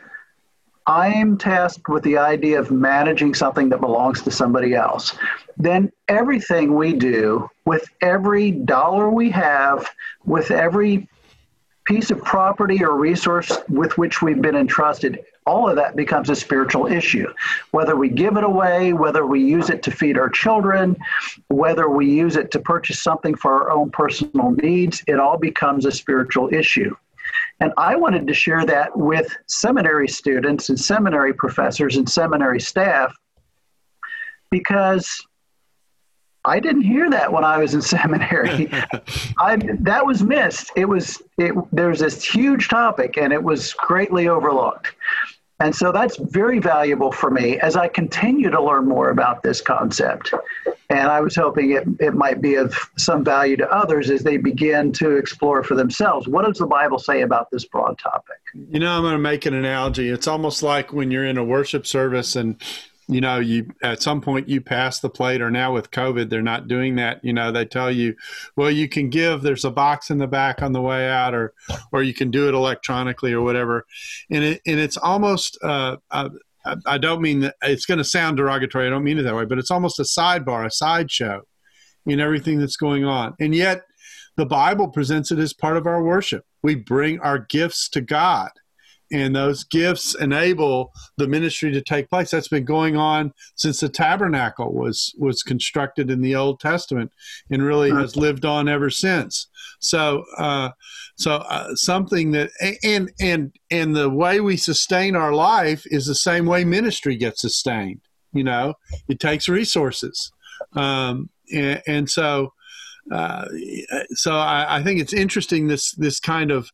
I 0.88 1.08
am 1.08 1.38
tasked 1.38 1.90
with 1.90 2.04
the 2.04 2.18
idea 2.18 2.60
of 2.60 2.70
managing 2.70 3.34
something 3.34 3.70
that 3.70 3.82
belongs 3.82 4.22
to 4.22 4.32
somebody 4.32 4.76
else. 4.76 5.18
Then 5.58 5.92
everything 6.08 6.76
we 6.76 6.94
do, 6.94 7.50
with 7.66 7.90
every 8.02 8.52
dollar 8.52 9.10
we 9.10 9.32
have, 9.32 9.90
with 10.26 10.52
every 10.52 11.10
piece 11.86 12.12
of 12.12 12.24
property 12.24 12.84
or 12.84 12.98
resource 12.98 13.52
with 13.70 13.98
which 13.98 14.22
we've 14.22 14.42
been 14.42 14.56
entrusted, 14.56 15.24
all 15.46 15.70
of 15.70 15.76
that 15.76 15.96
becomes 15.96 16.30
a 16.30 16.36
spiritual 16.36 16.88
issue. 16.88 17.32
Whether 17.72 17.96
we 17.96 18.10
give 18.10 18.38
it 18.38 18.44
away, 18.44 18.94
whether 18.94 19.26
we 19.26 19.44
use 19.44 19.70
it 19.70 19.84
to 19.84 19.92
feed 19.92 20.18
our 20.18 20.30
children, 20.30 20.98
whether 21.50 21.88
we 21.88 22.10
use 22.10 22.36
it 22.36 22.52
to 22.52 22.60
purchase 22.60 23.02
something 23.02 23.36
for 23.36 23.54
our 23.54 23.72
own 23.72 23.92
personal 23.92 24.52
needs, 24.52 25.04
it 25.08 25.20
all 25.20 25.38
becomes 25.38 25.86
a 25.86 25.92
spiritual 25.92 26.52
issue. 26.52 26.96
And 27.60 27.72
I 27.78 27.96
wanted 27.96 28.28
to 28.28 28.34
share 28.34 28.66
that 28.66 28.96
with 28.98 29.36
seminary 29.46 30.08
students 30.08 30.70
and 30.70 30.80
seminary 30.80 31.34
professors 31.34 31.98
and 31.98 32.10
seminary 32.10 32.60
staff 32.60 33.16
because 34.50 35.26
I 36.46 36.60
didn't 36.60 36.84
hear 36.84 37.10
that 37.10 37.32
when 37.32 37.44
I 37.44 37.58
was 37.58 37.74
in 37.74 37.82
seminary. 37.96 38.70
I, 39.40 39.58
that 39.80 40.06
was 40.06 40.24
missed. 40.24 40.72
It 40.76 40.86
was 40.86 41.22
it, 41.38 41.54
there's 41.72 42.00
this 42.00 42.24
huge 42.24 42.70
topic 42.70 43.18
and 43.18 43.34
it 43.34 43.44
was 43.44 43.74
greatly 43.74 44.28
overlooked. 44.28 44.94
And 45.60 45.74
so 45.74 45.94
that's 45.94 46.18
very 46.18 46.60
valuable 46.60 47.14
for 47.14 47.32
me 47.32 47.60
as 47.60 47.78
I 47.78 47.88
continue 47.88 48.50
to 48.50 48.62
learn 48.62 48.88
more 48.88 49.10
about 49.10 49.42
this 49.42 49.62
concept. 49.62 50.34
And 50.90 51.08
I 51.08 51.22
was 51.22 51.36
hoping 51.36 51.72
it, 51.72 51.88
it 52.00 52.14
might 52.14 52.42
be 52.42 52.56
of 52.56 52.76
some 52.98 53.24
value 53.24 53.56
to 53.58 53.70
others 53.70 54.10
as 54.10 54.22
they 54.22 54.36
begin 54.36 54.92
to 54.94 55.12
explore 55.12 55.64
for 55.64 55.76
themselves. 55.76 56.28
What 56.28 56.46
does 56.46 56.58
the 56.58 56.68
Bible 56.68 57.00
say 57.00 57.22
about 57.22 57.50
this 57.52 57.64
broad 57.64 57.98
topic? 57.98 58.36
You 58.54 58.80
know, 58.80 58.92
I'm 58.92 59.02
going 59.02 59.14
to 59.14 59.18
make 59.18 59.46
an 59.46 59.54
analogy. 59.54 60.10
It's 60.10 60.28
almost 60.28 60.62
like 60.62 60.92
when 60.92 61.10
you're 61.10 61.26
in 61.26 61.38
a 61.38 61.44
worship 61.44 61.88
service 61.88 62.36
and 62.36 62.62
you 63.08 63.22
know 63.22 63.40
you 63.40 63.68
at 63.84 64.02
some 64.02 64.20
point 64.20 64.50
you 64.50 64.60
pass 64.60 65.00
the 65.00 65.10
plate 65.10 65.42
or 65.42 65.52
now 65.52 65.72
with 65.72 65.92
covid 65.92 66.30
they're 66.30 66.42
not 66.42 66.68
doing 66.68 66.96
that 66.96 67.24
you 67.24 67.32
know 67.32 67.52
they 67.52 67.66
tell 67.66 67.92
you 67.92 68.16
well 68.56 68.72
you 68.72 68.90
can 68.90 69.10
give 69.10 69.42
there's 69.42 69.66
a 69.66 69.72
box 69.72 70.10
in 70.10 70.18
the 70.18 70.28
back 70.28 70.62
on 70.62 70.72
the 70.72 70.82
way 70.82 71.08
out 71.08 71.34
or 71.34 71.54
or 71.92 72.02
you 72.02 72.14
can 72.14 72.32
do 72.32 72.48
it 72.48 72.54
electronically 72.54 73.32
or 73.32 73.42
whatever 73.42 73.86
and 74.32 74.44
it 74.44 74.62
and 74.66 74.80
it's 74.80 74.98
almost 74.98 75.58
uh, 75.64 75.98
uh 76.12 76.30
I 76.86 76.98
don't 76.98 77.22
mean 77.22 77.42
that 77.42 77.56
it's 77.62 77.86
going 77.86 78.00
to 78.00 78.04
sound 78.04 78.38
derogatory. 78.38 78.88
I 78.88 78.90
don't 78.90 79.04
mean 79.04 79.20
it 79.20 79.22
that 79.22 79.36
way, 79.36 79.46
but 79.46 79.60
it's 79.60 79.70
almost 79.70 80.00
a 80.00 80.04
sidebar, 80.04 80.66
a 80.66 80.72
sideshow 80.72 81.42
in 82.08 82.20
everything 82.20 82.60
that's 82.60 82.76
going 82.76 83.06
on. 83.06 83.36
And 83.40 83.54
yet, 83.54 83.84
the 84.36 84.48
Bible 84.48 84.88
presents 84.88 85.32
it 85.32 85.38
as 85.38 85.54
part 85.54 85.78
of 85.78 85.86
our 85.86 86.04
worship. 86.04 86.44
We 86.64 86.74
bring 86.74 87.20
our 87.20 87.38
gifts 87.38 87.88
to 87.90 88.02
God 88.02 88.50
and 89.12 89.36
those 89.36 89.64
gifts 89.64 90.16
enable 90.16 90.92
the 91.18 91.28
ministry 91.28 91.72
to 91.72 91.82
take 91.82 92.10
place. 92.10 92.32
That's 92.32 92.48
been 92.48 92.66
going 92.66 92.98
on 92.98 93.34
since 93.56 93.80
the 93.80 93.90
tabernacle 93.90 94.74
was 94.74 95.14
was 95.18 95.44
constructed 95.44 96.10
in 96.10 96.22
the 96.22 96.36
old 96.36 96.60
testament 96.60 97.12
and 97.50 97.64
really 97.64 97.92
has 97.92 98.16
lived 98.16 98.46
on 98.46 98.68
ever 98.68 98.90
since. 98.90 99.48
So 99.80 100.24
uh, 100.38 100.70
so 101.18 101.36
uh, 101.36 101.76
something 101.76 102.32
that 102.32 102.50
and 102.84 103.12
and 103.20 103.56
and 103.72 103.96
the 103.96 104.10
way 104.10 104.40
we 104.40 104.58
sustain 104.58 105.16
our 105.16 105.34
life 105.34 105.84
is 105.86 106.06
the 106.06 106.16
same 106.16 106.46
way 106.46 106.64
ministry 106.64 107.16
gets 107.16 107.42
sustained 107.42 108.02
you 108.36 108.44
know? 108.44 108.76
It 109.08 109.20
takes 109.20 109.50
resources. 109.50 110.32
Um, 110.74 111.30
and, 111.52 111.82
and 111.88 112.10
so 112.10 112.54
uh, 113.12 113.46
so 114.14 114.36
I, 114.36 114.78
I 114.78 114.84
think 114.84 115.00
it's 115.00 115.14
interesting 115.14 115.68
this 115.68 115.92
this 115.94 116.20
kind 116.20 116.52
of 116.52 116.70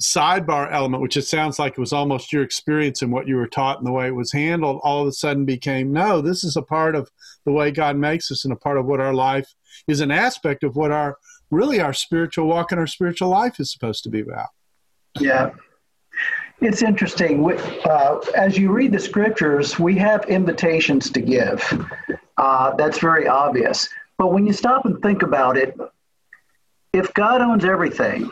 sidebar 0.00 0.72
element, 0.72 1.02
which 1.02 1.16
it 1.16 1.22
sounds 1.22 1.58
like 1.58 1.72
it 1.72 1.78
was 1.78 1.92
almost 1.92 2.32
your 2.32 2.42
experience 2.42 3.02
and 3.02 3.12
what 3.12 3.28
you 3.28 3.36
were 3.36 3.46
taught 3.46 3.78
and 3.78 3.86
the 3.86 3.92
way 3.92 4.08
it 4.08 4.14
was 4.14 4.32
handled, 4.32 4.80
all 4.82 5.02
of 5.02 5.08
a 5.08 5.12
sudden 5.12 5.44
became 5.44 5.92
no, 5.92 6.20
this 6.20 6.44
is 6.44 6.56
a 6.56 6.62
part 6.62 6.96
of 6.96 7.10
the 7.44 7.52
way 7.52 7.70
God 7.70 7.96
makes 7.96 8.30
us 8.30 8.44
and 8.44 8.52
a 8.52 8.56
part 8.56 8.78
of 8.78 8.86
what 8.86 9.00
our 9.00 9.14
life 9.14 9.54
is 9.86 10.00
an 10.00 10.10
aspect 10.10 10.64
of 10.64 10.76
what 10.76 10.90
our 10.90 11.16
really 11.50 11.80
our 11.80 11.92
spiritual 11.92 12.46
walk 12.46 12.72
and 12.72 12.80
our 12.80 12.86
spiritual 12.86 13.28
life 13.28 13.60
is 13.60 13.72
supposed 13.72 14.02
to 14.04 14.10
be 14.10 14.20
about. 14.20 14.48
Yeah. 15.20 15.50
It's 16.60 16.82
interesting. 16.82 17.44
Uh, 17.84 18.18
as 18.36 18.56
you 18.56 18.72
read 18.72 18.92
the 18.92 18.98
scriptures, 18.98 19.78
we 19.78 19.96
have 19.98 20.24
invitations 20.24 21.10
to 21.10 21.20
give. 21.20 21.86
Uh, 22.36 22.74
that's 22.76 22.98
very 22.98 23.26
obvious. 23.26 23.88
But 24.18 24.32
when 24.32 24.46
you 24.46 24.52
stop 24.52 24.84
and 24.86 25.00
think 25.02 25.22
about 25.22 25.56
it, 25.56 25.76
if 26.92 27.12
God 27.14 27.40
owns 27.40 27.64
everything, 27.64 28.30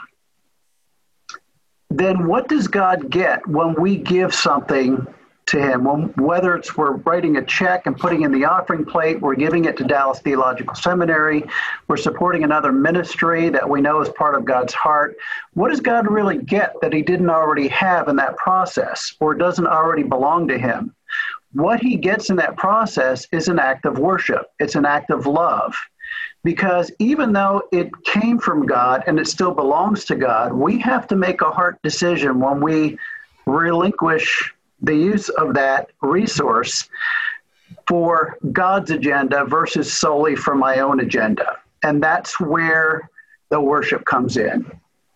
then 1.99 2.26
what 2.26 2.49
does 2.49 2.68
God 2.68 3.11
get 3.11 3.47
when 3.47 3.74
we 3.74 3.97
give 3.97 4.34
something 4.34 5.07
to 5.47 5.61
Him? 5.61 5.84
When, 5.84 6.03
whether 6.14 6.55
it's 6.55 6.76
we're 6.76 6.97
writing 6.97 7.36
a 7.36 7.45
check 7.45 7.86
and 7.86 7.97
putting 7.97 8.22
in 8.22 8.32
the 8.32 8.45
offering 8.45 8.84
plate, 8.84 9.20
we're 9.20 9.34
giving 9.34 9.64
it 9.64 9.76
to 9.78 9.84
Dallas 9.84 10.20
Theological 10.20 10.74
Seminary, 10.74 11.45
we're 11.88 11.97
supporting 11.97 12.45
another 12.45 12.72
ministry 12.72 13.49
that 13.51 13.68
we 13.68 13.80
know 13.80 14.01
is 14.01 14.09
part 14.11 14.34
of 14.34 14.45
God's 14.45 14.74
heart. 14.74 15.16
What 15.55 15.70
does 15.70 15.80
God 15.80 16.11
really 16.11 16.38
get 16.38 16.74
that 16.80 16.93
He 16.93 17.03
didn't 17.03 17.30
already 17.30 17.68
have 17.68 18.09
in 18.09 18.16
that 18.16 18.36
process 18.36 19.14
or 19.20 19.34
doesn't 19.34 19.66
already 19.66 20.03
belong 20.03 20.49
to 20.49 20.59
Him? 20.59 20.95
What 21.53 21.80
He 21.80 21.97
gets 21.97 22.30
in 22.30 22.36
that 22.36 22.57
process 22.57 23.26
is 23.32 23.49
an 23.49 23.59
act 23.59 23.84
of 23.84 23.99
worship, 23.99 24.47
it's 24.59 24.76
an 24.76 24.86
act 24.86 25.11
of 25.11 25.26
love 25.26 25.74
because 26.45 26.90
even 26.99 27.32
though 27.32 27.62
it 27.72 27.90
came 28.05 28.38
from 28.38 28.66
God 28.66 29.05
and 29.07 29.18
it 29.18 29.28
still 29.28 29.53
belongs 29.53 30.05
to 30.07 30.16
God, 30.16 30.53
we 30.53 30.78
have 30.80 31.07
to 31.09 31.16
make 31.16 31.40
a 31.40 31.51
heart 31.51 31.80
decision 31.82 32.40
when 32.40 32.61
we 32.61 32.99
relinquish 33.47 34.53
the 34.80 34.95
use 34.95 35.28
of 35.28 35.55
that 35.55 35.90
resource 36.01 36.88
for 37.86 38.38
God's 38.51 38.90
agenda 38.90 39.45
versus 39.45 39.93
solely 39.93 40.34
for 40.34 40.55
my 40.55 40.80
own 40.80 41.01
agenda. 41.01 41.59
And 41.82 42.03
that's 42.03 42.38
where 42.40 43.09
the 43.51 43.61
worship 43.61 44.05
comes 44.05 44.36
in. 44.36 44.70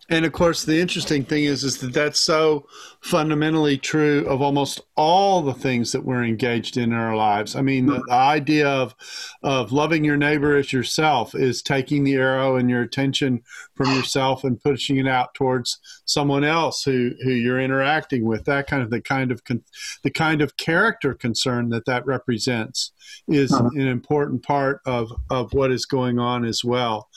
And 0.09 0.25
of 0.25 0.31
course, 0.31 0.63
the 0.63 0.79
interesting 0.79 1.25
thing 1.25 1.43
is, 1.43 1.65
is 1.65 1.79
that 1.79 1.93
that's 1.93 2.19
so 2.19 2.65
fundamentally 3.01 3.77
true 3.77 4.25
of 4.27 4.41
almost 4.41 4.79
all 4.95 5.41
the 5.41 5.53
things 5.53 5.91
that 5.91 6.05
we're 6.05 6.23
engaged 6.23 6.77
in 6.77 6.93
in 6.93 6.93
our 6.93 7.15
lives. 7.15 7.55
I 7.55 7.61
mean, 7.61 7.87
the, 7.87 7.95
mm-hmm. 7.95 8.09
the, 8.09 8.15
idea 8.15 8.67
of 8.67 8.95
of 9.43 9.71
loving 9.71 10.05
your 10.05 10.17
neighbor 10.17 10.55
as 10.55 10.71
yourself 10.71 11.35
is 11.35 11.61
taking 11.61 12.03
the 12.03 12.15
arrow 12.15 12.55
and 12.55 12.69
your 12.69 12.81
attention 12.81 13.41
from 13.75 13.91
yourself 13.95 14.43
and 14.43 14.61
pushing 14.61 14.97
it 14.97 15.07
out 15.07 15.33
towards 15.33 15.79
someone 16.07 16.43
else 16.43 16.83
who 16.83 17.11
who 17.23 17.31
you're 17.31 17.59
interacting 17.59 18.25
with. 18.25 18.45
That 18.45 18.67
kind 18.67 18.81
of 18.81 18.89
the 18.89 19.01
kind 19.01 19.31
of 19.31 19.43
con, 19.43 19.63
the 20.03 20.09
kind 20.09 20.41
of 20.41 20.57
character 20.57 21.13
concern 21.13 21.69
that 21.69 21.85
that 21.85 22.05
represents 22.05 22.91
is 23.27 23.53
uh-huh. 23.53 23.69
an 23.73 23.87
important 23.87 24.43
part 24.43 24.81
of 24.85 25.11
of 25.29 25.53
what 25.53 25.71
is 25.71 25.85
going 25.85 26.17
on 26.17 26.45
as 26.45 26.63
well. 26.63 27.09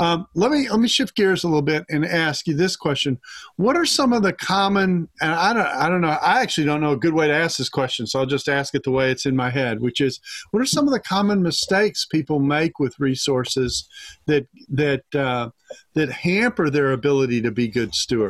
Um, 0.00 0.26
let 0.34 0.50
me 0.50 0.68
let 0.68 0.80
me 0.80 0.88
shift 0.88 1.14
gears 1.14 1.44
a 1.44 1.48
little 1.48 1.62
bit 1.62 1.84
and 1.88 2.04
ask 2.04 2.46
you 2.46 2.54
this 2.54 2.76
question: 2.76 3.20
What 3.56 3.76
are 3.76 3.86
some 3.86 4.12
of 4.12 4.22
the 4.22 4.32
common 4.32 5.08
and 5.20 5.32
I 5.32 5.52
don't 5.52 5.66
I 5.66 5.88
don't 5.88 6.00
know 6.00 6.08
I 6.08 6.40
actually 6.40 6.66
don't 6.66 6.80
know 6.80 6.92
a 6.92 6.96
good 6.96 7.14
way 7.14 7.28
to 7.28 7.34
ask 7.34 7.58
this 7.58 7.68
question, 7.68 8.06
so 8.06 8.18
I'll 8.18 8.26
just 8.26 8.48
ask 8.48 8.74
it 8.74 8.82
the 8.82 8.90
way 8.90 9.10
it's 9.10 9.26
in 9.26 9.36
my 9.36 9.50
head, 9.50 9.80
which 9.80 10.00
is: 10.00 10.20
What 10.50 10.60
are 10.62 10.66
some 10.66 10.86
of 10.86 10.92
the 10.92 11.00
common 11.00 11.42
mistakes 11.42 12.06
people 12.06 12.40
make 12.40 12.78
with 12.78 12.98
resources 12.98 13.88
that 14.26 14.46
that 14.68 15.14
uh, 15.14 15.50
that 15.94 16.10
hamper 16.10 16.70
their 16.70 16.92
ability 16.92 17.42
to 17.42 17.50
be 17.50 17.68
good 17.68 17.94
stewards? 17.94 18.29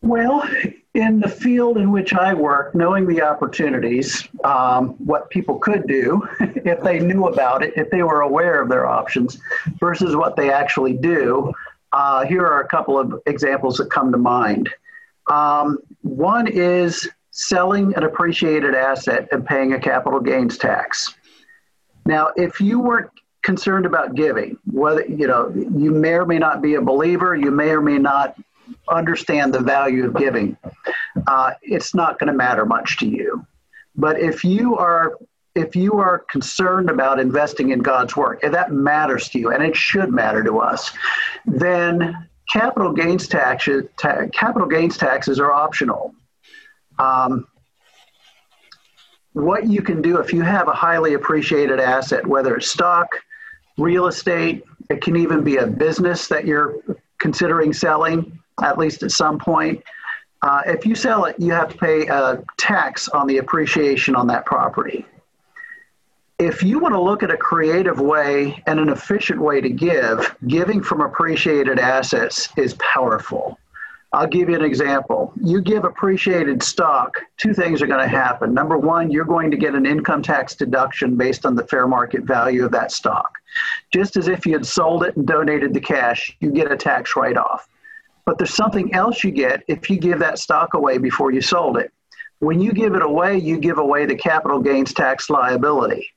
Well, 0.00 0.48
in 0.94 1.20
the 1.20 1.28
field 1.28 1.76
in 1.76 1.90
which 1.90 2.14
I 2.14 2.34
work, 2.34 2.74
knowing 2.74 3.06
the 3.06 3.22
opportunities, 3.22 4.28
um, 4.44 4.90
what 5.04 5.28
people 5.30 5.58
could 5.58 5.86
do 5.86 6.26
if 6.40 6.80
they 6.82 7.00
knew 7.00 7.26
about 7.26 7.62
it, 7.62 7.74
if 7.76 7.90
they 7.90 8.02
were 8.02 8.20
aware 8.20 8.62
of 8.62 8.68
their 8.68 8.86
options, 8.86 9.38
versus 9.80 10.14
what 10.14 10.36
they 10.36 10.50
actually 10.50 10.94
do, 10.94 11.52
uh, 11.92 12.24
here 12.24 12.44
are 12.44 12.60
a 12.60 12.68
couple 12.68 12.98
of 12.98 13.20
examples 13.26 13.76
that 13.78 13.90
come 13.90 14.12
to 14.12 14.18
mind. 14.18 14.68
Um, 15.30 15.78
one 16.02 16.46
is 16.46 17.08
selling 17.30 17.94
an 17.94 18.04
appreciated 18.04 18.74
asset 18.74 19.28
and 19.30 19.44
paying 19.44 19.72
a 19.72 19.80
capital 19.80 20.20
gains 20.20 20.58
tax. 20.58 21.14
Now, 22.06 22.30
if 22.36 22.60
you 22.60 22.80
weren't 22.80 23.10
concerned 23.42 23.86
about 23.86 24.14
giving, 24.14 24.58
whether 24.70 25.04
you 25.06 25.26
know 25.26 25.52
you 25.54 25.90
may 25.90 26.14
or 26.14 26.26
may 26.26 26.38
not 26.38 26.62
be 26.62 26.74
a 26.74 26.82
believer, 26.82 27.34
you 27.34 27.50
may 27.50 27.70
or 27.70 27.80
may 27.80 27.98
not 27.98 28.36
understand 28.88 29.54
the 29.54 29.60
value 29.60 30.06
of 30.06 30.16
giving, 30.16 30.56
uh, 31.26 31.52
it's 31.62 31.94
not 31.94 32.18
going 32.18 32.28
to 32.28 32.36
matter 32.36 32.66
much 32.66 32.98
to 32.98 33.06
you. 33.06 33.46
But 33.96 34.20
if 34.20 34.44
you 34.44 34.76
are 34.76 35.14
if 35.54 35.74
you 35.74 35.94
are 35.98 36.20
concerned 36.30 36.88
about 36.88 37.18
investing 37.18 37.70
in 37.70 37.80
God's 37.80 38.16
work, 38.16 38.40
if 38.44 38.52
that 38.52 38.70
matters 38.70 39.28
to 39.30 39.38
you, 39.38 39.50
and 39.50 39.62
it 39.62 39.74
should 39.74 40.10
matter 40.10 40.44
to 40.44 40.60
us, 40.60 40.92
then 41.46 42.28
capital 42.48 42.92
gains 42.92 43.26
taxes 43.26 43.84
ta- 43.96 44.26
capital 44.32 44.68
gains 44.68 44.96
taxes 44.96 45.40
are 45.40 45.52
optional. 45.52 46.14
Um, 46.98 47.46
what 49.32 49.66
you 49.66 49.82
can 49.82 50.02
do 50.02 50.18
if 50.18 50.32
you 50.32 50.42
have 50.42 50.68
a 50.68 50.72
highly 50.72 51.14
appreciated 51.14 51.80
asset, 51.80 52.26
whether 52.26 52.56
it's 52.56 52.70
stock, 52.70 53.08
real 53.78 54.06
estate, 54.06 54.64
it 54.90 55.00
can 55.00 55.16
even 55.16 55.42
be 55.42 55.56
a 55.56 55.66
business 55.66 56.28
that 56.28 56.46
you're 56.46 56.76
considering 57.18 57.72
selling, 57.72 58.38
at 58.62 58.78
least 58.78 59.02
at 59.02 59.10
some 59.10 59.38
point. 59.38 59.82
Uh, 60.42 60.62
if 60.66 60.86
you 60.86 60.94
sell 60.94 61.24
it, 61.24 61.36
you 61.38 61.52
have 61.52 61.70
to 61.70 61.78
pay 61.78 62.06
a 62.06 62.42
tax 62.56 63.08
on 63.08 63.26
the 63.26 63.38
appreciation 63.38 64.14
on 64.14 64.26
that 64.28 64.44
property. 64.44 65.04
If 66.38 66.62
you 66.62 66.78
want 66.78 66.94
to 66.94 67.00
look 67.00 67.24
at 67.24 67.32
a 67.32 67.36
creative 67.36 67.98
way 67.98 68.62
and 68.68 68.78
an 68.78 68.88
efficient 68.90 69.40
way 69.40 69.60
to 69.60 69.68
give, 69.68 70.36
giving 70.46 70.80
from 70.82 71.00
appreciated 71.00 71.80
assets 71.80 72.48
is 72.56 72.74
powerful. 72.74 73.58
I'll 74.12 74.26
give 74.26 74.48
you 74.48 74.54
an 74.54 74.64
example. 74.64 75.32
You 75.42 75.60
give 75.60 75.84
appreciated 75.84 76.62
stock, 76.62 77.18
two 77.36 77.52
things 77.52 77.82
are 77.82 77.86
going 77.86 78.00
to 78.00 78.08
happen. 78.08 78.54
Number 78.54 78.78
one, 78.78 79.10
you're 79.10 79.26
going 79.26 79.50
to 79.50 79.56
get 79.56 79.74
an 79.74 79.84
income 79.84 80.22
tax 80.22 80.54
deduction 80.54 81.16
based 81.16 81.44
on 81.44 81.54
the 81.54 81.66
fair 81.66 81.86
market 81.86 82.22
value 82.22 82.64
of 82.64 82.72
that 82.72 82.90
stock. 82.90 83.30
Just 83.92 84.16
as 84.16 84.28
if 84.28 84.46
you 84.46 84.54
had 84.54 84.64
sold 84.64 85.04
it 85.04 85.16
and 85.16 85.26
donated 85.26 85.74
the 85.74 85.80
cash, 85.80 86.34
you 86.40 86.50
get 86.50 86.72
a 86.72 86.76
tax 86.76 87.16
write 87.16 87.36
off. 87.36 87.68
But 88.24 88.38
there's 88.38 88.54
something 88.54 88.94
else 88.94 89.22
you 89.22 89.30
get 89.30 89.62
if 89.68 89.90
you 89.90 89.98
give 89.98 90.18
that 90.20 90.38
stock 90.38 90.72
away 90.72 90.96
before 90.96 91.30
you 91.30 91.42
sold 91.42 91.76
it. 91.76 91.92
When 92.38 92.60
you 92.60 92.72
give 92.72 92.94
it 92.94 93.02
away, 93.02 93.36
you 93.36 93.58
give 93.58 93.78
away 93.78 94.06
the 94.06 94.14
capital 94.14 94.60
gains 94.60 94.94
tax 94.94 95.28
liability 95.28 96.14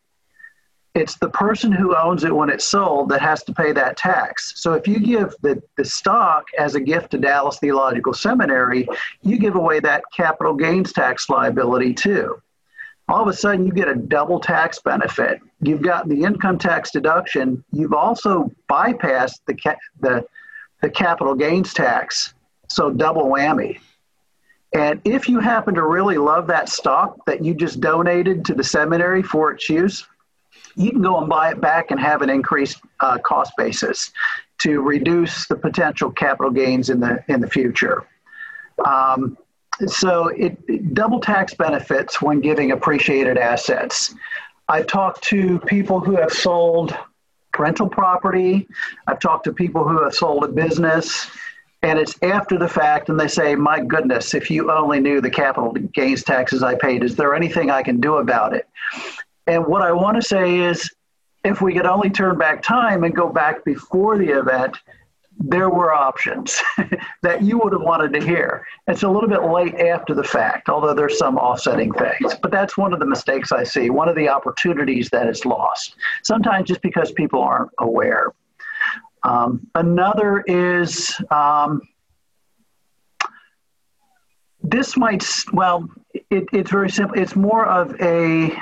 it's 0.94 1.16
the 1.18 1.30
person 1.30 1.72
who 1.72 1.96
owns 1.96 2.24
it 2.24 2.36
when 2.36 2.50
it's 2.50 2.66
sold 2.66 3.10
that 3.10 3.22
has 3.22 3.44
to 3.44 3.54
pay 3.54 3.72
that 3.72 3.96
tax. 3.96 4.54
So 4.58 4.74
if 4.74 4.88
you 4.88 5.00
give 5.00 5.34
the, 5.42 5.62
the 5.78 5.86
stock 5.86 6.46
as 6.60 6.76
a 6.76 6.82
gift 6.82 7.12
to 7.12 7.18
Dallas 7.18 7.60
Theological 7.60 8.14
Seminary, 8.14 8.88
you 9.22 9.40
give 9.40 9.56
away 9.56 9.80
that 9.80 10.04
capital 10.16 10.54
gains 10.54 10.92
tax 10.92 11.30
liability 11.30 11.94
too. 11.94 12.42
All 13.08 13.22
of 13.22 13.28
a 13.28 13.34
sudden, 13.34 13.66
you 13.66 13.74
get 13.74 13.88
a 13.88 13.96
double 13.96 14.40
tax 14.40 14.80
benefit. 14.80 15.40
You've 15.62 15.82
got 15.82 16.08
the 16.08 16.24
income 16.24 16.58
tax 16.58 16.92
deduction. 16.92 17.64
You've 17.72 17.94
also 17.94 18.52
bypassed 18.70 19.42
the, 19.48 19.56
ca- 19.56 19.76
the, 20.00 20.26
the 20.82 20.90
capital 20.90 21.36
gains 21.36 21.74
tax. 21.74 22.34
So, 22.70 22.90
double 22.90 23.26
whammy. 23.26 23.80
And 24.74 25.02
if 25.04 25.28
you 25.28 25.40
happen 25.40 25.76
to 25.76 25.84
really 25.84 26.18
love 26.18 26.48
that 26.48 26.70
stock 26.70 27.18
that 27.26 27.44
you 27.44 27.54
just 27.54 27.82
donated 27.82 28.46
to 28.46 28.54
the 28.54 28.64
seminary 28.64 29.22
for 29.22 29.52
its 29.52 29.68
use, 29.68 30.08
you 30.76 30.92
can 30.92 31.02
go 31.02 31.20
and 31.20 31.30
buy 31.30 31.52
it 31.52 31.62
back 31.62 31.92
and 31.92 32.00
have 32.00 32.22
an 32.22 32.30
increased 32.30 32.80
uh, 33.00 33.18
cost 33.20 33.54
basis 33.58 34.12
to 34.60 34.82
reduce 34.82 35.48
the 35.48 35.56
potential 35.56 36.12
capital 36.12 36.52
gains 36.52 36.90
in 36.90 37.00
the 37.00 37.24
in 37.28 37.42
the 37.42 37.50
future. 37.50 38.08
Um, 38.86 39.38
so 39.88 40.28
it, 40.28 40.58
it, 40.68 40.94
double 40.94 41.20
tax 41.20 41.54
benefits 41.54 42.22
when 42.22 42.40
giving 42.42 42.72
appreciated 42.72 43.38
assets. 43.38 44.14
I've 44.68 44.88
talked 44.88 45.24
to 45.26 45.60
people 45.60 46.00
who 46.00 46.16
have 46.16 46.32
sold 46.32 46.96
rental 47.58 47.90
property. 47.90 48.68
I've 49.08 49.20
talked 49.20 49.44
to 49.46 49.54
people 49.54 49.88
who 49.88 50.04
have 50.04 50.14
sold 50.14 50.44
a 50.44 50.48
business 50.48 51.30
and 51.84 51.98
it's 51.98 52.16
after 52.22 52.58
the 52.58 52.68
fact 52.68 53.10
and 53.10 53.20
they 53.20 53.28
say 53.28 53.56
my 53.56 53.80
goodness 53.80 54.34
if 54.34 54.50
you 54.50 54.72
only 54.72 55.00
knew 55.00 55.22
the 55.22 55.30
capital 55.30 55.72
gains 55.72 56.24
taxes 56.24 56.64
i 56.64 56.76
paid 56.76 57.04
is 57.04 57.16
there 57.16 57.36
anything 57.36 57.72
i 57.72 57.82
can 57.82 58.00
do 58.00 58.18
about 58.18 58.54
it 58.54 58.68
and 59.48 59.66
what 59.66 59.82
I 59.82 59.92
want 59.92 60.16
to 60.16 60.22
say 60.22 60.60
is 60.60 60.90
if 61.44 61.62
we 61.62 61.74
could 61.74 61.86
only 61.86 62.10
turn 62.10 62.38
back 62.38 62.62
time 62.62 63.04
and 63.04 63.16
go 63.16 63.30
back 63.30 63.64
before 63.66 64.18
the 64.18 64.30
event, 64.30 64.78
there 65.40 65.70
were 65.70 65.94
options 65.94 66.62
that 67.24 67.42
you 67.42 67.58
would 67.58 67.74
have 67.74 67.82
wanted 67.82 68.14
to 68.14 68.24
hear. 68.26 68.66
It's 68.88 69.04
a 69.04 69.10
little 69.10 69.30
bit 69.30 69.44
late 69.44 69.76
after 69.76 70.14
the 70.14 70.24
fact, 70.24 70.70
although 70.70 70.94
there's 70.94 71.18
some 71.18 71.38
offsetting 71.38 71.94
things. 71.94 72.36
But 72.42 72.52
that's 72.52 72.78
one 72.78 72.94
of 72.94 73.00
the 73.00 73.06
mistakes 73.06 73.52
I 73.52 73.64
see, 73.64 73.90
one 73.90 74.08
of 74.08 74.16
the 74.16 74.30
opportunities 74.30 75.10
that 75.10 75.28
is 75.28 75.46
lost, 75.46 75.96
sometimes 76.24 76.68
just 76.68 76.82
because 76.82 77.12
people 77.12 77.42
aren't 77.42 77.72
aware. 77.80 78.34
Um, 79.24 79.68
another 79.76 80.44
is 80.48 81.16
um, 81.32 81.82
this 84.64 84.96
might, 84.98 85.26
well, 85.54 85.90
it, 86.14 86.46
it's 86.54 86.70
very 86.70 86.90
simple. 86.90 87.20
It's 87.20 87.36
more 87.36 87.66
of 87.66 88.00
a 88.02 88.56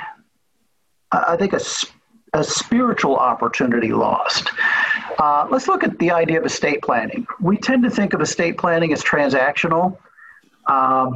I 1.12 1.36
think, 1.36 1.52
a, 1.52 1.60
a 2.32 2.44
spiritual 2.44 3.16
opportunity 3.16 3.92
lost. 3.92 4.50
Uh, 5.18 5.46
let's 5.50 5.68
look 5.68 5.84
at 5.84 5.98
the 5.98 6.10
idea 6.10 6.38
of 6.38 6.46
estate 6.46 6.82
planning. 6.82 7.26
We 7.40 7.56
tend 7.56 7.82
to 7.84 7.90
think 7.90 8.14
of 8.14 8.20
estate 8.20 8.58
planning 8.58 8.92
as 8.92 9.02
transactional. 9.02 9.98
Um, 10.66 11.14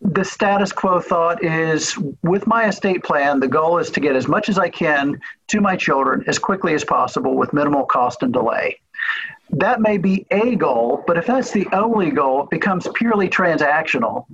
the 0.00 0.24
status 0.24 0.72
quo 0.72 1.00
thought 1.00 1.44
is 1.44 1.96
with 2.22 2.46
my 2.46 2.68
estate 2.68 3.02
plan, 3.04 3.40
the 3.40 3.48
goal 3.48 3.78
is 3.78 3.90
to 3.90 4.00
get 4.00 4.16
as 4.16 4.28
much 4.28 4.48
as 4.48 4.58
I 4.58 4.68
can 4.68 5.20
to 5.48 5.60
my 5.60 5.76
children 5.76 6.24
as 6.26 6.38
quickly 6.38 6.74
as 6.74 6.84
possible 6.84 7.36
with 7.36 7.52
minimal 7.52 7.84
cost 7.84 8.22
and 8.22 8.32
delay. 8.32 8.80
That 9.50 9.80
may 9.80 9.98
be 9.98 10.26
a 10.30 10.56
goal, 10.56 11.04
but 11.06 11.18
if 11.18 11.26
that's 11.26 11.50
the 11.50 11.66
only 11.72 12.10
goal, 12.10 12.44
it 12.44 12.50
becomes 12.50 12.88
purely 12.94 13.28
transactional. 13.28 14.26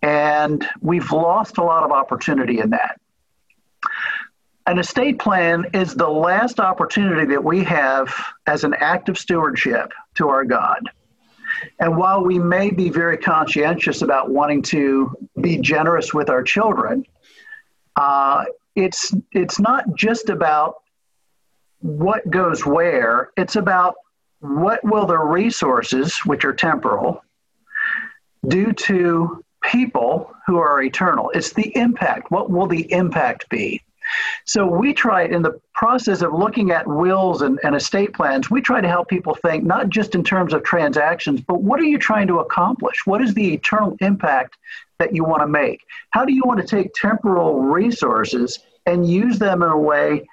And 0.00 0.66
we've 0.80 1.12
lost 1.12 1.58
a 1.58 1.62
lot 1.62 1.84
of 1.84 1.92
opportunity 1.92 2.58
in 2.58 2.70
that 2.70 2.98
an 4.66 4.78
estate 4.78 5.18
plan 5.18 5.66
is 5.72 5.94
the 5.94 6.08
last 6.08 6.60
opportunity 6.60 7.26
that 7.26 7.42
we 7.42 7.64
have 7.64 8.14
as 8.46 8.64
an 8.64 8.74
act 8.74 9.08
of 9.08 9.18
stewardship 9.18 9.92
to 10.14 10.28
our 10.28 10.44
God. 10.44 10.80
And 11.80 11.96
while 11.96 12.24
we 12.24 12.38
may 12.38 12.70
be 12.70 12.88
very 12.88 13.16
conscientious 13.16 14.02
about 14.02 14.30
wanting 14.30 14.62
to 14.62 15.14
be 15.40 15.58
generous 15.58 16.14
with 16.14 16.30
our 16.30 16.42
children, 16.42 17.04
uh, 17.96 18.44
it's 18.74 19.12
it's 19.32 19.58
not 19.58 19.94
just 19.94 20.30
about 20.30 20.76
what 21.80 22.28
goes 22.30 22.64
where. 22.64 23.30
It's 23.36 23.56
about 23.56 23.96
what 24.40 24.82
will 24.82 25.06
the 25.06 25.18
resources, 25.18 26.18
which 26.24 26.44
are 26.44 26.54
temporal, 26.54 27.22
do 28.48 28.72
to 28.72 29.44
people 29.62 30.34
who 30.46 30.56
are 30.58 30.82
eternal. 30.82 31.30
It's 31.30 31.52
the 31.52 31.76
impact. 31.76 32.30
What 32.30 32.50
will 32.50 32.66
the 32.66 32.90
impact 32.92 33.48
be? 33.48 33.82
So 34.44 34.66
we 34.66 34.92
try 34.92 35.24
in 35.24 35.42
the 35.42 35.60
process 35.74 36.22
of 36.22 36.32
looking 36.32 36.70
at 36.70 36.86
wills 36.86 37.42
and, 37.42 37.58
and 37.62 37.74
estate 37.74 38.12
plans, 38.14 38.50
we 38.50 38.60
try 38.60 38.80
to 38.80 38.88
help 38.88 39.08
people 39.08 39.34
think 39.34 39.64
not 39.64 39.88
just 39.88 40.14
in 40.14 40.24
terms 40.24 40.52
of 40.52 40.62
transactions, 40.62 41.40
but 41.40 41.62
what 41.62 41.80
are 41.80 41.84
you 41.84 41.98
trying 41.98 42.26
to 42.28 42.40
accomplish? 42.40 43.06
What 43.06 43.22
is 43.22 43.34
the 43.34 43.54
eternal 43.54 43.96
impact 44.00 44.56
that 44.98 45.14
you 45.14 45.24
want 45.24 45.42
to 45.42 45.48
make? 45.48 45.80
How 46.10 46.24
do 46.24 46.32
you 46.32 46.42
want 46.44 46.60
to 46.60 46.66
take 46.66 46.92
temporal 46.94 47.60
resources 47.60 48.58
and 48.86 49.08
use 49.08 49.38
them 49.38 49.62
in 49.62 49.68
a 49.68 49.78
way 49.78 50.28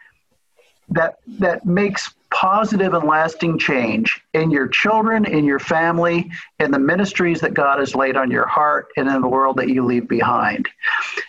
that 0.89 1.19
that 1.27 1.65
makes 1.65 2.13
positive 2.31 2.93
and 2.93 3.07
lasting 3.07 3.57
change 3.57 4.21
in 4.33 4.51
your 4.51 4.67
children, 4.67 5.25
in 5.25 5.45
your 5.45 5.59
family, 5.59 6.29
in 6.59 6.71
the 6.71 6.79
ministries 6.79 7.41
that 7.41 7.53
God 7.53 7.79
has 7.79 7.95
laid 7.95 8.15
on 8.15 8.29
your 8.29 8.45
heart, 8.45 8.87
and 8.97 9.07
in 9.07 9.21
the 9.21 9.27
world 9.27 9.57
that 9.57 9.69
you 9.69 9.83
leave 9.85 10.07
behind. 10.07 10.67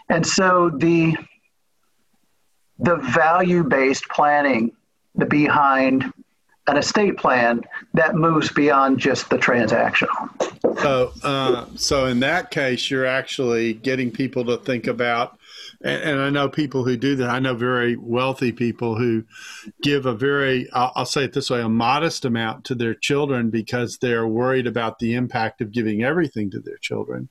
And 0.08 0.26
so 0.26 0.70
the 0.70 1.16
the 2.80 2.96
value 2.96 3.62
based 3.62 4.08
planning 4.08 4.72
behind 5.28 6.12
an 6.66 6.76
estate 6.76 7.16
plan 7.16 7.62
that 7.94 8.14
moves 8.14 8.52
beyond 8.52 8.98
just 8.98 9.28
the 9.28 9.36
transactional. 9.36 10.28
So, 10.80 11.12
uh, 11.22 11.66
so 11.74 12.06
in 12.06 12.20
that 12.20 12.50
case, 12.50 12.90
you're 12.90 13.06
actually 13.06 13.74
getting 13.74 14.10
people 14.10 14.44
to 14.44 14.56
think 14.56 14.86
about, 14.86 15.38
and, 15.82 16.02
and, 16.02 16.20
I 16.20 16.30
know 16.30 16.48
people 16.48 16.84
who 16.84 16.96
do 16.96 17.16
that. 17.16 17.30
I 17.30 17.38
know 17.38 17.54
very 17.54 17.96
wealthy 17.96 18.52
people 18.52 18.96
who 18.96 19.24
give 19.82 20.06
a 20.06 20.14
very, 20.14 20.70
I'll, 20.72 20.92
I'll 20.94 21.06
say 21.06 21.24
it 21.24 21.32
this 21.32 21.50
way, 21.50 21.60
a 21.60 21.68
modest 21.68 22.24
amount 22.24 22.64
to 22.66 22.74
their 22.74 22.94
children 22.94 23.50
because 23.50 23.98
they're 24.00 24.28
worried 24.28 24.66
about 24.66 24.98
the 24.98 25.14
impact 25.14 25.60
of 25.60 25.72
giving 25.72 26.04
everything 26.04 26.50
to 26.52 26.60
their 26.60 26.78
children. 26.78 27.28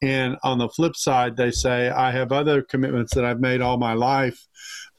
And 0.00 0.36
on 0.44 0.58
the 0.58 0.68
flip 0.68 0.96
side, 0.96 1.36
they 1.36 1.50
say, 1.50 1.90
I 1.90 2.12
have 2.12 2.30
other 2.30 2.62
commitments 2.62 3.14
that 3.14 3.24
I've 3.24 3.40
made 3.40 3.60
all 3.60 3.78
my 3.78 3.94
life 3.94 4.46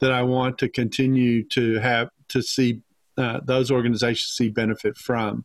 that 0.00 0.12
I 0.12 0.22
want 0.22 0.58
to 0.58 0.68
continue 0.68 1.42
to 1.48 1.78
have 1.78 2.10
to 2.28 2.42
see 2.42 2.80
uh, 3.16 3.40
those 3.44 3.70
organizations 3.70 4.32
see 4.32 4.48
benefit 4.48 4.96
from. 4.96 5.44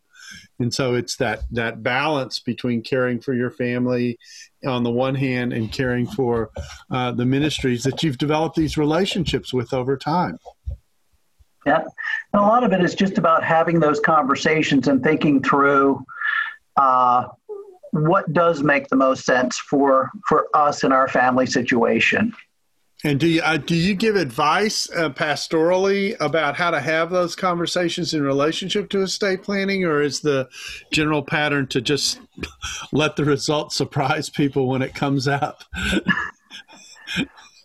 And 0.59 0.73
so 0.73 0.95
it's 0.95 1.17
that 1.17 1.41
that 1.51 1.83
balance 1.83 2.39
between 2.39 2.81
caring 2.81 3.19
for 3.19 3.33
your 3.33 3.51
family 3.51 4.17
on 4.65 4.83
the 4.83 4.91
one 4.91 5.15
hand 5.15 5.53
and 5.53 5.71
caring 5.71 6.07
for 6.07 6.49
uh, 6.89 7.11
the 7.11 7.25
ministries 7.25 7.83
that 7.83 8.01
you've 8.01 8.17
developed 8.17 8.55
these 8.55 8.77
relationships 8.77 9.53
with 9.53 9.73
over 9.73 9.97
time. 9.97 10.39
Yeah, 11.65 11.81
and 12.33 12.41
a 12.41 12.45
lot 12.45 12.63
of 12.63 12.73
it 12.73 12.81
is 12.83 12.95
just 12.95 13.17
about 13.17 13.43
having 13.43 13.79
those 13.79 13.99
conversations 13.99 14.87
and 14.87 15.03
thinking 15.03 15.41
through 15.41 16.03
uh, 16.77 17.27
what 17.91 18.31
does 18.33 18.61
make 18.61 18.87
the 18.87 18.95
most 18.95 19.25
sense 19.25 19.57
for 19.57 20.11
for 20.27 20.47
us 20.53 20.83
in 20.83 20.91
our 20.91 21.07
family 21.07 21.45
situation. 21.45 22.33
And 23.03 23.19
do 23.19 23.27
you 23.27 23.41
uh, 23.41 23.57
do 23.57 23.75
you 23.75 23.93
give 23.93 24.15
advice 24.15 24.89
uh, 24.95 25.09
pastorally 25.09 26.15
about 26.19 26.55
how 26.55 26.71
to 26.71 26.79
have 26.79 27.09
those 27.09 27.35
conversations 27.35 28.13
in 28.13 28.23
relationship 28.23 28.89
to 28.89 29.01
estate 29.01 29.43
planning, 29.43 29.83
or 29.83 30.01
is 30.01 30.21
the 30.21 30.47
general 30.91 31.21
pattern 31.21 31.67
to 31.67 31.81
just 31.81 32.19
let 32.91 33.15
the 33.15 33.25
results 33.25 33.75
surprise 33.75 34.29
people 34.29 34.67
when 34.67 34.81
it 34.81 34.95
comes 34.95 35.27
out? 35.27 35.65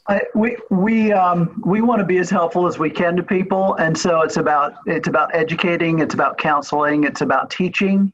I, 0.08 0.22
we 0.34 0.56
we 0.70 1.12
um, 1.12 1.62
we 1.64 1.80
want 1.80 2.00
to 2.00 2.04
be 2.04 2.18
as 2.18 2.28
helpful 2.28 2.66
as 2.66 2.78
we 2.78 2.90
can 2.90 3.14
to 3.16 3.22
people, 3.22 3.76
and 3.76 3.96
so 3.96 4.22
it's 4.22 4.36
about 4.36 4.74
it's 4.86 5.06
about 5.06 5.32
educating, 5.34 6.00
it's 6.00 6.14
about 6.14 6.36
counseling, 6.36 7.04
it's 7.04 7.20
about 7.20 7.48
teaching. 7.50 8.12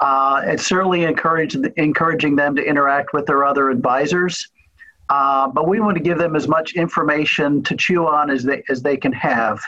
Uh, 0.00 0.42
it's 0.44 0.66
certainly 0.66 1.04
encourage, 1.04 1.54
encouraging 1.76 2.34
them 2.34 2.56
to 2.56 2.62
interact 2.62 3.12
with 3.12 3.26
their 3.26 3.44
other 3.44 3.70
advisors. 3.70 4.48
Uh, 5.10 5.48
but 5.48 5.68
we 5.68 5.80
want 5.80 5.96
to 5.96 6.02
give 6.02 6.18
them 6.18 6.34
as 6.34 6.48
much 6.48 6.74
information 6.74 7.62
to 7.62 7.76
chew 7.76 8.06
on 8.06 8.30
as 8.30 8.42
they, 8.42 8.62
as 8.68 8.82
they 8.82 8.96
can 8.96 9.12
have. 9.12 9.60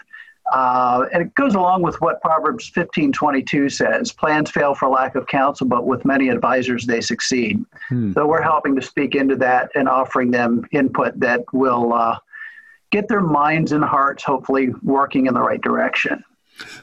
Uh, 0.52 1.06
and 1.12 1.22
it 1.22 1.34
goes 1.34 1.54
along 1.54 1.82
with 1.82 2.00
what 2.00 2.20
Proverbs 2.22 2.70
15:22 2.70 3.68
says: 3.70 4.12
"Plans 4.12 4.50
fail 4.50 4.74
for 4.74 4.88
lack 4.88 5.16
of 5.16 5.26
counsel, 5.26 5.66
but 5.66 5.86
with 5.86 6.04
many 6.04 6.28
advisors 6.28 6.86
they 6.86 7.00
succeed." 7.00 7.64
Hmm. 7.88 8.12
So 8.12 8.26
we're 8.26 8.42
helping 8.42 8.76
to 8.76 8.82
speak 8.82 9.16
into 9.16 9.34
that 9.36 9.70
and 9.74 9.88
offering 9.88 10.30
them 10.30 10.64
input 10.70 11.18
that 11.18 11.44
will 11.52 11.92
uh, 11.92 12.18
get 12.92 13.08
their 13.08 13.20
minds 13.20 13.72
and 13.72 13.82
hearts, 13.82 14.22
hopefully, 14.22 14.72
working 14.82 15.26
in 15.26 15.34
the 15.34 15.42
right 15.42 15.60
direction. 15.60 16.22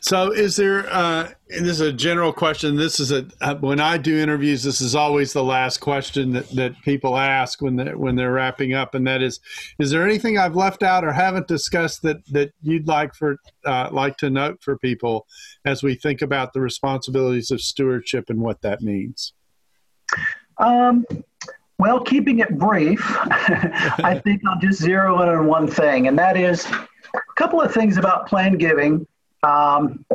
So, 0.01 0.31
is 0.31 0.55
there? 0.55 0.85
Uh, 0.91 1.31
this 1.49 1.61
is 1.61 1.81
a 1.81 1.93
general 1.93 2.31
question. 2.31 2.75
This 2.75 2.99
is 2.99 3.11
a 3.11 3.25
uh, 3.41 3.55
when 3.55 3.79
I 3.79 3.97
do 3.97 4.17
interviews. 4.17 4.63
This 4.63 4.81
is 4.81 4.95
always 4.95 5.33
the 5.33 5.43
last 5.43 5.79
question 5.79 6.33
that, 6.33 6.47
that 6.49 6.79
people 6.83 7.17
ask 7.17 7.61
when 7.61 7.75
they 7.75 7.93
when 7.95 8.15
they're 8.15 8.33
wrapping 8.33 8.73
up, 8.73 8.93
and 8.93 9.05
that 9.07 9.21
is: 9.21 9.39
Is 9.79 9.89
there 9.89 10.05
anything 10.05 10.37
I've 10.37 10.55
left 10.55 10.83
out 10.83 11.03
or 11.03 11.11
haven't 11.11 11.47
discussed 11.47 12.03
that 12.03 12.17
that 12.27 12.51
you'd 12.61 12.87
like 12.87 13.15
for 13.15 13.37
uh, 13.65 13.89
like 13.91 14.17
to 14.17 14.29
note 14.29 14.59
for 14.61 14.77
people 14.77 15.25
as 15.65 15.81
we 15.81 15.95
think 15.95 16.21
about 16.21 16.53
the 16.53 16.61
responsibilities 16.61 17.49
of 17.49 17.61
stewardship 17.61 18.29
and 18.29 18.39
what 18.39 18.61
that 18.61 18.81
means? 18.81 19.33
Um, 20.57 21.05
well, 21.79 21.99
keeping 21.99 22.39
it 22.39 22.57
brief, 22.59 23.01
I 23.05 24.21
think 24.23 24.41
I'll 24.47 24.59
just 24.59 24.81
zero 24.81 25.21
in 25.23 25.29
on 25.29 25.47
one 25.47 25.67
thing, 25.67 26.07
and 26.07 26.17
that 26.19 26.37
is 26.37 26.65
a 26.65 27.19
couple 27.35 27.59
of 27.59 27.73
things 27.73 27.97
about 27.97 28.27
planned 28.27 28.59
giving 28.59 29.07
um, 29.43 30.05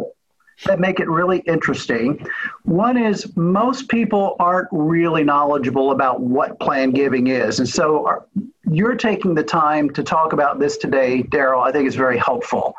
that 0.65 0.81
make 0.81 0.99
it 0.99 1.09
really 1.09 1.39
interesting. 1.41 2.27
One 2.65 2.97
is 2.97 3.37
most 3.37 3.89
people 3.89 4.35
aren't 4.41 4.69
really 4.73 5.23
knowledgeable 5.23 5.93
about 5.93 6.21
what 6.21 6.59
planned 6.59 6.95
giving 6.95 7.29
is. 7.29 7.61
And 7.61 7.69
so 7.69 8.07
our, 8.07 8.27
you're 8.71 8.97
taking 8.97 9.35
the 9.35 9.43
time 9.43 9.89
to 9.91 10.03
talk 10.03 10.33
about 10.33 10.59
this 10.59 10.77
today, 10.77 11.23
Darrell, 11.23 11.63
I 11.63 11.71
think 11.71 11.87
is 11.87 11.95
very 11.95 12.19
helpful. 12.19 12.75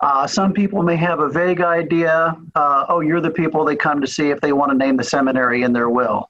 Uh, 0.00 0.26
some 0.26 0.52
people 0.52 0.82
may 0.82 0.96
have 0.96 1.20
a 1.20 1.28
vague 1.28 1.60
idea. 1.60 2.36
Uh, 2.54 2.86
oh, 2.88 3.00
you're 3.00 3.20
the 3.20 3.30
people 3.30 3.64
they 3.64 3.76
come 3.76 4.00
to 4.00 4.06
see 4.06 4.30
if 4.30 4.40
they 4.40 4.52
want 4.52 4.72
to 4.72 4.76
name 4.76 4.96
the 4.96 5.04
seminary 5.04 5.62
in 5.62 5.72
their 5.72 5.88
will. 5.88 6.28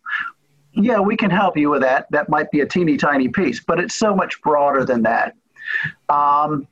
Yeah, 0.73 1.01
we 1.01 1.17
can 1.17 1.31
help 1.31 1.57
you 1.57 1.71
with 1.71 1.81
that. 1.81 2.07
That 2.11 2.29
might 2.29 2.51
be 2.51 2.61
a 2.61 2.67
teeny 2.67 2.97
tiny 2.97 3.29
piece, 3.29 3.61
but 3.61 3.81
it's 3.81 3.95
so 3.95 4.15
much 4.15 4.41
broader 4.43 4.85
than 4.85 5.03
that. 5.03 5.35
Um, 6.09 6.69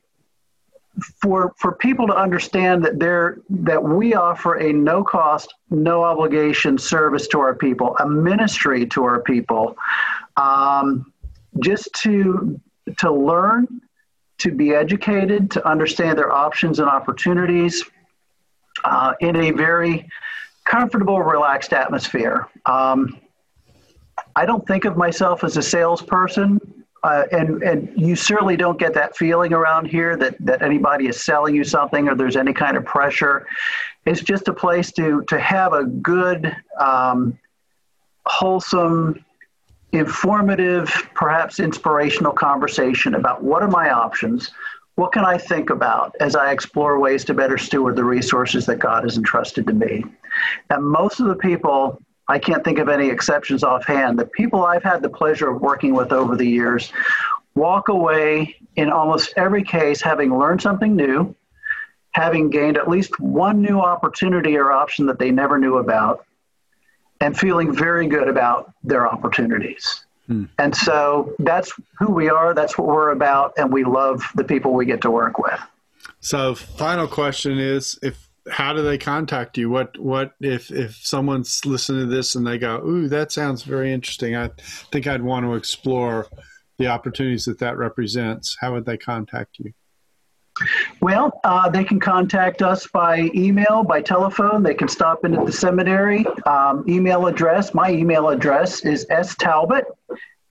for 1.21 1.53
for 1.57 1.73
people 1.73 2.07
to 2.07 2.15
understand 2.15 2.83
that 2.83 2.99
there 2.99 3.37
that 3.49 3.81
we 3.81 4.13
offer 4.13 4.55
a 4.55 4.73
no 4.73 5.03
cost, 5.03 5.53
no 5.69 6.03
obligation 6.03 6.77
service 6.77 7.27
to 7.29 7.39
our 7.39 7.55
people, 7.55 7.95
a 7.97 8.07
ministry 8.07 8.85
to 8.87 9.03
our 9.03 9.21
people, 9.21 9.75
um, 10.37 11.13
just 11.59 11.89
to 11.93 12.59
to 12.97 13.11
learn, 13.11 13.81
to 14.39 14.51
be 14.51 14.73
educated, 14.73 15.51
to 15.51 15.67
understand 15.67 16.17
their 16.17 16.31
options 16.31 16.79
and 16.79 16.89
opportunities 16.89 17.83
uh, 18.83 19.13
in 19.19 19.35
a 19.35 19.51
very 19.51 20.07
comfortable, 20.65 21.21
relaxed 21.21 21.73
atmosphere. 21.73 22.47
Um, 22.65 23.19
I 24.35 24.45
don't 24.45 24.65
think 24.67 24.85
of 24.85 24.97
myself 24.97 25.43
as 25.43 25.57
a 25.57 25.61
salesperson. 25.61 26.78
Uh, 27.03 27.23
and 27.31 27.63
and 27.63 27.89
you 27.95 28.15
certainly 28.15 28.57
don't 28.57 28.77
get 28.77 28.93
that 28.93 29.15
feeling 29.15 29.53
around 29.53 29.85
here 29.85 30.17
that 30.17 30.35
that 30.39 30.61
anybody 30.61 31.07
is 31.07 31.23
selling 31.23 31.55
you 31.55 31.63
something 31.63 32.09
or 32.09 32.15
there's 32.15 32.35
any 32.35 32.53
kind 32.53 32.75
of 32.75 32.83
pressure. 32.83 33.47
It's 34.05 34.21
just 34.21 34.47
a 34.49 34.53
place 34.53 34.91
to 34.93 35.23
to 35.29 35.39
have 35.39 35.71
a 35.73 35.85
good, 35.85 36.53
um, 36.77 37.39
wholesome, 38.25 39.23
informative, 39.93 40.89
perhaps 41.15 41.59
inspirational 41.59 42.33
conversation 42.33 43.15
about 43.15 43.43
what 43.43 43.63
are 43.63 43.69
my 43.69 43.91
options. 43.91 44.51
What 44.95 45.13
can 45.13 45.23
I 45.23 45.37
think 45.37 45.69
about 45.69 46.13
as 46.19 46.35
I 46.35 46.51
explore 46.51 46.99
ways 46.99 47.23
to 47.25 47.33
better 47.33 47.57
steward 47.57 47.95
the 47.95 48.03
resources 48.03 48.65
that 48.65 48.79
God 48.79 49.03
has 49.03 49.15
entrusted 49.15 49.65
to 49.67 49.73
me? 49.73 50.03
And 50.69 50.83
most 50.83 51.21
of 51.21 51.27
the 51.27 51.35
people 51.35 52.01
I 52.29 52.37
can't 52.37 52.63
think 52.63 52.77
of 52.77 52.89
any 52.89 53.09
exceptions 53.09 53.63
offhand. 53.63 54.19
The 54.19 54.25
people 54.25 54.63
I've 54.63 54.83
had 54.83 55.01
the 55.01 55.09
pleasure 55.09 55.49
of 55.49 55.61
working 55.61 55.95
with 55.95 56.11
over 56.13 56.35
the 56.35 56.45
years 56.45 56.93
walk 57.55 57.89
away 57.89 58.55
in 58.75 58.91
almost 58.91 59.33
every 59.35 59.63
case 59.63 59.99
having 59.99 60.37
learned 60.37 60.61
something 60.61 60.95
new, 60.95 61.35
having 62.11 62.51
gained 62.51 62.77
at 62.77 62.87
least 62.87 63.19
one 63.19 63.61
new 63.61 63.79
opportunity 63.79 64.55
or 64.55 64.71
option 64.71 65.07
that 65.07 65.17
they 65.17 65.31
never 65.31 65.57
knew 65.57 65.77
about, 65.77 66.25
and 67.19 67.37
feeling 67.37 67.75
very 67.75 68.07
good 68.07 68.29
about 68.29 68.73
their 68.83 69.07
opportunities. 69.07 70.05
Hmm. 70.27 70.45
And 70.59 70.75
so 70.75 71.33
that's 71.39 71.73
who 71.97 72.11
we 72.13 72.29
are, 72.29 72.53
that's 72.53 72.77
what 72.77 72.87
we're 72.87 73.09
about, 73.09 73.53
and 73.57 73.73
we 73.73 73.83
love 73.83 74.23
the 74.35 74.43
people 74.43 74.73
we 74.73 74.85
get 74.85 75.01
to 75.01 75.11
work 75.11 75.39
with. 75.39 75.59
So, 76.21 76.53
final 76.53 77.07
question 77.07 77.57
is 77.57 77.97
if 78.03 78.28
how 78.49 78.73
do 78.73 78.81
they 78.81 78.97
contact 78.97 79.57
you? 79.57 79.69
What 79.69 79.97
what 79.99 80.33
if 80.41 80.71
if 80.71 80.95
someone's 80.95 81.65
listening 81.65 82.01
to 82.01 82.15
this 82.15 82.35
and 82.35 82.45
they 82.45 82.57
go, 82.57 82.81
"Ooh, 82.85 83.07
that 83.07 83.31
sounds 83.31 83.63
very 83.63 83.93
interesting. 83.93 84.35
I 84.35 84.49
think 84.91 85.07
I'd 85.07 85.21
want 85.21 85.45
to 85.45 85.55
explore 85.55 86.27
the 86.77 86.87
opportunities 86.87 87.45
that 87.45 87.59
that 87.59 87.77
represents." 87.77 88.57
How 88.59 88.73
would 88.73 88.85
they 88.85 88.97
contact 88.97 89.59
you? 89.59 89.73
Well, 91.01 91.39
uh, 91.43 91.69
they 91.69 91.83
can 91.83 91.99
contact 91.99 92.61
us 92.61 92.87
by 92.87 93.29
email, 93.33 93.83
by 93.83 94.01
telephone. 94.01 94.63
They 94.63 94.73
can 94.73 94.87
stop 94.87 95.23
in 95.23 95.33
at 95.33 95.45
the 95.45 95.51
seminary. 95.51 96.25
Um, 96.45 96.83
email 96.87 97.27
address, 97.27 97.73
my 97.73 97.89
email 97.91 98.29
address 98.29 98.83
is 98.85 99.05
stalbot 99.09 99.83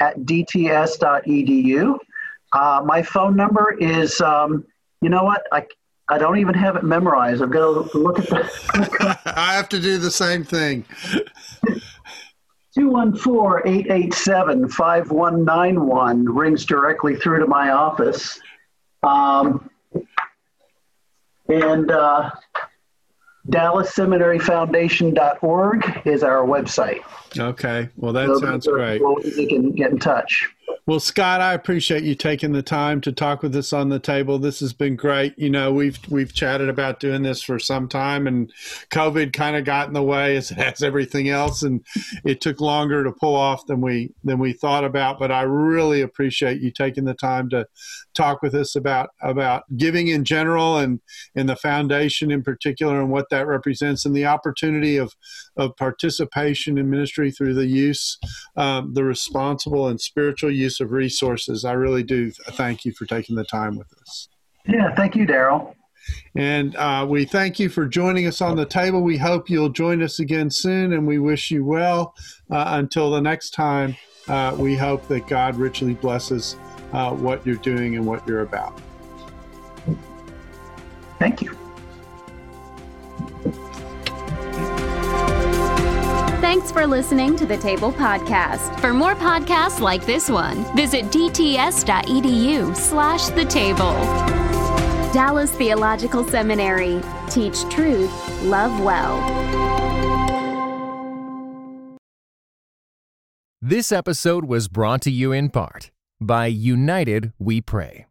at 0.00 0.18
dts.edu. 0.20 1.98
Uh, 2.52 2.82
my 2.84 3.02
phone 3.02 3.36
number 3.36 3.76
is, 3.78 4.20
um, 4.20 4.64
you 5.02 5.10
know 5.10 5.24
what, 5.24 5.42
I, 5.52 5.66
I 6.10 6.18
don't 6.18 6.38
even 6.38 6.54
have 6.54 6.76
it 6.76 6.84
memorized. 6.84 7.42
I've 7.42 7.50
got 7.50 7.90
to 7.90 7.98
look 7.98 8.18
at 8.18 8.28
the. 8.28 9.18
I 9.36 9.54
have 9.54 9.68
to 9.70 9.80
do 9.80 9.98
the 9.98 10.10
same 10.10 10.42
thing. 10.42 10.86
214 12.74 13.66
887 13.66 14.68
5191 14.68 16.24
rings 16.24 16.64
directly 16.64 17.16
through 17.16 17.40
to 17.40 17.46
my 17.46 17.72
office. 17.72 18.40
Um, 19.02 19.68
and 21.48 21.90
uh, 21.90 22.30
DallasSeminaryFoundation.org 23.48 26.06
is 26.06 26.22
our 26.22 26.46
website. 26.46 27.00
Okay. 27.38 27.88
Well, 27.96 28.12
that 28.12 28.28
so 28.28 28.40
sounds 28.40 28.66
great. 28.66 29.00
You 29.00 29.46
can 29.48 29.72
get 29.72 29.90
in 29.90 29.98
touch. 29.98 30.48
Well, 30.88 31.00
Scott, 31.00 31.42
I 31.42 31.52
appreciate 31.52 32.02
you 32.02 32.14
taking 32.14 32.52
the 32.52 32.62
time 32.62 33.02
to 33.02 33.12
talk 33.12 33.42
with 33.42 33.54
us 33.54 33.74
on 33.74 33.90
the 33.90 33.98
table. 33.98 34.38
This 34.38 34.60
has 34.60 34.72
been 34.72 34.96
great. 34.96 35.38
You 35.38 35.50
know, 35.50 35.70
we've 35.70 35.98
we've 36.08 36.32
chatted 36.32 36.70
about 36.70 36.98
doing 36.98 37.22
this 37.22 37.42
for 37.42 37.58
some 37.58 37.88
time, 37.88 38.26
and 38.26 38.50
COVID 38.90 39.34
kind 39.34 39.54
of 39.54 39.66
got 39.66 39.88
in 39.88 39.92
the 39.92 40.02
way 40.02 40.34
as 40.34 40.48
has 40.48 40.82
everything 40.82 41.28
else, 41.28 41.62
and 41.62 41.84
it 42.24 42.40
took 42.40 42.62
longer 42.62 43.04
to 43.04 43.12
pull 43.12 43.36
off 43.36 43.66
than 43.66 43.82
we 43.82 44.14
than 44.24 44.38
we 44.38 44.54
thought 44.54 44.82
about. 44.82 45.18
But 45.18 45.30
I 45.30 45.42
really 45.42 46.00
appreciate 46.00 46.62
you 46.62 46.70
taking 46.70 47.04
the 47.04 47.12
time 47.12 47.50
to 47.50 47.66
talk 48.14 48.40
with 48.40 48.54
us 48.54 48.74
about 48.74 49.10
about 49.20 49.64
giving 49.76 50.08
in 50.08 50.24
general 50.24 50.78
and 50.78 51.00
and 51.34 51.50
the 51.50 51.56
foundation 51.56 52.30
in 52.30 52.42
particular, 52.42 52.98
and 52.98 53.10
what 53.10 53.28
that 53.28 53.46
represents, 53.46 54.06
and 54.06 54.16
the 54.16 54.24
opportunity 54.24 54.96
of 54.96 55.14
of 55.54 55.76
participation 55.76 56.78
in 56.78 56.88
ministry 56.88 57.30
through 57.30 57.52
the 57.52 57.66
use, 57.66 58.16
um, 58.56 58.94
the 58.94 59.04
responsible 59.04 59.86
and 59.86 60.00
spiritual 60.00 60.50
use 60.50 60.77
of 60.80 60.92
resources. 60.92 61.64
I 61.64 61.72
really 61.72 62.02
do 62.02 62.30
thank 62.30 62.84
you 62.84 62.92
for 62.92 63.06
taking 63.06 63.36
the 63.36 63.44
time 63.44 63.76
with 63.76 63.92
us. 64.00 64.28
Yeah, 64.66 64.94
thank 64.94 65.16
you, 65.16 65.26
Darrell. 65.26 65.74
And 66.34 66.76
uh, 66.76 67.06
we 67.08 67.24
thank 67.24 67.58
you 67.58 67.68
for 67.68 67.86
joining 67.86 68.26
us 68.26 68.40
on 68.40 68.56
the 68.56 68.64
table. 68.64 69.02
We 69.02 69.16
hope 69.16 69.50
you'll 69.50 69.68
join 69.68 70.02
us 70.02 70.20
again 70.20 70.50
soon, 70.50 70.92
and 70.92 71.06
we 71.06 71.18
wish 71.18 71.50
you 71.50 71.64
well. 71.64 72.14
Uh, 72.50 72.64
until 72.78 73.10
the 73.10 73.20
next 73.20 73.50
time, 73.50 73.96
uh, 74.28 74.54
we 74.58 74.76
hope 74.76 75.06
that 75.08 75.26
God 75.26 75.56
richly 75.56 75.94
blesses 75.94 76.56
uh, 76.92 77.12
what 77.12 77.44
you're 77.46 77.56
doing 77.56 77.96
and 77.96 78.06
what 78.06 78.26
you're 78.26 78.42
about. 78.42 78.80
Thank 81.18 81.42
you. 81.42 81.58
Thanks 86.48 86.72
for 86.72 86.86
listening 86.86 87.36
to 87.36 87.44
the 87.44 87.58
Table 87.58 87.92
Podcast. 87.92 88.80
For 88.80 88.94
more 88.94 89.14
podcasts 89.14 89.80
like 89.80 90.06
this 90.06 90.30
one, 90.30 90.64
visit 90.74 91.04
dts.edu 91.10 92.74
slash 92.74 93.26
the 93.26 93.44
table. 93.44 93.92
Dallas 95.12 95.54
Theological 95.56 96.24
Seminary. 96.24 97.02
Teach 97.28 97.68
truth, 97.68 98.10
love 98.44 98.80
well. 98.80 99.20
This 103.60 103.92
episode 103.92 104.46
was 104.46 104.68
brought 104.68 105.02
to 105.02 105.10
you 105.10 105.32
in 105.32 105.50
part 105.50 105.90
by 106.18 106.46
United 106.46 107.34
We 107.38 107.60
Pray. 107.60 108.06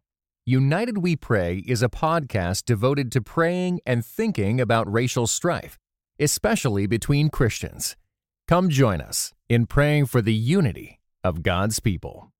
United 0.46 0.98
We 0.98 1.16
Pray 1.16 1.64
is 1.66 1.82
a 1.82 1.88
podcast 1.88 2.66
devoted 2.66 3.10
to 3.10 3.20
praying 3.20 3.80
and 3.84 4.06
thinking 4.06 4.60
about 4.60 4.90
racial 4.90 5.26
strife, 5.26 5.76
especially 6.20 6.86
between 6.86 7.30
Christians. 7.30 7.96
Come 8.48 8.70
join 8.70 9.02
us 9.02 9.34
in 9.50 9.66
praying 9.66 10.06
for 10.06 10.22
the 10.22 10.32
unity 10.32 11.00
of 11.22 11.42
God's 11.42 11.80
people. 11.80 12.32